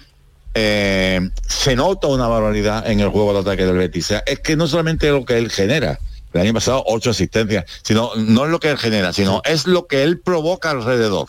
Eh, 0.55 1.31
se 1.47 1.77
nota 1.77 2.09
una 2.09 2.27
barbaridad 2.27 2.91
en 2.91 3.01
el 3.01 3.09
juego 3.11 3.33
de 3.33 3.41
ataque 3.41 3.65
del 3.65 3.77
Betis. 3.77 4.07
O 4.07 4.09
sea, 4.09 4.23
es 4.27 4.41
que 4.41 4.57
no 4.57 4.67
solamente 4.67 5.09
lo 5.11 5.25
que 5.25 5.39
él 5.39 5.51
genera, 5.51 5.99
el 6.39 6.47
año 6.47 6.55
pasado 6.55 6.83
ocho 6.87 7.11
asistencias, 7.11 7.65
sino 7.83 8.11
no 8.17 8.45
es 8.45 8.51
lo 8.51 8.61
que 8.61 8.71
él 8.71 8.79
genera, 8.79 9.13
sino 9.13 9.43
es 9.45 9.67
lo 9.67 9.87
que 9.87 10.03
él 10.03 10.21
provoca 10.21 10.71
alrededor. 10.71 11.27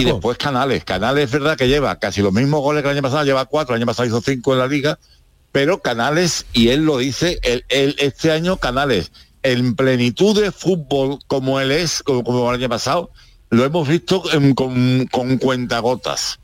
Y 0.00 0.04
después 0.04 0.36
Canales. 0.38 0.84
Canales 0.84 1.24
es 1.24 1.30
verdad 1.32 1.56
que 1.56 1.66
lleva 1.68 1.98
casi 1.98 2.20
los 2.22 2.32
mismos 2.32 2.60
goles 2.60 2.82
que 2.82 2.88
el 2.90 2.96
año 2.96 3.02
pasado, 3.02 3.24
lleva 3.24 3.46
cuatro, 3.46 3.74
el 3.74 3.80
año 3.80 3.86
pasado 3.86 4.06
hizo 4.06 4.20
cinco 4.20 4.52
en 4.52 4.58
la 4.58 4.66
liga, 4.66 4.98
pero 5.52 5.80
Canales, 5.80 6.46
y 6.52 6.68
él 6.68 6.84
lo 6.84 6.98
dice, 6.98 7.38
él, 7.42 7.64
él- 7.70 7.96
este 7.98 8.30
año 8.30 8.58
Canales, 8.58 9.10
en 9.42 9.74
plenitud 9.74 10.40
de 10.40 10.52
fútbol 10.52 11.18
como 11.26 11.58
él 11.60 11.70
es, 11.72 12.02
como, 12.02 12.22
como 12.22 12.50
el 12.52 12.60
año 12.60 12.68
pasado, 12.68 13.10
lo 13.48 13.64
hemos 13.64 13.88
visto 13.88 14.22
en- 14.32 14.54
con, 14.54 15.06
con 15.10 15.38
cuentagotas. 15.38 16.38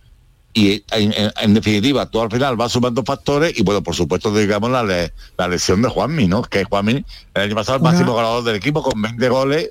Y 0.58 0.82
en, 0.90 1.12
en- 1.12 1.32
en 1.38 1.52
definitiva, 1.54 2.06
tú 2.06 2.18
al 2.22 2.30
final 2.30 2.56
vas 2.56 2.72
sumando 2.72 3.04
factores 3.04 3.52
y 3.58 3.62
bueno, 3.62 3.82
por 3.82 3.94
supuesto, 3.94 4.34
digamos 4.34 4.70
la, 4.70 4.82
le- 4.82 5.12
la 5.36 5.48
lesión 5.48 5.82
de 5.82 5.88
Juanmi, 5.90 6.26
¿no? 6.28 6.40
Que 6.40 6.64
Juanmi 6.64 7.04
el 7.34 7.42
año 7.42 7.54
pasado 7.54 7.76
el 7.76 7.82
máximo 7.82 8.12
goleador 8.14 8.42
del 8.42 8.56
equipo 8.56 8.82
con 8.82 9.00
20 9.02 9.28
goles 9.28 9.70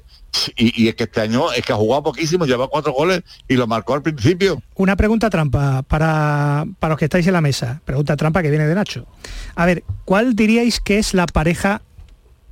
y, 0.56 0.84
y 0.84 0.88
es 0.90 0.94
que 0.96 1.06
este 1.06 1.22
año 1.22 1.52
es 1.54 1.66
que 1.66 1.74
ha 1.74 1.76
jugado 1.76 2.04
poquísimo, 2.04 2.46
lleva 2.46 2.68
cuatro 2.68 2.94
goles 2.94 3.24
y 3.48 3.56
lo 3.56 3.66
marcó 3.66 3.96
al 3.96 4.04
principio. 4.04 4.62
Una 4.76 4.96
pregunta 4.96 5.32
trampa 5.32 5.82
para, 5.82 6.66
para 6.78 6.92
los 6.92 7.00
que 7.00 7.06
estáis 7.06 7.26
en 7.26 7.34
la 7.34 7.42
mesa. 7.42 7.82
Pregunta 7.84 8.16
trampa 8.16 8.44
que 8.44 8.52
viene 8.52 8.68
de 8.68 8.76
Nacho. 8.76 9.08
A 9.56 9.66
ver, 9.66 9.84
¿cuál 10.06 10.36
diríais 10.36 10.80
que 10.82 11.00
es 11.00 11.16
la 11.16 11.26
pareja 11.26 11.82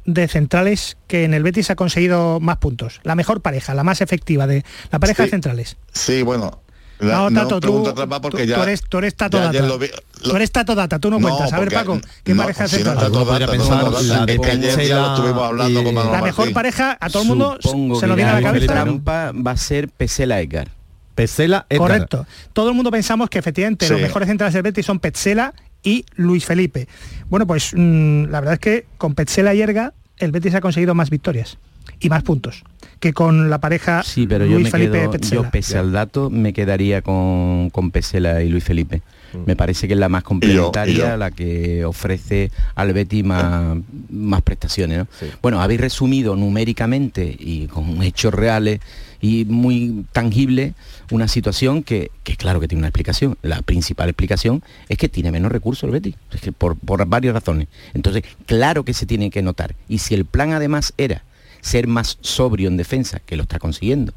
de 0.06 0.28
centrales 0.28 0.98
que 1.06 1.24
en 1.24 1.36
el 1.36 1.44
Betis 1.44 1.70
ha 1.70 1.76
conseguido 1.76 2.40
más 2.40 2.58
puntos? 2.58 3.00
La 3.04 3.14
mejor 3.14 3.42
pareja, 3.42 3.76
la 3.76 3.84
más 3.84 4.02
efectiva 4.02 4.48
de 4.48 4.66
la 4.92 4.98
pareja 4.98 5.22
de 5.22 5.30
centrales. 5.30 5.78
Sí, 5.92 6.24
bueno. 6.24 6.63
La- 7.00 7.16
No, 7.16 7.30
no 7.30 7.42
Tato, 7.44 7.56
tú, 7.56 7.62
pregunta 7.62 7.94
trampa 7.94 8.22
porque 8.22 8.44
tú- 8.44 8.50
ya, 8.50 8.56
tú 8.56 8.62
eres, 8.64 8.82
tú 8.82 8.98
eres 9.00 9.16
Tato 9.16 9.38
Data. 9.40 9.62
lo 9.62 9.78
vi- 9.80 9.90
Tú 10.24 10.36
eres 10.36 10.52
Tato 10.52 10.74
Data, 10.76 11.00
tú 11.00 11.10
no, 11.10 11.20
No, 11.20 11.28
cuentas. 11.28 11.52
A 11.52 11.60
ver, 11.60 11.70
Paco, 11.72 12.00
¿qué 12.24 12.34
no, 12.34 12.44
pareja 12.44 12.68
si 12.68 12.78
no 12.78 12.84
centrales? 12.92 13.12
Tato 13.12 13.26
podría 13.26 13.40
Data, 13.48 13.52
pensar 13.52 13.84
no, 13.84 13.92
no, 13.92 14.02
la 14.02 14.24
Es 14.26 14.40
que 14.40 14.52
ayer 14.52 14.88
ya 14.88 14.96
lo 15.02 15.16
estuvimos 15.16 15.44
hablando 15.44 15.82
y- 15.82 15.84
con 15.84 15.94
Manolo 15.94 16.16
La 16.16 16.22
mejor 16.22 16.38
Martín. 16.46 16.54
pareja, 16.54 16.98
a 17.00 17.10
todo 17.10 17.24
el 17.24 17.28
mundo 17.30 17.58
Supongo 17.60 18.00
se 18.00 18.08
lo 18.08 18.16
viene 18.16 18.32
a 18.32 18.34
la 18.36 18.42
la 18.42 18.48
cabeza. 18.48 18.68
trampa 18.74 19.32
va 19.34 19.52
a 19.52 19.58
ser 19.58 19.90
Pesela 19.90 20.40
Edgar. 20.40 20.70
Pesela 21.16 21.66
Edgar. 21.70 21.88
Correcto. 21.88 22.26
Todo 22.54 22.70
el 22.70 22.76
mundo 22.76 22.90
pensamos 22.90 23.30
que 23.30 23.38
efectivamente 23.40 23.88
los 23.90 23.98
Sí. 24.00 24.04
mejores 24.04 24.28
centrales 24.30 24.54
del 24.54 24.64
Betis 24.64 24.86
son 24.86 25.00
Petzela 25.00 25.54
y 25.84 26.06
Luis 26.16 26.46
Felipe. 26.46 26.88
Bueno, 27.30 27.46
pues 27.46 27.72
mm, 27.76 28.26
la 28.32 28.40
verdad 28.40 28.54
es 28.54 28.60
que 28.60 28.86
con 28.98 29.14
Petzela 29.14 29.54
y 29.54 29.62
Erga 29.62 29.94
el 30.18 30.32
Betis 30.32 30.56
ha 30.56 30.62
conseguido 30.62 30.96
más 30.96 31.10
victorias 31.10 31.58
y 32.04 32.10
más 32.10 32.24
puntos 32.24 32.64
que 33.00 33.12
con 33.14 33.50
la 33.50 33.58
pareja 33.60 34.02
Sí, 34.04 34.28
pero 34.28 34.46
yo 34.46 34.54
Luis 34.54 34.66
me 34.66 34.72
Felipe 34.72 35.00
quedo, 35.00 35.12
Petzela. 35.12 35.42
yo 35.44 35.52
pese 35.52 35.78
al 35.78 35.92
dato, 35.92 36.30
me 36.30 36.54
quedaría 36.54 37.02
con, 37.02 37.70
con 37.72 37.92
Pesela 37.92 38.42
y 38.44 38.50
Luis 38.50 38.64
Felipe. 38.64 39.02
Me 39.48 39.56
parece 39.56 39.88
que 39.88 39.94
es 39.96 40.00
la 40.00 40.10
más 40.10 40.22
complementaria, 40.24 40.94
Mm. 40.94 40.98
y 40.98 41.00
yo. 41.12 41.18
la 41.18 41.32
que 41.32 41.86
ofrece 41.86 42.52
al 42.76 42.94
Betis 42.94 43.24
más, 43.26 43.78
más 44.12 44.42
prestaciones. 44.44 45.00
¿no? 45.00 45.08
Bueno, 45.42 45.60
habéis 45.62 45.82
resumido 45.82 46.36
numéricamente 46.36 47.36
y 47.40 47.66
con 47.68 48.02
hechos 48.04 48.34
reales 48.34 48.80
y 49.22 49.46
muy 49.46 50.06
tangibles 50.12 50.74
una 51.12 51.28
situación 51.28 51.82
que, 51.84 52.12
que 52.24 52.36
claro 52.38 52.60
que 52.60 52.68
tiene 52.68 52.80
una 52.82 52.90
explicación. 52.90 53.38
La 53.42 53.62
principal 53.64 54.08
explicación 54.10 54.62
es 54.88 54.98
que 54.98 55.10
tiene 55.10 55.32
menos 55.32 55.52
recursos 55.52 55.84
el 55.86 55.92
Betis, 55.92 56.16
es 56.32 56.42
que 56.42 56.52
por, 56.52 56.78
por 56.78 57.06
varias 57.08 57.34
razones. 57.34 57.68
Entonces, 57.96 58.24
claro 58.46 58.84
que 58.86 58.94
se 58.94 59.06
tiene 59.08 59.30
que 59.32 59.42
notar. 59.42 59.76
Y 59.90 59.98
si 59.98 60.14
el 60.14 60.26
plan 60.26 60.54
además 60.54 60.94
era 60.98 61.24
ser 61.64 61.88
más 61.88 62.18
sobrio 62.22 62.68
en 62.68 62.78
defensa, 62.78 63.20
que 63.26 63.36
lo 63.36 63.44
está 63.44 63.58
consiguiendo, 63.58 64.14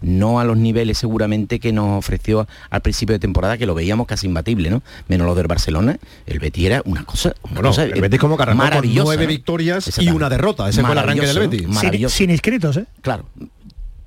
no 0.00 0.40
a 0.40 0.44
los 0.44 0.56
niveles 0.56 0.98
seguramente 0.98 1.60
que 1.60 1.72
nos 1.72 1.98
ofreció 1.98 2.48
al 2.70 2.80
principio 2.80 3.12
de 3.14 3.18
temporada, 3.18 3.56
que 3.58 3.66
lo 3.66 3.74
veíamos 3.74 4.06
casi 4.06 4.26
imbatible, 4.26 4.70
¿no? 4.70 4.82
Menos 5.08 5.26
lo 5.26 5.34
del 5.34 5.46
Barcelona, 5.46 5.98
el 6.26 6.38
Betis 6.38 6.66
era 6.66 6.82
una 6.84 7.04
cosa, 7.04 7.34
una 7.44 7.54
Bueno, 7.54 7.68
cosa 7.70 7.84
el 7.84 8.00
Betis 8.00 8.18
como 8.18 8.40
arrancó 8.40 8.68
con 8.68 8.94
nueve 8.94 9.22
¿no? 9.24 9.28
victorias 9.28 9.98
y 9.98 10.08
una 10.08 10.28
derrota. 10.28 10.68
Ese 10.68 10.82
fue 10.82 10.92
el 10.92 10.98
arranque 10.98 11.26
del 11.26 11.38
Betis. 11.38 11.62
¿no? 11.62 11.68
sin, 11.68 11.74
Maravilloso. 11.74 12.16
sin 12.16 12.30
inscritos, 12.30 12.76
¿eh? 12.76 12.86
Claro. 13.02 13.26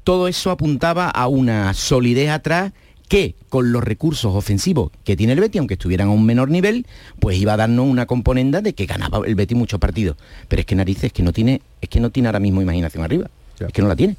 Todo 0.04 0.28
eso 0.28 0.52
apuntaba 0.52 1.10
a 1.10 1.28
una 1.28 1.74
solidez 1.74 2.30
atrás 2.30 2.72
que 3.10 3.36
con 3.50 3.74
los 3.74 3.84
recursos 3.84 4.34
ofensivos 4.34 4.92
que 5.04 5.18
tiene 5.18 5.34
el 5.34 5.40
Betis, 5.42 5.60
aunque 5.60 5.74
estuvieran 5.74 6.08
a 6.08 6.12
un 6.12 6.26
menor 6.26 6.50
nivel, 6.50 6.86
pues 7.20 7.38
iba 7.38 7.54
a 7.54 7.58
darnos 7.58 7.86
una 7.88 8.06
componenda 8.06 8.62
de 8.62 8.74
que 8.74 8.86
ganaba 8.86 9.20
el 9.26 9.36
Betis 9.36 9.58
muchos 9.58 9.80
partidos. 9.80 10.16
Pero 10.48 10.62
es 10.62 10.66
que 10.66 10.76
narices, 10.76 11.06
es 11.06 11.14
que 11.14 11.24
no 11.24 11.34
tiene, 11.34 11.62
es 11.82 11.90
que 11.90 12.00
no 12.00 12.12
tiene 12.12 12.30
ahora 12.30 12.40
mismo 12.40 12.62
imaginación 12.62 13.04
arriba. 13.04 13.30
Es 13.60 13.74
que 13.74 13.82
no 13.82 13.88
la 13.90 13.96
tiene. 13.98 14.16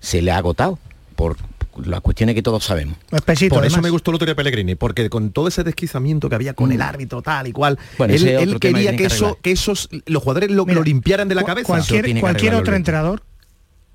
Se 0.00 0.20
le 0.20 0.32
ha 0.32 0.36
agotado 0.36 0.78
por 1.16 1.36
las 1.86 2.00
cuestiones 2.02 2.34
que 2.34 2.42
todos 2.42 2.64
sabemos. 2.64 2.96
por 3.48 3.64
eso 3.64 3.80
me 3.80 3.88
gustó 3.88 4.10
el 4.10 4.16
otro 4.16 4.26
día 4.26 4.34
Pellegrini, 4.34 4.74
porque 4.74 5.08
con 5.08 5.30
todo 5.30 5.48
ese 5.48 5.62
desquizamiento 5.64 6.28
que 6.28 6.34
había 6.34 6.52
con 6.52 6.68
Mm. 6.68 6.72
el 6.72 6.82
árbitro 6.82 7.22
tal 7.22 7.46
y 7.46 7.52
cual, 7.52 7.78
Bueno, 7.96 8.12
él, 8.12 8.58
quería 8.60 8.94
que 8.96 9.04
eso, 9.06 9.38
que 9.40 9.52
esos 9.52 9.88
los 10.06 10.22
jugadores 10.22 10.50
lo, 10.50 10.66
lo 10.66 10.82
limpiaran 10.82 11.28
de 11.28 11.34
la 11.36 11.42
Cu- 11.42 11.46
cabeza. 11.46 11.66
Cualquier, 11.68 12.20
cualquier 12.20 12.54
otro 12.56 12.74
entrenador, 12.76 13.22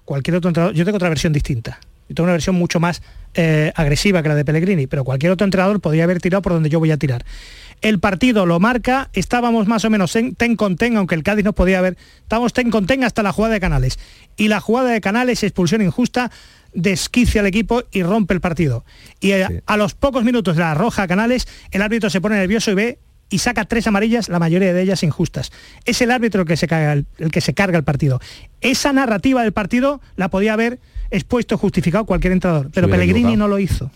cualquier 0.05 0.37
otro 0.37 0.49
entrenador, 0.49 0.73
yo 0.75 0.85
tengo 0.85 0.95
otra 0.95 1.09
versión 1.09 1.33
distinta. 1.33 1.79
Yo 2.09 2.15
tengo 2.15 2.25
una 2.25 2.33
versión 2.33 2.55
mucho 2.55 2.79
más 2.79 3.01
eh, 3.33 3.71
agresiva 3.75 4.23
que 4.23 4.29
la 4.29 4.35
de 4.35 4.45
Pellegrini, 4.45 4.87
pero 4.87 5.03
cualquier 5.03 5.31
otro 5.31 5.45
entrenador 5.45 5.79
podría 5.79 6.05
haber 6.05 6.19
tirado 6.19 6.41
por 6.41 6.53
donde 6.53 6.69
yo 6.69 6.79
voy 6.79 6.91
a 6.91 6.97
tirar. 6.97 7.25
El 7.81 7.99
partido 7.99 8.45
lo 8.45 8.59
marca, 8.59 9.09
estábamos 9.13 9.67
más 9.67 9.85
o 9.85 9.89
menos 9.89 10.15
en 10.15 10.33
ten 10.33 10.55
con 10.55 10.77
ten, 10.77 10.97
aunque 10.97 11.13
el 11.13 11.21
Cádiz 11.21 11.45
nos 11.45 11.53
podía 11.53 11.77
haber, 11.77 11.97
estábamos 12.23 12.53
ten 12.53 12.71
con 12.71 12.87
ten 12.87 13.03
hasta 13.03 13.21
la 13.21 13.31
jugada 13.31 13.53
de 13.53 13.59
Canales. 13.59 13.99
Y 14.35 14.47
la 14.47 14.59
jugada 14.59 14.89
de 14.89 15.01
Canales, 15.01 15.43
expulsión 15.43 15.83
injusta, 15.83 16.31
desquicia 16.73 17.41
al 17.41 17.47
equipo 17.47 17.83
y 17.91 18.01
rompe 18.01 18.33
el 18.33 18.41
partido. 18.41 18.83
Y 19.19 19.31
eh, 19.31 19.61
a 19.65 19.77
los 19.77 19.93
pocos 19.93 20.23
minutos 20.23 20.55
de 20.55 20.63
la 20.63 20.73
roja 20.73 21.03
a 21.03 21.07
Canales, 21.07 21.47
el 21.71 21.83
árbitro 21.83 22.09
se 22.09 22.21
pone 22.21 22.37
nervioso 22.37 22.71
y 22.71 22.75
ve 22.75 22.99
y 23.29 23.39
saca 23.39 23.65
tres 23.65 23.85
amarillas, 23.85 24.29
la 24.29 24.39
mayoría 24.39 24.73
de 24.73 24.81
ellas 24.81 25.03
injustas. 25.03 25.51
Es 25.85 26.01
el 26.01 26.11
árbitro 26.11 26.41
el 26.41 26.47
que 26.47 26.57
se 26.57 26.67
carga 26.67 26.93
el, 26.93 27.05
el 27.19 27.29
que 27.29 27.41
se 27.41 27.53
carga 27.53 27.77
el 27.77 27.83
partido. 27.83 28.19
Esa 28.61 28.93
narrativa 28.93 29.43
del 29.43 29.51
partido 29.51 30.01
la 30.15 30.29
podía 30.29 30.53
haber 30.53 30.79
expuesto, 31.11 31.57
justificado 31.57 32.05
cualquier 32.05 32.33
entrenador, 32.33 32.69
pero 32.73 32.87
Pellegrini 32.89 33.19
equivocado. 33.19 33.37
no 33.37 33.47
lo 33.47 33.59
hizo. 33.59 33.91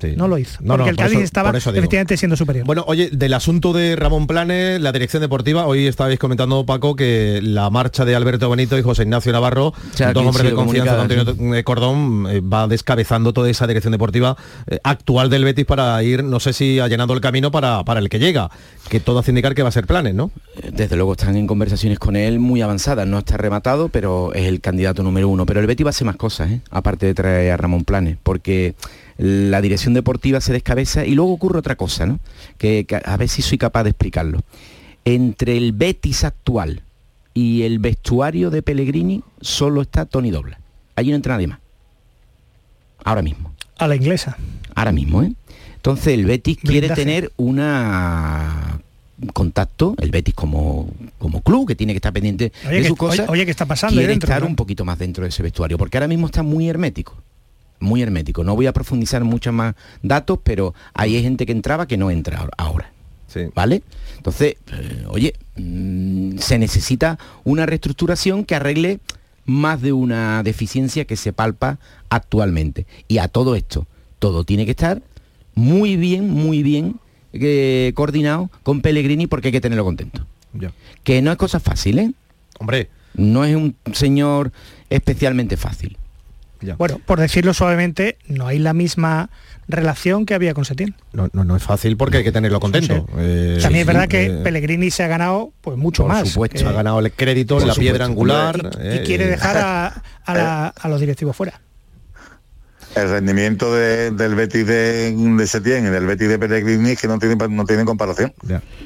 Sí. 0.00 0.14
No 0.16 0.28
lo 0.28 0.38
hizo. 0.38 0.58
No, 0.60 0.76
no, 0.76 0.76
porque 0.76 0.90
el 0.90 0.96
por 0.96 1.04
Cádiz 1.04 1.18
eso- 1.18 1.24
estaba 1.24 1.50
por 1.52 1.58
efectivamente 1.58 2.16
siendo 2.16 2.36
superior. 2.36 2.66
Bueno, 2.66 2.84
oye, 2.88 3.10
del 3.10 3.32
asunto 3.32 3.72
de 3.72 3.96
Ramón 3.96 4.26
Planes, 4.26 4.80
la 4.80 4.92
dirección 4.92 5.22
deportiva, 5.22 5.66
hoy 5.66 5.86
estabais 5.86 6.18
comentando, 6.18 6.66
Paco, 6.66 6.96
que 6.96 7.40
la 7.42 7.70
marcha 7.70 8.04
de 8.04 8.14
Alberto 8.14 8.50
Benito 8.50 8.76
y 8.76 8.82
José 8.82 9.04
Ignacio 9.04 9.32
Navarro, 9.32 9.72
sea, 9.94 10.12
dos 10.12 10.26
hombres 10.26 10.44
de 10.50 10.52
confianza 10.54 11.00
Antonio 11.00 11.54
eh, 11.54 11.64
Cordón, 11.64 12.26
eh, 12.28 12.40
va 12.40 12.66
descabezando 12.66 13.32
toda 13.32 13.48
esa 13.48 13.66
dirección 13.66 13.92
deportiva 13.92 14.36
eh, 14.66 14.78
actual 14.82 15.30
del 15.30 15.44
Betis 15.44 15.64
para 15.64 16.02
ir, 16.02 16.24
no 16.24 16.40
sé 16.40 16.52
si 16.52 16.80
allanando 16.80 17.14
el 17.14 17.20
camino 17.20 17.50
para, 17.50 17.84
para 17.84 18.00
el 18.00 18.08
que 18.08 18.18
llega, 18.18 18.50
que 18.88 19.00
todo 19.00 19.20
hace 19.20 19.30
indicar 19.30 19.54
que 19.54 19.62
va 19.62 19.68
a 19.68 19.72
ser 19.72 19.86
Planes, 19.86 20.14
¿no? 20.14 20.30
Desde 20.72 20.96
luego 20.96 21.12
están 21.12 21.36
en 21.36 21.46
conversaciones 21.46 21.98
con 21.98 22.16
él 22.16 22.40
muy 22.40 22.62
avanzadas, 22.62 23.06
no 23.06 23.18
está 23.18 23.36
rematado, 23.36 23.88
pero 23.88 24.32
es 24.34 24.46
el 24.46 24.60
candidato 24.60 25.02
número 25.02 25.28
uno. 25.28 25.46
Pero 25.46 25.60
el 25.60 25.66
Betis 25.66 25.86
va 25.86 25.90
a 25.90 25.90
hacer 25.90 26.04
más 26.06 26.16
cosas, 26.16 26.43
¿eh? 26.46 26.60
aparte 26.70 27.06
de 27.06 27.14
traer 27.14 27.52
a 27.52 27.56
Ramón 27.56 27.84
Planes, 27.84 28.16
porque 28.22 28.74
la 29.18 29.60
dirección 29.60 29.94
deportiva 29.94 30.40
se 30.40 30.52
descabeza 30.52 31.04
y 31.04 31.14
luego 31.14 31.32
ocurre 31.32 31.58
otra 31.58 31.76
cosa, 31.76 32.06
¿no? 32.06 32.20
Que, 32.58 32.84
que 32.84 33.00
a 33.04 33.16
ver 33.16 33.28
si 33.28 33.42
soy 33.42 33.58
capaz 33.58 33.84
de 33.84 33.90
explicarlo. 33.90 34.40
Entre 35.04 35.56
el 35.56 35.72
Betis 35.72 36.24
actual 36.24 36.82
y 37.34 37.62
el 37.62 37.78
vestuario 37.78 38.50
de 38.50 38.62
Pellegrini 38.62 39.22
solo 39.40 39.82
está 39.82 40.06
Tony 40.06 40.30
Dobla. 40.30 40.58
Allí 40.96 41.10
no 41.10 41.16
entra 41.16 41.34
nadie 41.34 41.48
más. 41.48 41.58
Ahora 43.04 43.22
mismo. 43.22 43.52
A 43.78 43.88
la 43.88 43.96
inglesa. 43.96 44.36
Ahora 44.74 44.92
mismo, 44.92 45.22
¿eh? 45.22 45.32
Entonces 45.76 46.14
el 46.14 46.24
Betis 46.24 46.56
quiere 46.56 46.88
tener 46.88 47.32
una 47.36 48.78
un 48.78 48.83
contacto, 49.32 49.94
el 49.98 50.10
Betis 50.10 50.34
como, 50.34 50.88
como 51.18 51.40
club 51.42 51.68
que 51.68 51.74
tiene 51.76 51.92
que 51.92 51.98
estar 51.98 52.12
pendiente 52.12 52.52
Oye, 52.66 52.76
de 52.76 52.82
que- 52.82 52.88
su 52.88 52.96
cosa. 52.96 53.22
oye, 53.24 53.32
oye, 53.32 53.44
¿qué 53.44 53.50
está 53.50 53.66
pasando 53.66 53.94
Quiere 53.96 54.08
dentro, 54.08 54.26
estar 54.28 54.42
no? 54.42 54.48
un 54.48 54.56
poquito 54.56 54.84
más 54.84 54.98
dentro 54.98 55.22
de 55.24 55.28
ese 55.30 55.42
vestuario, 55.42 55.78
porque 55.78 55.96
ahora 55.98 56.08
mismo 56.08 56.26
está 56.26 56.42
muy 56.42 56.68
hermético. 56.68 57.16
Muy 57.80 58.02
hermético. 58.02 58.44
No 58.44 58.54
voy 58.56 58.66
a 58.66 58.72
profundizar 58.72 59.20
en 59.22 59.28
muchos 59.28 59.52
más 59.52 59.74
datos, 60.02 60.38
pero 60.42 60.74
ahí 60.94 61.16
hay 61.16 61.22
gente 61.22 61.44
que 61.46 61.52
entraba 61.52 61.86
que 61.86 61.96
no 61.96 62.10
entra 62.10 62.38
ahora- 62.38 62.54
ahora. 62.56 62.90
¿Vale? 63.52 63.82
Entonces, 64.16 64.54
eh, 64.72 65.04
oye, 65.08 65.34
mm, 65.56 66.38
se 66.38 66.56
necesita 66.56 67.18
una 67.42 67.66
reestructuración 67.66 68.44
que 68.44 68.54
arregle 68.54 69.00
más 69.44 69.82
de 69.82 69.92
una 69.92 70.44
deficiencia 70.44 71.04
que 71.04 71.16
se 71.16 71.32
palpa 71.32 71.78
actualmente. 72.10 72.86
Y 73.08 73.18
a 73.18 73.26
todo 73.26 73.56
esto, 73.56 73.88
todo 74.20 74.44
tiene 74.44 74.64
que 74.66 74.70
estar 74.70 75.02
muy 75.56 75.96
bien, 75.96 76.30
muy 76.30 76.62
bien 76.62 77.00
eh, 77.34 77.92
coordinado 77.94 78.50
con 78.62 78.80
Pellegrini 78.80 79.26
porque 79.26 79.48
hay 79.48 79.52
que 79.52 79.60
tenerlo 79.60 79.84
contento. 79.84 80.26
Que 81.02 81.20
no 81.20 81.30
es 81.32 81.36
cosa 81.36 81.58
fácil, 81.60 81.98
¿eh? 81.98 82.12
Hombre. 82.58 82.88
No 83.14 83.44
es 83.44 83.54
un 83.56 83.76
señor 83.92 84.52
especialmente 84.90 85.56
fácil. 85.56 85.96
Bueno, 86.78 86.98
por 87.04 87.20
decirlo 87.20 87.52
suavemente, 87.52 88.16
no 88.26 88.46
hay 88.46 88.58
la 88.58 88.72
misma 88.72 89.28
relación 89.68 90.24
que 90.24 90.32
había 90.34 90.54
con 90.54 90.64
Setién. 90.64 90.94
No, 91.12 91.28
no, 91.34 91.44
no 91.44 91.56
es 91.56 91.62
fácil 91.62 91.96
porque 91.98 92.18
hay 92.18 92.24
que 92.24 92.32
tenerlo 92.32 92.58
contento. 92.58 93.06
Eh, 93.18 93.58
También 93.60 93.82
es 93.82 93.86
verdad 93.86 94.08
que 94.08 94.26
eh, 94.26 94.30
Pellegrini 94.42 94.90
se 94.90 95.02
ha 95.02 95.08
ganado 95.08 95.52
pues 95.60 95.76
mucho 95.76 96.04
por 96.04 96.12
más. 96.12 96.26
supuesto, 96.28 96.58
que- 96.62 96.64
ha 96.66 96.72
ganado 96.72 97.00
el 97.00 97.12
crédito, 97.12 97.60
la 97.60 97.74
piedra 97.74 98.06
angular. 98.06 98.56
y, 98.80 98.82
y 98.82 98.88
eh, 98.98 99.02
quiere 99.04 99.26
dejar 99.26 99.58
a, 99.58 100.02
a 100.24 100.34
la- 100.34 100.68
a 100.68 100.88
los 100.88 101.00
directivos 101.00 101.36
fuera. 101.36 101.60
El 102.94 103.10
rendimiento 103.10 103.74
de- 103.74 104.10
del 104.12 104.34
Betis 104.36 104.66
de, 104.66 105.12
de 105.12 105.46
Setién 105.46 105.86
y 105.86 105.90
del 105.90 106.06
Betis 106.06 106.28
de 106.28 106.38
Pellegrini 106.38 106.90
es 106.90 107.00
que 107.00 107.08
no 107.08 107.18
tiene, 107.18 107.36
no 107.48 107.64
tiene 107.64 107.84
comparación. 107.84 108.32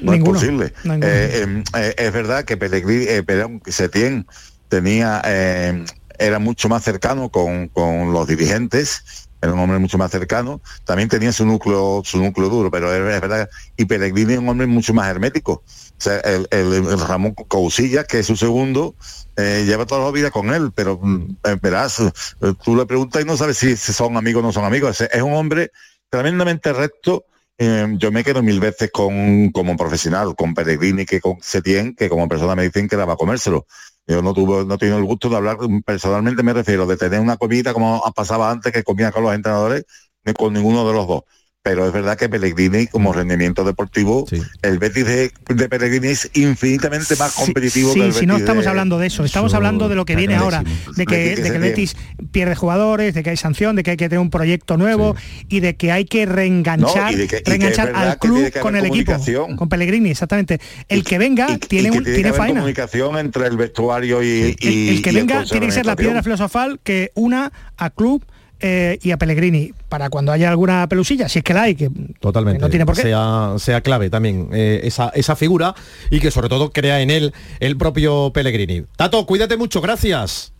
No 0.01 0.11
Ninguno. 0.13 0.37
es 0.37 0.43
posible. 0.45 0.73
Eh, 0.85 1.45
eh, 1.45 1.63
eh, 1.77 1.95
es 1.97 2.11
verdad 2.11 2.43
que 2.43 2.57
Pellegrini, 2.57 3.05
eh, 3.07 3.23
perdón, 3.23 3.61
Setién 3.67 4.25
tenía, 4.67 5.21
eh, 5.25 5.85
era 6.17 6.39
mucho 6.39 6.69
más 6.69 6.83
cercano 6.83 7.29
con, 7.29 7.67
con 7.67 8.11
los 8.11 8.27
dirigentes, 8.27 9.03
era 9.41 9.53
un 9.53 9.59
hombre 9.59 9.79
mucho 9.79 9.97
más 9.97 10.11
cercano, 10.11 10.59
también 10.85 11.07
tenía 11.07 11.31
su 11.31 11.45
núcleo, 11.45 12.01
su 12.03 12.17
núcleo 12.21 12.49
duro, 12.49 12.69
pero 12.71 12.91
es, 12.93 13.15
es 13.15 13.21
verdad, 13.21 13.49
y 13.77 13.85
Pellegrini 13.85 14.33
es 14.33 14.39
un 14.39 14.49
hombre 14.49 14.67
mucho 14.67 14.93
más 14.93 15.07
hermético. 15.09 15.63
El, 16.05 16.99
Ramón 16.99 17.33
Cousillas, 17.33 18.05
que 18.05 18.19
es 18.19 18.27
su 18.27 18.35
segundo, 18.35 18.95
eh, 19.35 19.63
lleva 19.65 19.85
toda 19.85 20.05
la 20.05 20.11
vida 20.11 20.31
con 20.31 20.53
él, 20.53 20.71
pero 20.73 20.99
mm, 21.01 21.37
eh, 21.43 21.57
verás, 21.61 21.99
eh, 21.99 22.53
tú 22.63 22.75
le 22.75 22.85
preguntas 22.85 23.21
y 23.21 23.25
no 23.25 23.37
sabes 23.37 23.57
si, 23.57 23.75
son 23.75 24.17
amigos 24.17 24.43
o 24.43 24.47
no 24.47 24.53
son 24.53 24.65
amigos. 24.65 25.01
Es, 25.01 25.21
un 25.21 25.33
hombre 25.33 25.71
tremendamente 26.09 26.73
recto. 26.73 27.25
Eh, 27.57 27.87
yo 27.97 28.11
me 28.11 28.23
quedo 28.23 28.41
mil 28.41 28.59
veces 28.59 28.89
con 28.91 29.51
como 29.51 29.75
profesional, 29.75 30.35
con 30.35 30.53
Pellegrini 30.53 31.05
que 31.05 31.19
con 31.19 31.37
Setién, 31.41 31.95
que 31.95 32.07
como 32.07 32.29
persona 32.29 32.55
me 32.55 32.63
dicen 32.63 32.87
que 32.87 32.95
daba 32.95 33.13
a 33.13 33.17
comérselo. 33.17 33.65
Yo 34.07 34.21
no 34.21 34.33
tuve, 34.33 34.65
no 34.65 34.75
he 34.75 34.77
tenido 34.77 34.97
el 34.97 35.03
gusto 35.05 35.29
de 35.29 35.35
hablar, 35.35 35.57
personalmente 35.85 36.41
me 36.41 36.53
refiero, 36.53 36.87
de 36.87 36.97
tener 36.97 37.19
una 37.19 37.37
comida 37.37 37.73
como 37.73 38.01
pasaba 38.15 38.49
antes 38.49 38.71
que 38.73 38.83
comía 38.83 39.11
con 39.11 39.23
los 39.23 39.35
entrenadores, 39.35 39.85
ni 40.25 40.33
con 40.33 40.53
ninguno 40.53 40.87
de 40.87 40.93
los 40.93 41.07
dos. 41.07 41.23
Pero 41.61 41.85
es 41.85 41.91
verdad 41.91 42.17
que 42.17 42.29
Pellegrini, 42.29 42.87
como 42.87 43.11
rendimiento 43.11 43.65
deportivo, 43.65 44.25
el 44.61 44.79
Betis 44.79 45.05
de, 45.05 45.31
de 45.49 45.67
Pellegrini 45.67 46.07
es 46.07 46.29
infinitamente 46.33 47.17
más 47.17 47.33
competitivo 47.33 47.91
Sí, 47.91 47.99
que 47.99 48.05
el 48.05 48.13
si 48.13 48.25
no 48.25 48.35
Betis 48.35 48.43
estamos 48.43 48.63
de- 48.63 48.69
hablando 48.69 48.97
de 48.97 49.07
eso, 49.07 49.25
estamos 49.25 49.53
hablando 49.53 49.89
de 49.89 49.95
lo 49.95 50.05
que 50.05 50.15
viene 50.15 50.35
ahora, 50.35 50.63
de 50.95 51.05
que, 51.05 51.15
Betis 51.17 51.35
que 51.35 51.41
de 51.43 51.49
que 51.49 51.55
el. 51.57 51.61
Betis 51.61 51.95
pierde 52.31 52.55
jugadores, 52.55 53.13
de 53.13 53.23
que 53.23 53.31
hay 53.31 53.37
sanción, 53.37 53.75
de 53.75 53.83
que 53.83 53.91
hay 53.91 53.97
que 53.97 54.07
tener 54.07 54.21
un 54.21 54.29
proyecto 54.29 54.77
nuevo 54.77 55.17
y 55.49 55.59
de 55.59 55.75
que 55.75 55.91
hay 55.91 56.05
que 56.05 56.25
reenganchar, 56.25 57.11
No, 57.11 57.17
que- 57.17 57.27
que 57.27 57.81
al 57.93 58.13
que 58.13 58.19
club 58.19 58.51
que 58.51 58.59
con 58.61 58.77
el 58.77 58.85
equipo, 58.85 59.17
con 59.57 59.67
Pellegrini, 59.67 60.11
exactamente. 60.11 60.61
El 60.87 61.03
que 61.03 61.17
venga 61.17 61.57
tiene, 61.57 61.89
y 61.89 61.91
que 61.91 61.97
un, 61.97 62.03
tiene, 62.05 62.15
tiene 62.15 62.21
que 62.21 62.27
haber 62.29 62.37
faena. 62.39 62.59
comunicación 62.61 63.17
entre 63.17 63.47
el 63.47 63.57
vestuario 63.57 64.23
y, 64.23 64.27
El, 64.27 64.55
y- 64.61 64.89
el 64.95 65.01
que 65.01 65.11
y 65.11 65.15
venga 65.15 65.43
tiene 65.43 65.65
que 65.65 65.71
ser 65.73 65.85
la 65.85 65.97
piedra 65.97 66.23
filosofal 66.23 66.79
que 66.81 67.11
una 67.15 67.51
a 67.75 67.89
club 67.89 68.25
eh, 68.59 68.99
y 69.01 69.11
a 69.11 69.17
Pellegrini 69.17 69.73
para 69.87 70.09
cuando 70.09 70.31
haya 70.31 70.49
alguna 70.49 70.87
pelusilla, 70.87 71.29
si 71.29 71.39
es 71.39 71.43
que 71.45 71.53
la 71.53 71.63
hay, 71.63 71.75
que 71.75 71.89
Totalmente. 72.19 72.59
que 72.59 72.61
no 72.61 72.69
tiene 72.69 72.85
por 72.85 72.95
qué. 72.95 73.01
Sea, 73.01 73.53
sea 73.57 73.81
clave 73.81 74.09
también 74.09 74.49
eh, 74.53 74.81
esa, 74.83 75.09
esa 75.09 75.35
figura 75.35 75.75
y 76.09 76.19
que 76.19 76.31
sobre 76.31 76.49
todo 76.49 76.71
crea 76.71 77.01
en 77.01 77.09
él 77.09 77.33
el 77.59 77.77
propio 77.77 78.31
Pellegrini. 78.33 78.83
Tato, 78.95 79.25
cuídate 79.25 79.57
mucho, 79.57 79.81
gracias. 79.81 80.53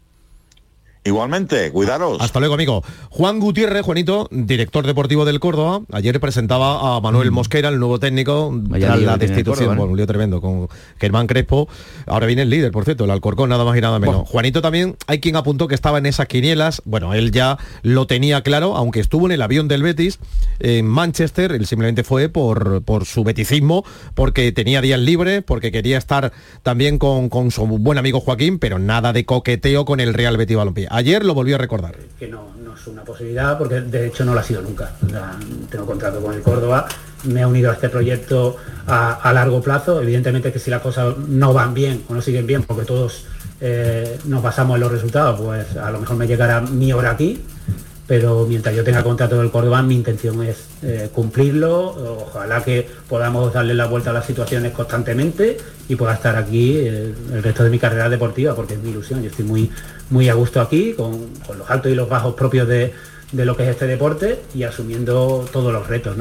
Igualmente, 1.03 1.71
cuidaros. 1.71 2.21
Hasta 2.21 2.39
luego, 2.39 2.55
amigo. 2.55 2.83
Juan 3.09 3.39
Gutiérrez, 3.39 3.83
Juanito, 3.83 4.27
director 4.31 4.85
deportivo 4.85 5.23
del 5.25 5.39
Córdoba, 5.39 5.81
ayer 5.91 6.19
presentaba 6.19 6.97
a 6.97 7.01
Manuel 7.01 7.31
Mosquera, 7.31 7.69
el 7.69 7.79
nuevo 7.79 7.99
técnico, 7.99 8.51
Mm. 8.51 8.69
Vaya 8.69 8.87
tras 8.87 9.01
la 9.01 9.17
destitución. 9.17 9.55
Córdoba, 9.55 9.75
¿no? 9.75 9.79
Bueno, 9.81 9.91
un 9.91 9.97
lío 9.97 10.07
tremendo 10.07 10.41
con 10.41 10.67
Germán 10.99 11.27
Crespo. 11.27 11.69
Ahora 12.05 12.27
viene 12.27 12.41
el 12.41 12.49
líder, 12.49 12.71
por 12.71 12.83
cierto, 12.83 13.05
el 13.05 13.11
Alcorcón, 13.11 13.49
nada 13.49 13.63
más 13.63 13.77
y 13.77 13.81
nada 13.81 13.97
menos. 13.99 14.27
Juanito 14.27 14.61
también, 14.61 14.97
hay 15.07 15.19
quien 15.19 15.35
apuntó 15.37 15.67
que 15.67 15.75
estaba 15.75 15.97
en 15.99 16.05
esas 16.05 16.27
quinielas. 16.27 16.81
Bueno, 16.85 17.13
él 17.13 17.31
ya 17.31 17.57
lo 17.81 18.05
tenía 18.05 18.41
claro, 18.41 18.75
aunque 18.75 18.99
estuvo 18.99 19.25
en 19.25 19.31
el 19.31 19.41
avión 19.41 19.67
del 19.67 19.83
Betis 19.83 20.19
en 20.59 20.85
Manchester, 20.85 21.53
él 21.53 21.65
simplemente 21.65 22.03
fue 22.03 22.27
por, 22.27 22.81
por 22.83 23.05
su 23.05 23.23
beticismo, 23.23 23.85
porque 24.15 24.51
tenía 24.51 24.81
días 24.81 24.99
libres, 24.99 25.43
porque 25.45 25.71
quería 25.71 25.97
estar 25.97 26.33
también 26.61 26.97
con, 26.97 27.29
con 27.29 27.51
su 27.51 27.65
buen 27.65 27.97
amigo 27.97 28.19
Joaquín, 28.19 28.59
pero 28.59 28.79
nada 28.79 29.13
de 29.13 29.23
coqueteo 29.25 29.85
con 29.85 30.01
el 30.01 30.13
Real 30.13 30.35
Betis 30.35 30.57
Balompié. 30.57 30.88
Ayer 30.89 31.23
lo 31.23 31.33
volvió 31.33 31.55
a 31.55 31.57
recordar. 31.59 31.95
que 32.17 32.27
no, 32.27 32.49
no 32.63 32.75
es 32.75 32.87
una 32.87 33.03
posibilidad 33.03 33.57
porque 33.57 33.81
de 33.81 34.07
hecho 34.07 34.25
no 34.25 34.33
lo 34.33 34.39
ha 34.39 34.43
sido 34.43 34.61
nunca. 34.61 34.91
Tengo 35.69 35.85
contrato 35.85 36.21
con 36.21 36.33
el 36.33 36.41
Córdoba, 36.41 36.87
me 37.25 37.41
he 37.41 37.45
unido 37.45 37.69
a 37.69 37.73
este 37.73 37.89
proyecto 37.89 38.57
a, 38.87 39.13
a 39.13 39.33
largo 39.33 39.61
plazo. 39.61 40.01
Evidentemente 40.01 40.51
que 40.51 40.59
si 40.59 40.69
las 40.69 40.81
cosas 40.81 41.17
no 41.17 41.53
van 41.53 41.73
bien 41.73 42.03
o 42.09 42.13
no 42.13 42.21
siguen 42.21 42.47
bien, 42.47 42.63
porque 42.63 42.85
todos 42.85 43.25
eh, 43.61 44.19
nos 44.25 44.41
basamos 44.41 44.75
en 44.75 44.81
los 44.81 44.91
resultados, 44.91 45.39
pues 45.39 45.75
a 45.77 45.91
lo 45.91 45.99
mejor 45.99 46.15
me 46.15 46.27
llegará 46.27 46.61
mi 46.61 46.91
hora 46.93 47.11
aquí. 47.11 47.41
Pero 48.09 48.47
mientras 48.47 48.75
yo 48.75 48.83
tenga 48.83 49.03
contrato 49.03 49.37
del 49.37 49.51
Córdoba, 49.51 49.83
mi 49.83 49.93
intención 49.93 50.41
es 50.43 50.57
eh, 50.81 51.09
cumplirlo. 51.13 52.25
Ojalá 52.25 52.63
que 52.63 52.87
podamos 53.07 53.53
darle 53.53 53.75
la 53.75 53.85
vuelta 53.85 54.09
a 54.09 54.13
las 54.13 54.25
situaciones 54.25 54.71
constantemente 54.71 55.57
y 55.87 55.95
pueda 55.95 56.15
estar 56.15 56.35
aquí 56.35 56.71
eh, 56.77 57.13
el 57.31 57.43
resto 57.43 57.63
de 57.63 57.69
mi 57.69 57.77
carrera 57.77 58.09
deportiva, 58.09 58.55
porque 58.55 58.73
es 58.73 58.79
mi 58.79 58.89
ilusión. 58.89 59.21
Yo 59.21 59.29
estoy 59.29 59.45
muy, 59.45 59.69
muy 60.09 60.27
a 60.27 60.33
gusto 60.33 60.59
aquí, 60.59 60.93
con, 60.93 61.29
los 61.55 61.69
altos 61.69 61.91
y 61.91 61.95
los 61.95 62.09
bajos 62.09 62.33
propios 62.33 62.67
de, 62.67 62.93
lo 63.31 63.55
que 63.55 63.61
es 63.61 63.69
este 63.69 63.85
deporte 63.85 64.39
y 64.55 64.63
asumiendo 64.63 65.47
todos 65.53 65.71
los 65.71 65.85
retos. 65.85 66.17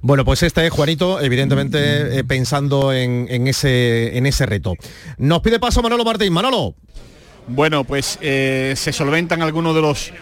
Bueno, 0.00 0.24
pues 0.24 0.42
este 0.42 0.66
es 0.66 0.72
Juanito, 0.72 1.20
evidentemente 1.20 2.18
eh, 2.18 2.24
pensando 2.24 2.92
en, 2.92 3.46
ese, 3.46 4.18
en 4.18 4.26
ese 4.26 4.44
reto. 4.44 4.74
Nos 5.18 5.40
pide 5.40 5.60
paso 5.60 5.82
Manolo 5.82 6.04
Martín. 6.04 6.32
Manolo. 6.32 6.74
Bueno, 7.48 7.84
pues 7.84 8.18
se 8.20 8.92
solventan 8.92 9.42
algunos 9.42 9.74
de 9.74 9.80
los 9.80 10.12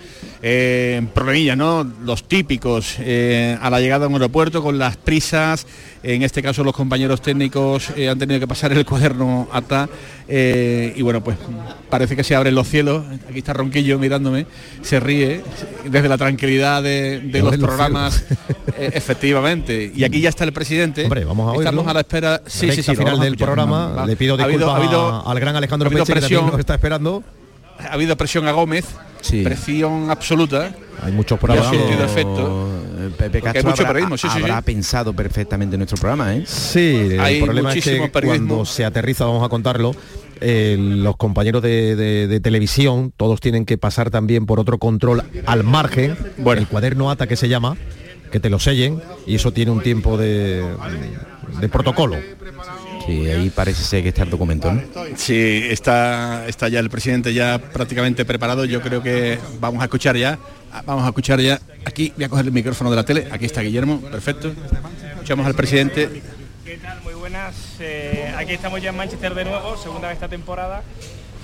eh, 0.42 1.06
problemillas, 1.14 1.56
¿no? 1.56 1.84
Los 2.04 2.28
típicos 2.28 2.96
eh, 3.00 3.56
a 3.60 3.70
la 3.70 3.80
llegada 3.80 4.04
a 4.04 4.08
un 4.08 4.14
aeropuerto 4.14 4.62
con 4.62 4.78
las 4.78 4.96
prisas, 4.96 5.66
en 6.14 6.22
este 6.22 6.40
caso 6.40 6.62
los 6.62 6.74
compañeros 6.74 7.20
técnicos 7.20 7.90
eh, 7.96 8.08
han 8.08 8.18
tenido 8.18 8.38
que 8.38 8.46
pasar 8.46 8.72
el 8.72 8.86
cuaderno 8.86 9.48
ATA 9.52 9.88
eh, 10.28 10.92
y 10.94 11.02
bueno, 11.02 11.22
pues 11.22 11.36
parece 11.90 12.14
que 12.14 12.22
se 12.22 12.36
abren 12.36 12.54
los 12.54 12.68
cielos, 12.68 13.04
aquí 13.28 13.38
está 13.38 13.52
Ronquillo 13.52 13.98
mirándome, 13.98 14.46
se 14.82 15.00
ríe 15.00 15.42
desde 15.84 16.08
la 16.08 16.16
tranquilidad 16.16 16.82
de, 16.82 17.20
los 17.42 17.56
programas, 17.56 18.24
efectivamente, 18.78 19.92
y 19.94 20.04
aquí 20.04 20.20
ya 20.20 20.28
está 20.28 20.44
el 20.44 20.52
presidente, 20.52 21.04
Hombre, 21.04 21.24
vamos 21.24 21.54
a 21.54 21.58
estamos 21.58 21.86
a 21.88 21.92
la 21.92 22.00
espera, 22.00 22.40
sí, 22.46 22.70
sí, 22.70 22.82
sí, 22.82 22.94
final 22.94 23.18
del 23.18 23.36
programa, 23.36 24.04
le 24.06 24.16
pido 24.16 24.36
disculpas 24.36 24.68
ha 24.68 24.76
habido, 24.76 25.28
al 25.28 25.40
gran 25.40 25.56
Alejandro 25.56 25.90
Peche, 25.90 26.12
presión, 26.12 26.50
que 26.52 26.60
está 26.60 26.74
esperando. 26.74 27.24
Ha 27.78 27.92
habido 27.92 28.16
presión 28.16 28.46
a 28.48 28.52
Gómez, 28.52 28.86
presión 29.44 30.10
absoluta. 30.10 30.74
Hay 31.02 31.12
muchos 31.12 31.38
programas. 31.38 31.72
efecto. 31.72 32.70
Pepe 33.16 33.40
Castro 33.40 33.74
habrá, 34.30 34.62
pensado 34.62 35.12
perfectamente 35.12 35.76
nuestro 35.76 35.98
programa, 35.98 36.34
¿eh? 36.34 36.44
Sí, 36.46 37.10
el 37.20 37.44
problema 37.44 37.72
es 37.72 37.84
que 37.84 38.10
cuando 38.10 38.64
se 38.64 38.84
aterriza, 38.84 39.24
vamos 39.24 39.44
a 39.44 39.48
contarlo, 39.48 39.94
eh, 40.40 40.76
los 40.78 41.16
compañeros 41.16 41.62
de, 41.62 42.40
televisión, 42.42 43.12
todos 43.16 43.40
tienen 43.40 43.64
que 43.64 43.78
pasar 43.78 44.10
también 44.10 44.46
por 44.46 44.60
otro 44.60 44.78
control 44.78 45.22
al 45.46 45.64
margen, 45.64 46.16
bueno. 46.38 46.60
el 46.60 46.68
cuaderno 46.68 47.10
ATA 47.10 47.26
que 47.26 47.36
se 47.36 47.48
llama, 47.48 47.76
que 48.30 48.40
te 48.40 48.50
lo 48.50 48.58
sellen, 48.58 49.00
y 49.26 49.36
eso 49.36 49.52
tiene 49.52 49.70
un 49.70 49.82
tiempo 49.82 50.16
de, 50.16 50.64
de 51.60 51.68
protocolo. 51.68 52.16
Sí, 53.06 53.30
ahí 53.30 53.50
parece 53.50 53.84
ser 53.84 54.02
que 54.02 54.08
está 54.08 54.24
el 54.24 54.30
documento, 54.30 54.72
¿no? 54.72 54.82
Sí, 55.16 55.62
está, 55.70 56.46
está 56.48 56.68
ya 56.68 56.80
el 56.80 56.90
presidente 56.90 57.32
ya 57.32 57.58
prácticamente 57.58 58.24
preparado. 58.24 58.64
Yo 58.64 58.82
creo 58.82 59.02
que 59.02 59.38
vamos 59.60 59.80
a 59.80 59.84
escuchar 59.84 60.16
ya. 60.16 60.38
Vamos 60.84 61.04
a 61.04 61.08
escuchar 61.08 61.40
ya. 61.40 61.60
Aquí 61.84 62.12
voy 62.16 62.24
a 62.24 62.28
coger 62.28 62.46
el 62.46 62.52
micrófono 62.52 62.90
de 62.90 62.96
la 62.96 63.04
tele. 63.04 63.28
Aquí 63.30 63.46
está 63.46 63.60
Guillermo, 63.60 64.00
perfecto. 64.00 64.52
Escuchamos 65.12 65.46
al 65.46 65.54
presidente. 65.54 66.22
¿Qué 66.64 66.78
tal? 66.78 67.00
Muy 67.02 67.14
buenas. 67.14 67.54
Eh, 67.78 68.34
aquí 68.36 68.52
estamos 68.52 68.82
ya 68.82 68.90
en 68.90 68.96
Manchester 68.96 69.34
de 69.34 69.44
nuevo, 69.44 69.76
segunda 69.76 70.08
de 70.08 70.14
esta 70.14 70.28
temporada. 70.28 70.82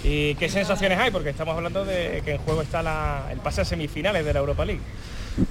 ¿Y 0.05 0.35
qué 0.35 0.49
sensaciones 0.49 0.99
hay? 0.99 1.13
Porque 1.13 1.31
estamos 1.31 1.57
hablando 1.57 1.85
de 1.85 2.23
que 2.25 2.33
en 2.33 2.39
juego 2.39 2.63
está 2.63 3.29
el 3.31 3.39
pase 3.39 3.61
a 3.61 3.65
semifinales 3.65 4.25
de 4.25 4.33
la 4.33 4.41
Europa 4.41 4.65
League. 4.65 4.83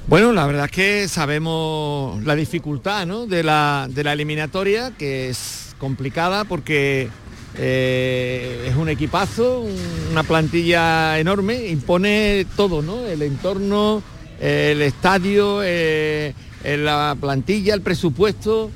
Bueno, 0.08 0.32
la 0.34 0.46
verdad 0.46 0.66
es 0.66 0.72
que 0.72 1.08
sabemos 1.08 2.22
la 2.24 2.36
dificultad 2.36 3.08
de, 3.08 3.44
la, 3.44 3.88
de 3.90 4.04
la 4.04 4.14
eliminatoria, 4.14 4.92
que 4.98 5.30
es 5.30 5.61
complicada 5.82 6.46
porque 6.46 7.10
eh, 7.58 8.68
es 8.70 8.76
un 8.76 8.88
equipazo, 8.88 9.66
una 10.12 10.22
plantilla 10.22 11.18
enorme, 11.18 11.70
impone 11.70 12.46
todo, 12.56 12.84
¿no? 12.84 13.08
El 13.08 13.24
entorno, 13.24 14.04
el 14.40 14.84
estadio, 14.84 15.62
eh, 15.64 16.36
la 16.64 17.18
plantilla, 17.20 17.74
el 17.74 17.82
presupuesto, 17.82 18.70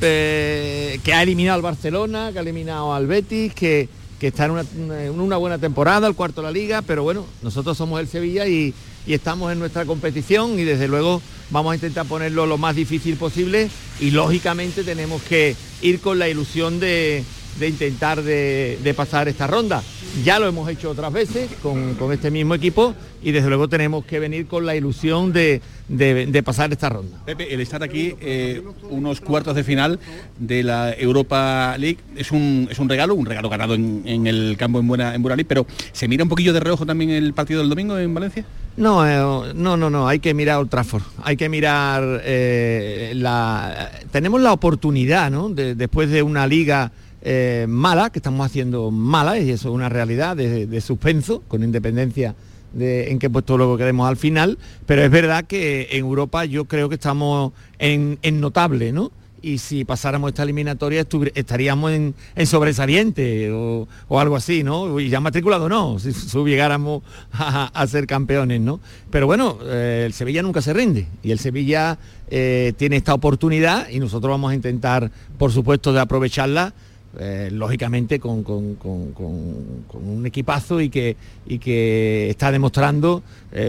eh, 0.00 0.98
que 1.04 1.14
ha 1.14 1.22
eliminado 1.22 1.54
al 1.54 1.62
Barcelona, 1.62 2.30
que 2.32 2.38
ha 2.38 2.42
eliminado 2.42 2.92
al 2.92 3.06
Betis, 3.06 3.54
que, 3.54 3.88
está 4.20 4.46
en 4.46 5.20
una, 5.20 5.36
buena 5.36 5.58
temporada, 5.58 6.08
el 6.08 6.16
cuarto 6.16 6.40
de 6.40 6.48
la 6.48 6.52
liga, 6.52 6.82
pero 6.82 7.04
bueno, 7.04 7.24
nosotros 7.40 7.78
somos 7.78 8.00
el 8.00 8.08
Sevilla 8.08 8.48
y, 8.48 8.74
y 9.08 9.14
estamos 9.14 9.50
en 9.50 9.58
nuestra 9.58 9.86
competición 9.86 10.58
y 10.58 10.64
desde 10.64 10.86
luego 10.86 11.22
vamos 11.50 11.72
a 11.72 11.74
intentar 11.76 12.04
ponerlo 12.06 12.44
lo 12.44 12.58
más 12.58 12.76
difícil 12.76 13.16
posible 13.16 13.70
y 14.00 14.10
lógicamente 14.10 14.84
tenemos 14.84 15.22
que 15.22 15.56
ir 15.80 16.00
con 16.00 16.18
la 16.18 16.28
ilusión 16.28 16.78
de, 16.78 17.24
intentar 17.66 18.22
de, 18.22 18.94
pasar 18.94 19.26
esta 19.26 19.46
ronda. 19.46 19.82
Ya 20.24 20.38
lo 20.38 20.46
hemos 20.46 20.68
hecho 20.68 20.90
otras 20.90 21.10
veces 21.10 21.48
con, 21.62 21.96
este 22.12 22.30
mismo 22.30 22.54
equipo 22.54 22.94
y 23.22 23.32
desde 23.32 23.48
luego 23.48 23.66
tenemos 23.66 24.04
que 24.04 24.18
venir 24.18 24.46
con 24.46 24.66
la 24.66 24.76
ilusión 24.76 25.32
de, 25.32 25.62
pasar 26.44 26.70
esta 26.70 26.90
ronda. 26.90 27.24
Pepe, 27.24 27.54
el 27.54 27.62
estar 27.62 27.82
aquí 27.82 28.14
eh, 28.20 28.62
unos 28.90 29.22
cuartos 29.22 29.56
de 29.56 29.64
final 29.64 29.98
de 30.38 30.62
la 30.62 30.92
Europa 30.92 31.76
League 31.78 31.98
es 32.14 32.30
un, 32.30 32.68
es 32.70 32.78
un 32.78 32.90
regalo, 32.90 33.14
un 33.14 33.24
regalo 33.24 33.48
ganado 33.48 33.72
en, 33.72 34.26
el 34.26 34.56
campo 34.58 34.80
en 34.80 34.86
Buena, 34.86 35.14
en 35.14 35.22
Buena 35.22 35.36
League, 35.36 35.48
pero 35.48 35.66
¿se 35.92 36.08
mira 36.08 36.24
un 36.24 36.28
poquillo 36.28 36.52
de 36.52 36.60
reojo 36.60 36.84
también 36.84 37.08
el 37.08 37.32
partido 37.32 37.60
del 37.60 37.70
domingo 37.70 37.96
en 37.96 38.12
Valencia? 38.12 38.44
No, 38.78 39.04
eh, 39.04 39.54
no, 39.56 39.76
no, 39.76 39.90
no, 39.90 40.06
hay 40.06 40.20
que 40.20 40.34
mirar 40.34 40.58
Old 40.58 40.70
Trafford, 40.70 41.02
hay 41.24 41.36
que 41.36 41.48
mirar 41.48 42.22
eh, 42.24 43.12
la... 43.16 43.90
Tenemos 44.12 44.40
la 44.40 44.52
oportunidad, 44.52 45.32
¿no? 45.32 45.48
después 45.48 46.08
de 46.10 46.22
una 46.22 46.46
liga 46.46 46.92
eh, 47.22 47.66
mala, 47.68 48.10
que 48.10 48.20
estamos 48.20 48.46
haciendo 48.46 48.92
mala, 48.92 49.36
y 49.36 49.50
eso 49.50 49.70
es 49.70 49.74
una 49.74 49.88
realidad 49.88 50.36
de, 50.36 50.80
suspenso, 50.80 51.42
con 51.48 51.64
independencia 51.64 52.36
de 52.72 53.10
en 53.10 53.18
qué 53.18 53.28
puesto 53.28 53.56
luego 53.56 53.76
quedemos 53.76 54.08
al 54.08 54.16
final, 54.16 54.58
pero 54.86 55.02
es 55.02 55.10
verdad 55.10 55.44
que 55.46 55.88
en 55.90 55.98
Europa 56.04 56.44
yo 56.44 56.66
creo 56.66 56.88
que 56.88 56.94
estamos 56.94 57.52
en, 57.80 58.20
en 58.22 58.40
notable, 58.40 58.92
¿no? 58.92 59.10
Y 59.42 59.58
si 59.58 59.84
pasáramos 59.84 60.28
esta 60.28 60.42
eliminatoria 60.42 61.06
estaríamos 61.34 61.92
en, 61.92 62.14
sobresaliente 62.46 63.50
o, 63.52 63.86
algo 64.10 64.36
así, 64.36 64.64
¿no? 64.64 64.98
Y 65.00 65.08
ya 65.08 65.20
matriculado 65.20 65.68
no, 65.68 65.98
si, 65.98 66.12
llegáramos 66.44 67.02
a, 67.32 67.86
ser 67.86 68.06
campeones, 68.06 68.60
¿no? 68.60 68.80
Pero 69.10 69.26
bueno, 69.26 69.58
eh, 69.64 70.04
el 70.06 70.12
Sevilla 70.12 70.42
nunca 70.42 70.62
se 70.62 70.72
rinde 70.72 71.06
y 71.22 71.30
el 71.30 71.38
Sevilla 71.38 71.98
eh, 72.30 72.72
tiene 72.76 72.96
esta 72.96 73.14
oportunidad 73.14 73.88
y 73.88 74.00
nosotros 74.00 74.30
vamos 74.30 74.52
a 74.52 74.54
intentar, 74.54 75.10
por 75.38 75.52
supuesto, 75.52 75.92
de 75.92 76.00
aprovecharla 76.00 76.74
eh, 77.18 77.48
lógicamente 77.50 78.20
con, 78.20 78.44
un 78.46 80.24
equipazo 80.26 80.80
y 80.80 80.90
que, 80.90 81.16
está 82.30 82.52
demostrando 82.52 83.22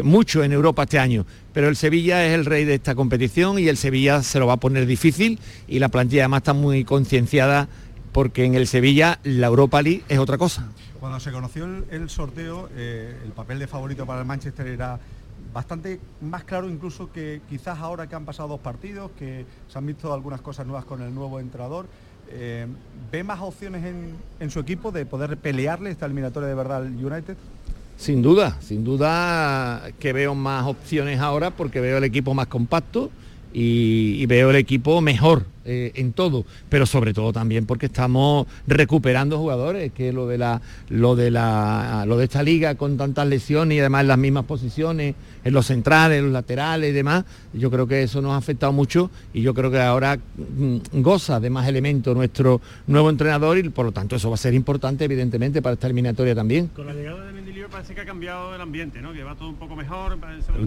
mucho 0.04 0.44
en 0.44 0.52
Europa 0.52 0.84
este 0.84 1.00
año. 1.00 1.26
Pero 1.60 1.68
el 1.68 1.76
Sevilla 1.76 2.26
es 2.26 2.34
el 2.36 2.46
rey 2.46 2.64
de 2.64 2.76
esta 2.76 2.96
competición 2.96 3.60
y 3.60 3.68
el 3.68 3.76
Sevilla 3.76 4.24
se 4.24 4.40
lo 4.40 4.48
va 4.48 4.54
a 4.54 4.58
poner 4.62 4.86
difícil 4.86 5.42
y 5.68 5.80
la 5.80 5.90
plantilla 5.90 6.22
además 6.22 6.38
está 6.38 6.54
muy 6.54 6.86
concienciada 6.86 7.68
porque 8.14 8.46
en 8.46 8.56
el 8.56 8.66
Sevilla 8.66 9.20
la 9.26 9.48
Europa 9.48 9.82
League 9.82 10.06
es 10.08 10.20
otra 10.20 10.38
cosa. 10.38 10.70
Cuando 11.02 11.20
se 11.20 11.34
conoció 11.34 11.66
el, 11.92 12.10
sorteo, 12.10 12.70
eh, 12.78 13.14
el 13.26 13.34
papel 13.34 13.60
de 13.60 13.68
favorito 13.68 14.06
para 14.06 14.22
el 14.22 14.26
Manchester 14.26 14.68
era 14.68 15.02
bastante 15.54 16.00
más 16.22 16.46
claro 16.46 16.70
incluso 16.70 17.12
que 17.12 17.42
quizás 17.50 17.78
ahora 17.80 18.08
que 18.08 18.16
han 18.16 18.24
pasado 18.24 18.48
dos 18.48 18.62
partidos, 18.62 19.12
que 19.20 19.46
se 19.68 19.78
han 19.78 19.86
visto 19.86 20.14
algunas 20.14 20.40
cosas 20.40 20.66
nuevas 20.66 20.86
con 20.86 21.02
el 21.02 21.14
nuevo 21.14 21.42
entrenador. 21.42 21.88
Eh, 22.30 22.68
¿Ve 23.12 23.22
más 23.26 23.42
opciones 23.42 23.84
en, 24.40 24.50
su 24.50 24.62
equipo 24.62 24.94
de 24.94 25.06
poder 25.06 25.36
pelearle 25.36 25.92
esta 25.92 26.06
eliminatoria 26.06 26.48
de 26.48 26.56
verdad 26.56 26.78
al 26.78 27.06
United? 27.06 27.36
Sin 28.00 28.22
duda, 28.22 28.58
sin 28.62 28.86
duda 28.86 29.92
que 30.00 30.14
veo 30.14 30.34
más 30.34 30.66
opciones 30.66 31.20
ahora 31.20 31.52
porque 31.52 31.82
veo 31.82 31.98
el 31.98 32.06
equipo 32.06 32.34
más 32.34 32.48
compacto 32.48 33.12
y 33.52 34.26
veo 34.26 34.52
el 34.52 34.56
equipo 34.56 35.02
mejor 35.02 35.46
eh, 35.72 35.92
en 35.94 36.14
todo, 36.14 36.46
pero 36.68 36.88
sobre 36.88 37.14
todo 37.14 37.32
también 37.32 37.68
porque 37.68 37.86
estamos 37.86 38.48
recuperando 38.66 39.38
jugadores, 39.38 39.92
que 39.92 40.12
lo 40.12 40.26
de 40.26 40.40
la 40.40 40.62
lo 40.90 41.16
de 41.16 41.30
la 41.30 42.06
lo 42.08 42.18
de 42.18 42.24
esta 42.24 42.42
liga 42.42 42.74
con 42.74 42.98
tantas 42.98 43.28
lesiones 43.28 43.76
y 43.76 43.80
además 43.80 44.02
en 44.02 44.08
las 44.08 44.18
mismas 44.18 44.46
posiciones, 44.46 45.14
en 45.44 45.54
los 45.54 45.68
centrales, 45.68 46.18
en 46.18 46.24
los 46.26 46.34
laterales 46.34 46.90
y 46.90 46.94
demás, 46.94 47.24
yo 47.54 47.70
creo 47.70 47.86
que 47.86 48.02
eso 48.02 48.20
nos 48.20 48.32
ha 48.32 48.38
afectado 48.38 48.74
mucho 48.74 49.12
y 49.32 49.44
yo 49.44 49.54
creo 49.54 49.70
que 49.70 49.80
ahora 49.80 50.18
mm, 50.18 50.78
goza 51.04 51.40
de 51.40 51.52
más 51.52 51.68
elementos 51.68 52.16
nuestro 52.16 52.62
nuevo 52.88 53.12
entrenador 53.12 53.60
y 53.60 53.70
por 53.70 53.86
lo 53.86 53.92
tanto 53.92 54.16
eso 54.16 54.30
va 54.30 54.34
a 54.34 54.38
ser 54.38 54.56
importante 54.56 55.06
evidentemente 55.06 55.62
para 55.62 55.74
esta 55.74 55.86
eliminatoria 55.86 56.34
también. 56.34 56.70
Con 56.70 56.88
la 56.88 56.94
llegada 56.94 57.26
de 57.26 57.32
Mendilibar 57.32 57.70
parece 57.70 57.94
que 57.94 58.02
ha 58.02 58.06
cambiado 58.06 58.56
el 58.56 58.62
ambiente, 58.62 59.04
¿no? 59.04 59.14
Que 59.14 59.24
va 59.24 59.36
todo 59.36 59.50
un 59.50 59.56
poco 59.56 59.76
mejor. 59.76 60.18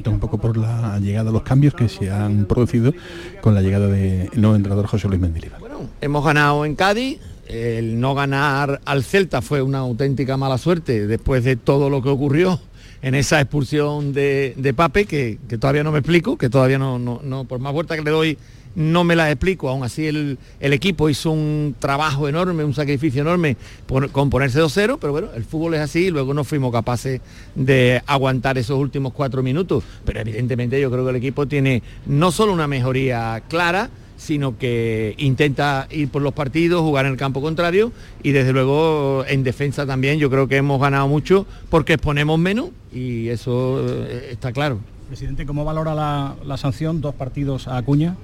un 0.07 0.21
poco 0.21 0.39
por 0.39 0.57
la 0.57 1.01
llegada 1.01 1.25
de 1.25 1.33
los 1.33 1.43
cambios 1.43 1.75
que 1.75 1.89
se 1.89 2.09
han 2.09 2.45
producido 2.45 2.95
con 3.41 3.57
la 3.57 3.63
llegada 3.63 3.89
del 3.89 4.31
nuevo 4.37 4.55
entrenador 4.55 4.87
José 4.93 5.09
Luis 5.09 5.23
Mendilibar. 5.23 5.59
Bueno, 5.59 5.89
hemos 6.03 6.23
ganado 6.23 6.67
en 6.67 6.75
Cádiz, 6.75 7.19
el 7.47 7.99
no 7.99 8.15
ganar 8.15 8.83
al 8.85 9.03
Celta 9.03 9.41
fue 9.41 9.63
una 9.63 9.79
auténtica 9.79 10.37
mala 10.37 10.59
suerte 10.59 11.07
después 11.07 11.45
de 11.45 11.57
todo 11.57 11.89
lo 11.89 12.03
que 12.03 12.11
ocurrió 12.11 12.61
en 13.01 13.15
esa 13.15 13.41
expulsión 13.41 14.13
de, 14.13 14.75
Pape, 14.77 15.07
que, 15.07 15.39
todavía 15.59 15.83
no 15.83 15.93
me 15.93 16.01
explico, 16.01 16.37
que 16.37 16.51
todavía 16.51 16.77
no, 16.79 16.99
no, 16.99 17.45
por 17.45 17.59
más 17.59 17.73
vuelta 17.73 17.97
que 17.97 18.03
le 18.03 18.11
doy, 18.11 18.37
no 18.75 19.03
me 19.03 19.17
las 19.17 19.31
explico, 19.31 19.71
aún 19.71 19.83
así 19.83 20.07
el, 20.07 20.39
el 20.61 20.73
equipo 20.75 21.09
hizo 21.09 21.31
un 21.31 21.75
trabajo 21.79 22.29
enorme, 22.29 22.63
un 22.63 22.75
sacrificio 22.75 23.23
enorme 23.23 23.57
por, 23.87 24.11
con 24.11 24.29
ponerse 24.29 24.61
2-0, 24.61 24.99
pero 25.01 25.13
bueno, 25.13 25.29
el 25.35 25.45
fútbol 25.45 25.73
es 25.73 25.81
así 25.81 26.01
y 26.07 26.11
luego 26.11 26.35
no 26.35 26.45
fuimos 26.45 26.71
capaces 26.71 27.23
de 27.55 28.03
aguantar 28.07 28.59
esos 28.59 28.79
últimos 28.79 29.15
cuatro 29.15 29.43
minutos, 29.43 29.85
pero 30.05 30.21
evidentemente 30.21 30.79
yo 30.79 30.91
creo 30.91 31.05
que 31.05 31.11
el 31.11 31.17
equipo 31.17 31.49
tiene 31.49 31.83
no 32.05 32.31
solo 32.31 32.53
una 32.53 32.67
mejoría 32.67 33.43
clara, 33.49 33.89
sino 34.23 34.57
que 34.57 35.17
intenta 35.19 35.89
ir 35.91 36.09
por 36.09 36.23
los 36.23 36.33
partidos, 36.33 36.81
jugar 36.83 37.07
en 37.07 37.13
el 37.13 37.19
campo 37.19 37.43
contrario 37.43 37.91
y 38.23 38.31
desde 38.31 38.53
luego 38.53 39.25
en 39.27 39.43
defensa 39.43 39.85
también 39.85 40.21
yo 40.21 40.31
creo 40.31 40.47
que 40.47 40.57
hemos 40.57 40.81
ganado 40.81 41.09
mucho 41.09 41.45
porque 41.71 41.95
exponemos 41.95 42.39
menos 42.39 42.69
y 42.93 43.29
eso 43.29 43.85
eh, 43.85 44.29
está 44.31 44.53
claro. 44.53 44.79
Presidente, 45.09 45.45
¿cómo 45.45 45.65
valora 45.65 45.95
la, 45.95 46.37
la 46.47 46.57
sanción? 46.57 47.01
Dos 47.01 47.17
partidos 47.17 47.67
a 47.67 47.77
Acuña. 47.77 48.17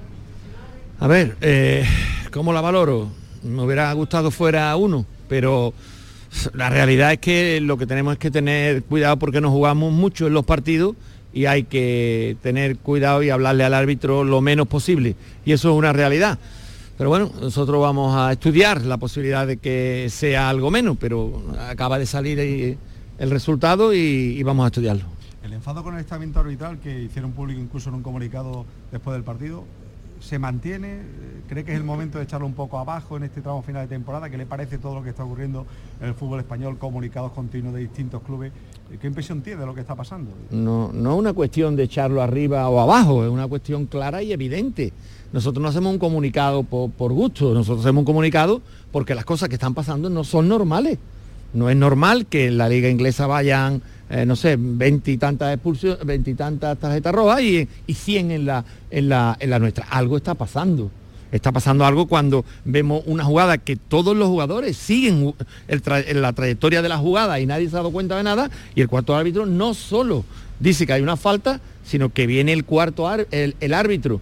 A 1.01 1.07
ver, 1.07 1.35
eh, 1.41 1.85
¿cómo 2.31 2.53
la 2.53 2.61
valoro? 2.61 3.09
Me 3.43 3.61
hubiera 3.61 3.91
gustado 3.91 4.31
fuera 4.31 4.73
uno, 4.77 5.05
pero 5.27 5.73
la 6.53 6.69
realidad 6.69 7.11
es 7.11 7.19
que 7.19 7.59
lo 7.59 7.77
que 7.77 7.87
tenemos 7.87 8.13
es 8.13 8.19
que 8.19 8.31
tener 8.31 8.83
cuidado 8.83 9.17
porque 9.19 9.41
nos 9.41 9.51
jugamos 9.51 9.91
mucho 9.91 10.27
en 10.27 10.33
los 10.33 10.45
partidos 10.45 10.95
y 11.33 11.45
hay 11.45 11.63
que 11.63 12.37
tener 12.41 12.77
cuidado 12.77 13.23
y 13.23 13.29
hablarle 13.29 13.63
al 13.63 13.73
árbitro 13.73 14.23
lo 14.23 14.41
menos 14.41 14.67
posible. 14.67 15.15
Y 15.45 15.51
eso 15.51 15.71
es 15.71 15.77
una 15.77 15.93
realidad. 15.93 16.39
Pero 16.97 17.09
bueno, 17.09 17.31
nosotros 17.39 17.81
vamos 17.81 18.15
a 18.15 18.31
estudiar 18.31 18.81
la 18.81 18.97
posibilidad 18.97 19.47
de 19.47 19.57
que 19.57 20.07
sea 20.09 20.49
algo 20.49 20.69
menos, 20.69 20.97
pero 20.99 21.41
acaba 21.69 21.97
de 21.97 22.05
salir 22.05 22.39
el 22.39 23.29
resultado 23.29 23.93
y, 23.93 23.97
y 24.37 24.43
vamos 24.43 24.65
a 24.65 24.67
estudiarlo. 24.67 25.05
El 25.43 25.53
enfado 25.53 25.81
con 25.81 25.93
el 25.93 26.01
estamento 26.01 26.41
arbitral 26.41 26.79
que 26.79 27.03
hicieron 27.03 27.31
público 27.31 27.61
incluso 27.61 27.89
en 27.89 27.95
un 27.95 28.03
comunicado 28.03 28.65
después 28.91 29.13
del 29.13 29.23
partido, 29.23 29.63
¿se 30.19 30.37
mantiene? 30.39 30.99
¿Cree 31.47 31.63
que 31.63 31.71
es 31.71 31.77
el 31.77 31.83
momento 31.83 32.17
de 32.17 32.25
echarlo 32.25 32.45
un 32.45 32.53
poco 32.53 32.77
abajo 32.77 33.17
en 33.17 33.23
este 33.23 33.41
tramo 33.41 33.61
final 33.63 33.83
de 33.83 33.87
temporada? 33.95 34.29
¿Qué 34.29 34.37
le 34.37 34.45
parece 34.45 34.77
todo 34.77 34.95
lo 34.95 35.03
que 35.03 35.09
está 35.09 35.23
ocurriendo 35.23 35.65
en 36.01 36.09
el 36.09 36.13
fútbol 36.13 36.39
español, 36.39 36.77
comunicados 36.77 37.31
continuos 37.31 37.73
de 37.73 37.81
distintos 37.81 38.21
clubes? 38.23 38.51
¿Qué 38.97 39.07
impresión 39.07 39.41
tiene 39.41 39.61
de 39.61 39.65
lo 39.65 39.75
que 39.75 39.81
está 39.81 39.95
pasando? 39.95 40.31
No, 40.51 40.91
no 40.93 41.13
es 41.13 41.19
una 41.19 41.33
cuestión 41.33 41.75
de 41.75 41.83
echarlo 41.83 42.21
arriba 42.21 42.67
o 42.69 42.79
abajo, 42.79 43.23
es 43.23 43.29
una 43.29 43.47
cuestión 43.47 43.85
clara 43.85 44.23
y 44.23 44.31
evidente. 44.31 44.91
Nosotros 45.31 45.61
no 45.61 45.69
hacemos 45.69 45.93
un 45.93 45.99
comunicado 45.99 46.63
por, 46.63 47.13
gusto, 47.13 47.53
nosotros 47.53 47.85
hacemos 47.85 48.01
un 48.01 48.05
comunicado 48.05 48.61
porque 48.91 49.13
las 49.13 49.25
cosas 49.25 49.47
que 49.47 49.55
están 49.55 49.73
pasando 49.73 50.09
no 50.09 50.23
son 50.23 50.47
normales. 50.47 50.97
No 51.53 51.69
es 51.69 51.75
normal 51.75 52.25
que 52.25 52.47
en 52.47 52.57
la 52.57 52.69
liga 52.69 52.89
inglesa 52.89 53.25
vayan, 53.27 53.81
eh, 54.09 54.25
no 54.25 54.35
sé, 54.35 54.55
veintitantas 54.59 55.53
expulsiones, 55.53 56.05
veintitantas 56.05 56.77
tarjetas 56.77 57.13
rojas 57.13 57.41
y, 57.41 57.67
y 57.87 57.93
100 57.93 58.31
en 58.31 58.45
la, 58.45 58.65
en, 58.89 59.09
la, 59.09 59.37
en 59.39 59.49
la 59.49 59.59
nuestra. 59.59 59.85
Algo 59.89 60.17
está 60.17 60.33
pasando. 60.33 60.91
Está 61.31 61.51
pasando 61.51 61.85
algo 61.85 62.07
cuando 62.07 62.43
vemos 62.65 63.03
una 63.05 63.23
jugada 63.23 63.57
que 63.57 63.75
todos 63.75 64.15
los 64.17 64.27
jugadores 64.27 64.77
siguen 64.77 65.35
el 65.67 65.83
tra- 65.83 66.03
en 66.07 66.21
la 66.21 66.33
trayectoria 66.33 66.81
de 66.81 66.89
la 66.89 66.97
jugada 66.97 67.39
y 67.39 67.45
nadie 67.45 67.69
se 67.69 67.75
ha 67.75 67.79
dado 67.79 67.91
cuenta 67.91 68.17
de 68.17 68.23
nada 68.23 68.49
y 68.75 68.81
el 68.81 68.87
cuarto 68.87 69.15
árbitro 69.15 69.45
no 69.45 69.73
solo 69.73 70.25
dice 70.59 70.87
que 70.87 70.93
hay 70.93 71.01
una 71.01 71.17
falta, 71.17 71.61
sino 71.83 72.09
que 72.11 72.25
viene 72.27 72.51
el 72.53 72.65
cuarto 72.65 73.07
ar- 73.07 73.27
el, 73.31 73.55
el 73.59 73.73
árbitro 73.73 74.21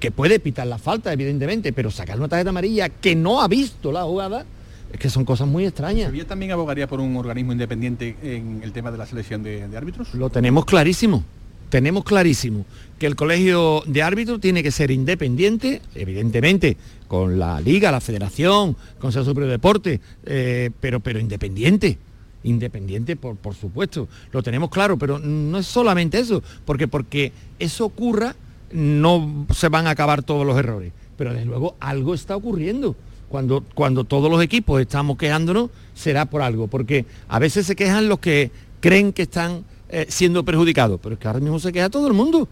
que 0.00 0.10
puede 0.10 0.40
pitar 0.40 0.66
la 0.66 0.78
falta, 0.78 1.12
evidentemente, 1.12 1.72
pero 1.72 1.90
sacar 1.90 2.18
una 2.18 2.28
tarjeta 2.28 2.50
amarilla 2.50 2.88
que 2.90 3.16
no 3.16 3.40
ha 3.40 3.48
visto 3.48 3.92
la 3.92 4.02
jugada, 4.02 4.44
es 4.92 5.00
que 5.00 5.08
son 5.08 5.24
cosas 5.24 5.48
muy 5.48 5.64
extrañas. 5.64 6.06
¿Sevilla 6.08 6.26
también 6.26 6.52
abogaría 6.52 6.86
por 6.86 7.00
un 7.00 7.16
organismo 7.16 7.52
independiente 7.52 8.16
en 8.22 8.60
el 8.62 8.72
tema 8.72 8.90
de 8.90 8.98
la 8.98 9.06
selección 9.06 9.42
de, 9.42 9.66
de 9.66 9.76
árbitros? 9.76 10.12
Lo 10.14 10.28
tenemos 10.28 10.64
clarísimo. 10.66 11.24
Tenemos 11.68 12.04
clarísimo 12.04 12.64
que 12.98 13.06
el 13.06 13.16
colegio 13.16 13.82
de 13.86 14.02
árbitros 14.02 14.40
tiene 14.40 14.62
que 14.62 14.70
ser 14.70 14.90
independiente, 14.90 15.82
evidentemente, 15.94 16.76
con 17.08 17.38
la 17.38 17.60
liga, 17.60 17.92
la 17.92 18.00
federación, 18.00 18.76
Consejo 18.98 19.24
Superior 19.24 19.48
de 19.48 19.54
Deporte, 19.54 20.00
eh, 20.24 20.70
pero, 20.80 21.00
pero 21.00 21.18
independiente. 21.18 21.98
Independiente, 22.44 23.16
por, 23.16 23.36
por 23.36 23.54
supuesto. 23.54 24.08
Lo 24.32 24.42
tenemos 24.42 24.70
claro, 24.70 24.96
pero 24.96 25.18
no 25.18 25.58
es 25.58 25.66
solamente 25.66 26.18
eso, 26.18 26.42
porque 26.64 26.88
porque 26.88 27.32
eso 27.58 27.84
ocurra, 27.84 28.34
no 28.72 29.46
se 29.54 29.68
van 29.68 29.86
a 29.86 29.90
acabar 29.90 30.22
todos 30.22 30.46
los 30.46 30.58
errores. 30.58 30.92
Pero 31.18 31.32
desde 31.32 31.46
luego 31.46 31.76
algo 31.80 32.14
está 32.14 32.36
ocurriendo. 32.36 32.96
Cuando, 33.28 33.64
cuando 33.74 34.04
todos 34.04 34.30
los 34.30 34.40
equipos 34.42 34.80
estamos 34.80 35.18
quejándonos, 35.18 35.70
será 35.94 36.26
por 36.26 36.42
algo, 36.42 36.68
porque 36.68 37.04
a 37.28 37.40
veces 37.40 37.66
se 37.66 37.74
quejan 37.74 38.08
los 38.08 38.20
que 38.20 38.52
creen 38.80 39.12
que 39.12 39.22
están 39.22 39.64
eh, 39.88 40.06
siendo 40.08 40.44
perjudicados, 40.44 40.98
pero 41.02 41.14
es 41.14 41.18
que 41.20 41.26
ahora 41.28 41.40
mismo 41.40 41.58
se 41.58 41.72
queja 41.72 41.90
todo 41.90 42.06
el 42.06 42.12
mundo. 42.12 42.48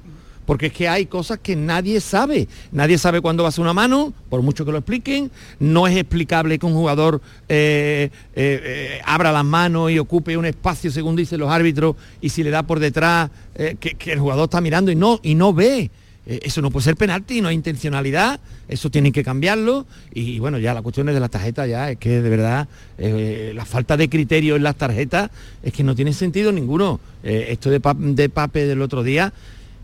Porque 0.47 0.67
es 0.67 0.73
que 0.75 0.87
hay 0.87 1.07
cosas 1.07 1.39
que 1.43 1.57
nadie 1.57 2.03
sabe. 2.03 2.49
Nadie 2.71 2.99
sabe 2.99 3.23
cuándo 3.23 3.43
va 3.43 3.49
a 3.49 3.53
ser 3.53 3.63
una 3.63 3.73
mano, 3.73 4.13
por 4.29 4.43
mucho 4.43 4.67
que 4.67 4.73
lo 4.73 4.79
expliquen. 4.79 5.31
No 5.59 5.87
es 5.87 5.97
explicable 5.97 6.59
que 6.59 6.67
un 6.67 6.75
jugador 6.75 7.23
eh, 7.49 8.11
eh, 8.35 9.01
abra 9.07 9.33
las 9.33 9.45
manos 9.45 9.91
y 9.91 9.99
ocupe 9.99 10.37
un 10.37 10.45
espacio, 10.45 10.91
según 10.91 11.17
dicen 11.17 11.41
los 11.41 11.51
árbitros, 11.51 11.97
y 12.21 12.29
si 12.29 12.43
le 12.43 12.51
da 12.51 12.63
por 12.63 12.79
detrás, 12.79 13.31
que, 13.55 13.95
que 13.95 14.13
el 14.13 14.19
jugador 14.19 14.45
está 14.45 14.61
mirando 14.61 14.91
y 14.91 14.97
no, 14.97 15.19
y 15.23 15.35
no 15.35 15.55
ve. 15.55 15.91
Eh, 16.27 16.41
Eso 16.43 16.63
no 16.63 16.71
puede 16.71 16.85
ser 16.85 16.97
penalti, 16.97 17.41
no 17.43 17.49
hay 17.49 17.55
intencionalidad, 17.55 18.41
eso 18.67 18.91
tienen 18.91 19.13
que 19.13 19.23
cambiarlo 19.23 19.87
y 20.15 20.39
bueno, 20.39 20.59
ya 20.59 20.73
la 20.73 20.81
cuestión 20.81 21.07
es 21.11 21.15
de 21.15 21.21
las 21.21 21.31
tarjetas 21.31 21.69
ya, 21.69 21.91
es 21.91 21.99
que 21.99 22.23
de 22.23 22.31
verdad 22.31 22.67
eh, 22.97 23.53
la 23.55 23.67
falta 23.67 23.97
de 23.99 24.09
criterio 24.09 24.57
en 24.57 24.63
las 24.63 24.77
tarjetas 24.77 25.31
es 25.63 25.73
que 25.73 25.83
no 25.85 25.95
tiene 25.95 26.13
sentido 26.15 26.51
ninguno. 26.51 26.99
Eh, 27.23 27.49
esto 27.51 27.69
de, 27.71 27.81
Pa- 27.81 27.95
de 27.99 28.29
Pape 28.31 28.67
del 28.67 28.81
otro 28.81 29.03
día 29.03 29.33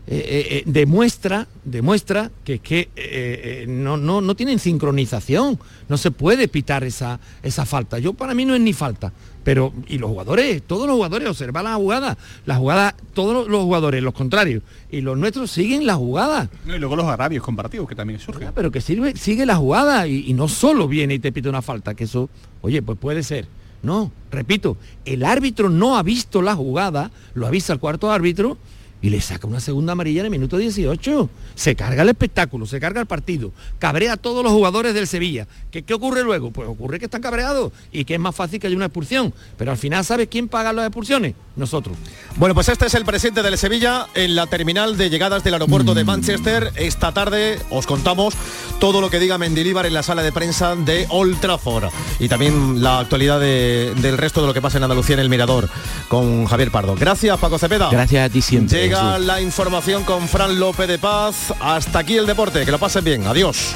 eh, 0.07 0.15
eh, 0.17 0.47
eh, 0.49 0.63
demuestra, 0.65 1.47
demuestra 1.63 2.31
que, 2.43 2.55
es 2.55 2.61
que 2.61 2.89
eh, 2.95 3.65
no, 3.67 3.97
no, 3.97 4.19
no 4.19 4.35
tienen 4.35 4.59
sincronización, 4.59 5.59
no 5.87 5.97
se 5.97 6.11
puede 6.11 6.47
pitar 6.47 6.83
esa, 6.83 7.19
esa 7.43 7.65
falta. 7.65 7.99
Yo 7.99 8.13
para 8.13 8.33
mí 8.33 8.43
no 8.43 8.55
es 8.55 8.61
ni 8.61 8.73
falta, 8.73 9.13
pero 9.43 9.71
y 9.87 9.99
los 9.99 10.09
jugadores, 10.09 10.63
todos 10.63 10.87
los 10.87 10.95
jugadores 10.95 11.29
observan 11.29 11.65
la 11.65 11.75
jugada, 11.75 12.17
la 12.45 12.55
jugada, 12.55 12.95
todos 13.13 13.47
los 13.47 13.63
jugadores, 13.63 14.01
los 14.01 14.13
contrarios 14.13 14.63
y 14.89 15.01
los 15.01 15.17
nuestros 15.17 15.51
siguen 15.51 15.85
la 15.85 15.95
jugada. 15.95 16.49
No, 16.65 16.75
y 16.75 16.79
luego 16.79 16.95
los 16.95 17.05
agravios 17.05 17.43
comparativos 17.43 17.87
que 17.87 17.95
también 17.95 18.19
surgen. 18.19 18.49
Pero 18.55 18.71
que 18.71 18.81
sirve, 18.81 19.15
sigue 19.15 19.45
la 19.45 19.55
jugada 19.55 20.07
y, 20.07 20.25
y 20.27 20.33
no 20.33 20.47
solo 20.47 20.87
viene 20.87 21.13
y 21.13 21.19
te 21.19 21.31
pide 21.31 21.47
una 21.47 21.61
falta, 21.61 21.93
que 21.93 22.05
eso, 22.05 22.29
oye, 22.61 22.81
pues 22.81 22.97
puede 22.97 23.23
ser. 23.23 23.47
No, 23.83 24.11
repito, 24.29 24.77
el 25.05 25.23
árbitro 25.23 25.69
no 25.69 25.97
ha 25.97 26.03
visto 26.03 26.43
la 26.43 26.55
jugada, 26.55 27.09
lo 27.33 27.47
avisa 27.47 27.73
el 27.73 27.79
cuarto 27.79 28.11
árbitro 28.11 28.57
y 29.01 29.09
le 29.09 29.19
saca 29.21 29.47
una 29.47 29.59
segunda 29.59 29.93
amarilla 29.93 30.21
en 30.21 30.25
el 30.25 30.31
minuto 30.31 30.57
18. 30.57 31.29
Se 31.55 31.75
carga 31.75 32.03
el 32.03 32.09
espectáculo, 32.09 32.65
se 32.65 32.79
carga 32.79 33.01
el 33.01 33.07
partido, 33.07 33.51
cabrea 33.79 34.13
a 34.13 34.17
todos 34.17 34.43
los 34.43 34.53
jugadores 34.53 34.93
del 34.93 35.07
Sevilla. 35.07 35.47
¿Qué, 35.71 35.83
qué 35.83 35.93
ocurre 35.93 36.23
luego? 36.23 36.51
Pues 36.51 36.67
ocurre 36.67 36.99
que 36.99 37.05
están 37.05 37.21
cabreados 37.21 37.71
y 37.91 38.05
que 38.05 38.15
es 38.15 38.19
más 38.19 38.35
fácil 38.35 38.59
que 38.59 38.67
haya 38.67 38.75
una 38.75 38.85
expulsión. 38.85 39.33
Pero 39.57 39.71
al 39.71 39.77
final, 39.77 40.05
¿sabes 40.05 40.27
quién 40.29 40.47
paga 40.47 40.73
las 40.73 40.87
expulsiones? 40.87 41.33
Nosotros. 41.55 41.97
Bueno, 42.37 42.55
pues 42.55 42.69
este 42.69 42.85
es 42.85 42.93
el 42.93 43.03
presidente 43.03 43.41
del 43.43 43.57
Sevilla 43.57 44.07
en 44.15 44.35
la 44.35 44.47
terminal 44.47 44.97
de 44.97 45.09
llegadas 45.09 45.43
del 45.43 45.53
aeropuerto 45.55 45.93
de 45.93 46.05
Manchester. 46.05 46.71
Esta 46.75 47.11
tarde 47.13 47.59
os 47.69 47.85
contamos 47.85 48.33
todo 48.79 49.01
lo 49.01 49.09
que 49.09 49.19
diga 49.19 49.37
Mendilíbar 49.37 49.85
en 49.85 49.93
la 49.93 50.01
sala 50.01 50.23
de 50.23 50.31
prensa 50.31 50.75
de 50.77 51.05
Old 51.09 51.39
Trafford 51.41 51.89
y 52.19 52.29
también 52.29 52.81
la 52.81 52.99
actualidad 52.99 53.39
de- 53.39 53.93
del 54.01 54.17
resto 54.17 54.39
de 54.41 54.47
lo 54.47 54.53
que 54.53 54.61
pasa 54.61 54.77
en 54.77 54.83
Andalucía 54.85 55.15
en 55.15 55.19
el 55.19 55.29
Mirador 55.29 55.67
con 56.07 56.45
Javier 56.45 56.71
Pardo. 56.71 56.95
Gracias, 56.95 57.37
Paco 57.37 57.59
Cepeda. 57.59 57.89
Gracias 57.91 58.29
a 58.29 58.31
ti 58.31 58.41
siempre. 58.41 58.81
Llega 58.83 59.11
Jesús. 59.15 59.25
la 59.25 59.41
información 59.41 60.03
con 60.05 60.29
Fran 60.29 60.57
López 60.57 60.87
de 60.87 60.99
Paz. 60.99 61.53
Hasta 61.59 61.99
aquí 61.99 62.15
el 62.17 62.25
deporte. 62.27 62.63
Que 62.65 62.71
lo 62.71 62.79
pasen 62.79 63.03
bien. 63.03 63.27
Adiós. 63.27 63.75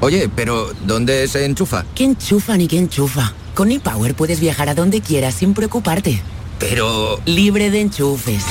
Oye, 0.00 0.28
pero 0.28 0.72
¿dónde 0.84 1.26
se 1.28 1.44
enchufa? 1.44 1.84
¿Qué 1.94 2.04
enchufa 2.04 2.56
ni 2.56 2.68
qué 2.68 2.78
enchufa? 2.78 3.32
Con 3.54 3.72
ePower 3.72 4.14
puedes 4.14 4.40
viajar 4.40 4.68
a 4.68 4.74
donde 4.74 5.00
quieras 5.00 5.34
sin 5.34 5.54
preocuparte. 5.54 6.20
Pero... 6.58 7.20
Libre 7.24 7.70
de 7.70 7.80
enchufes. 7.80 8.44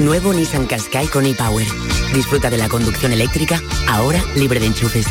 Nuevo 0.00 0.32
Nissan 0.32 0.66
Qashqai 0.66 1.06
con 1.08 1.26
ePower. 1.26 1.66
Disfruta 2.14 2.50
de 2.50 2.58
la 2.58 2.68
conducción 2.68 3.12
eléctrica, 3.12 3.60
ahora 3.88 4.22
libre 4.36 4.60
de 4.60 4.66
enchufes. 4.66 5.06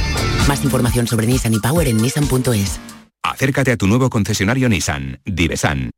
Más 0.48 0.64
información 0.64 1.08
sobre 1.08 1.28
Nissan 1.28 1.54
ePower 1.54 1.88
en 1.88 1.98
nissan.es. 1.98 2.80
Acércate 3.24 3.72
a 3.72 3.78
tu 3.78 3.88
nuevo 3.88 4.10
concesionario 4.10 4.70
Nissan, 4.70 5.20
Divesan. 5.26 5.92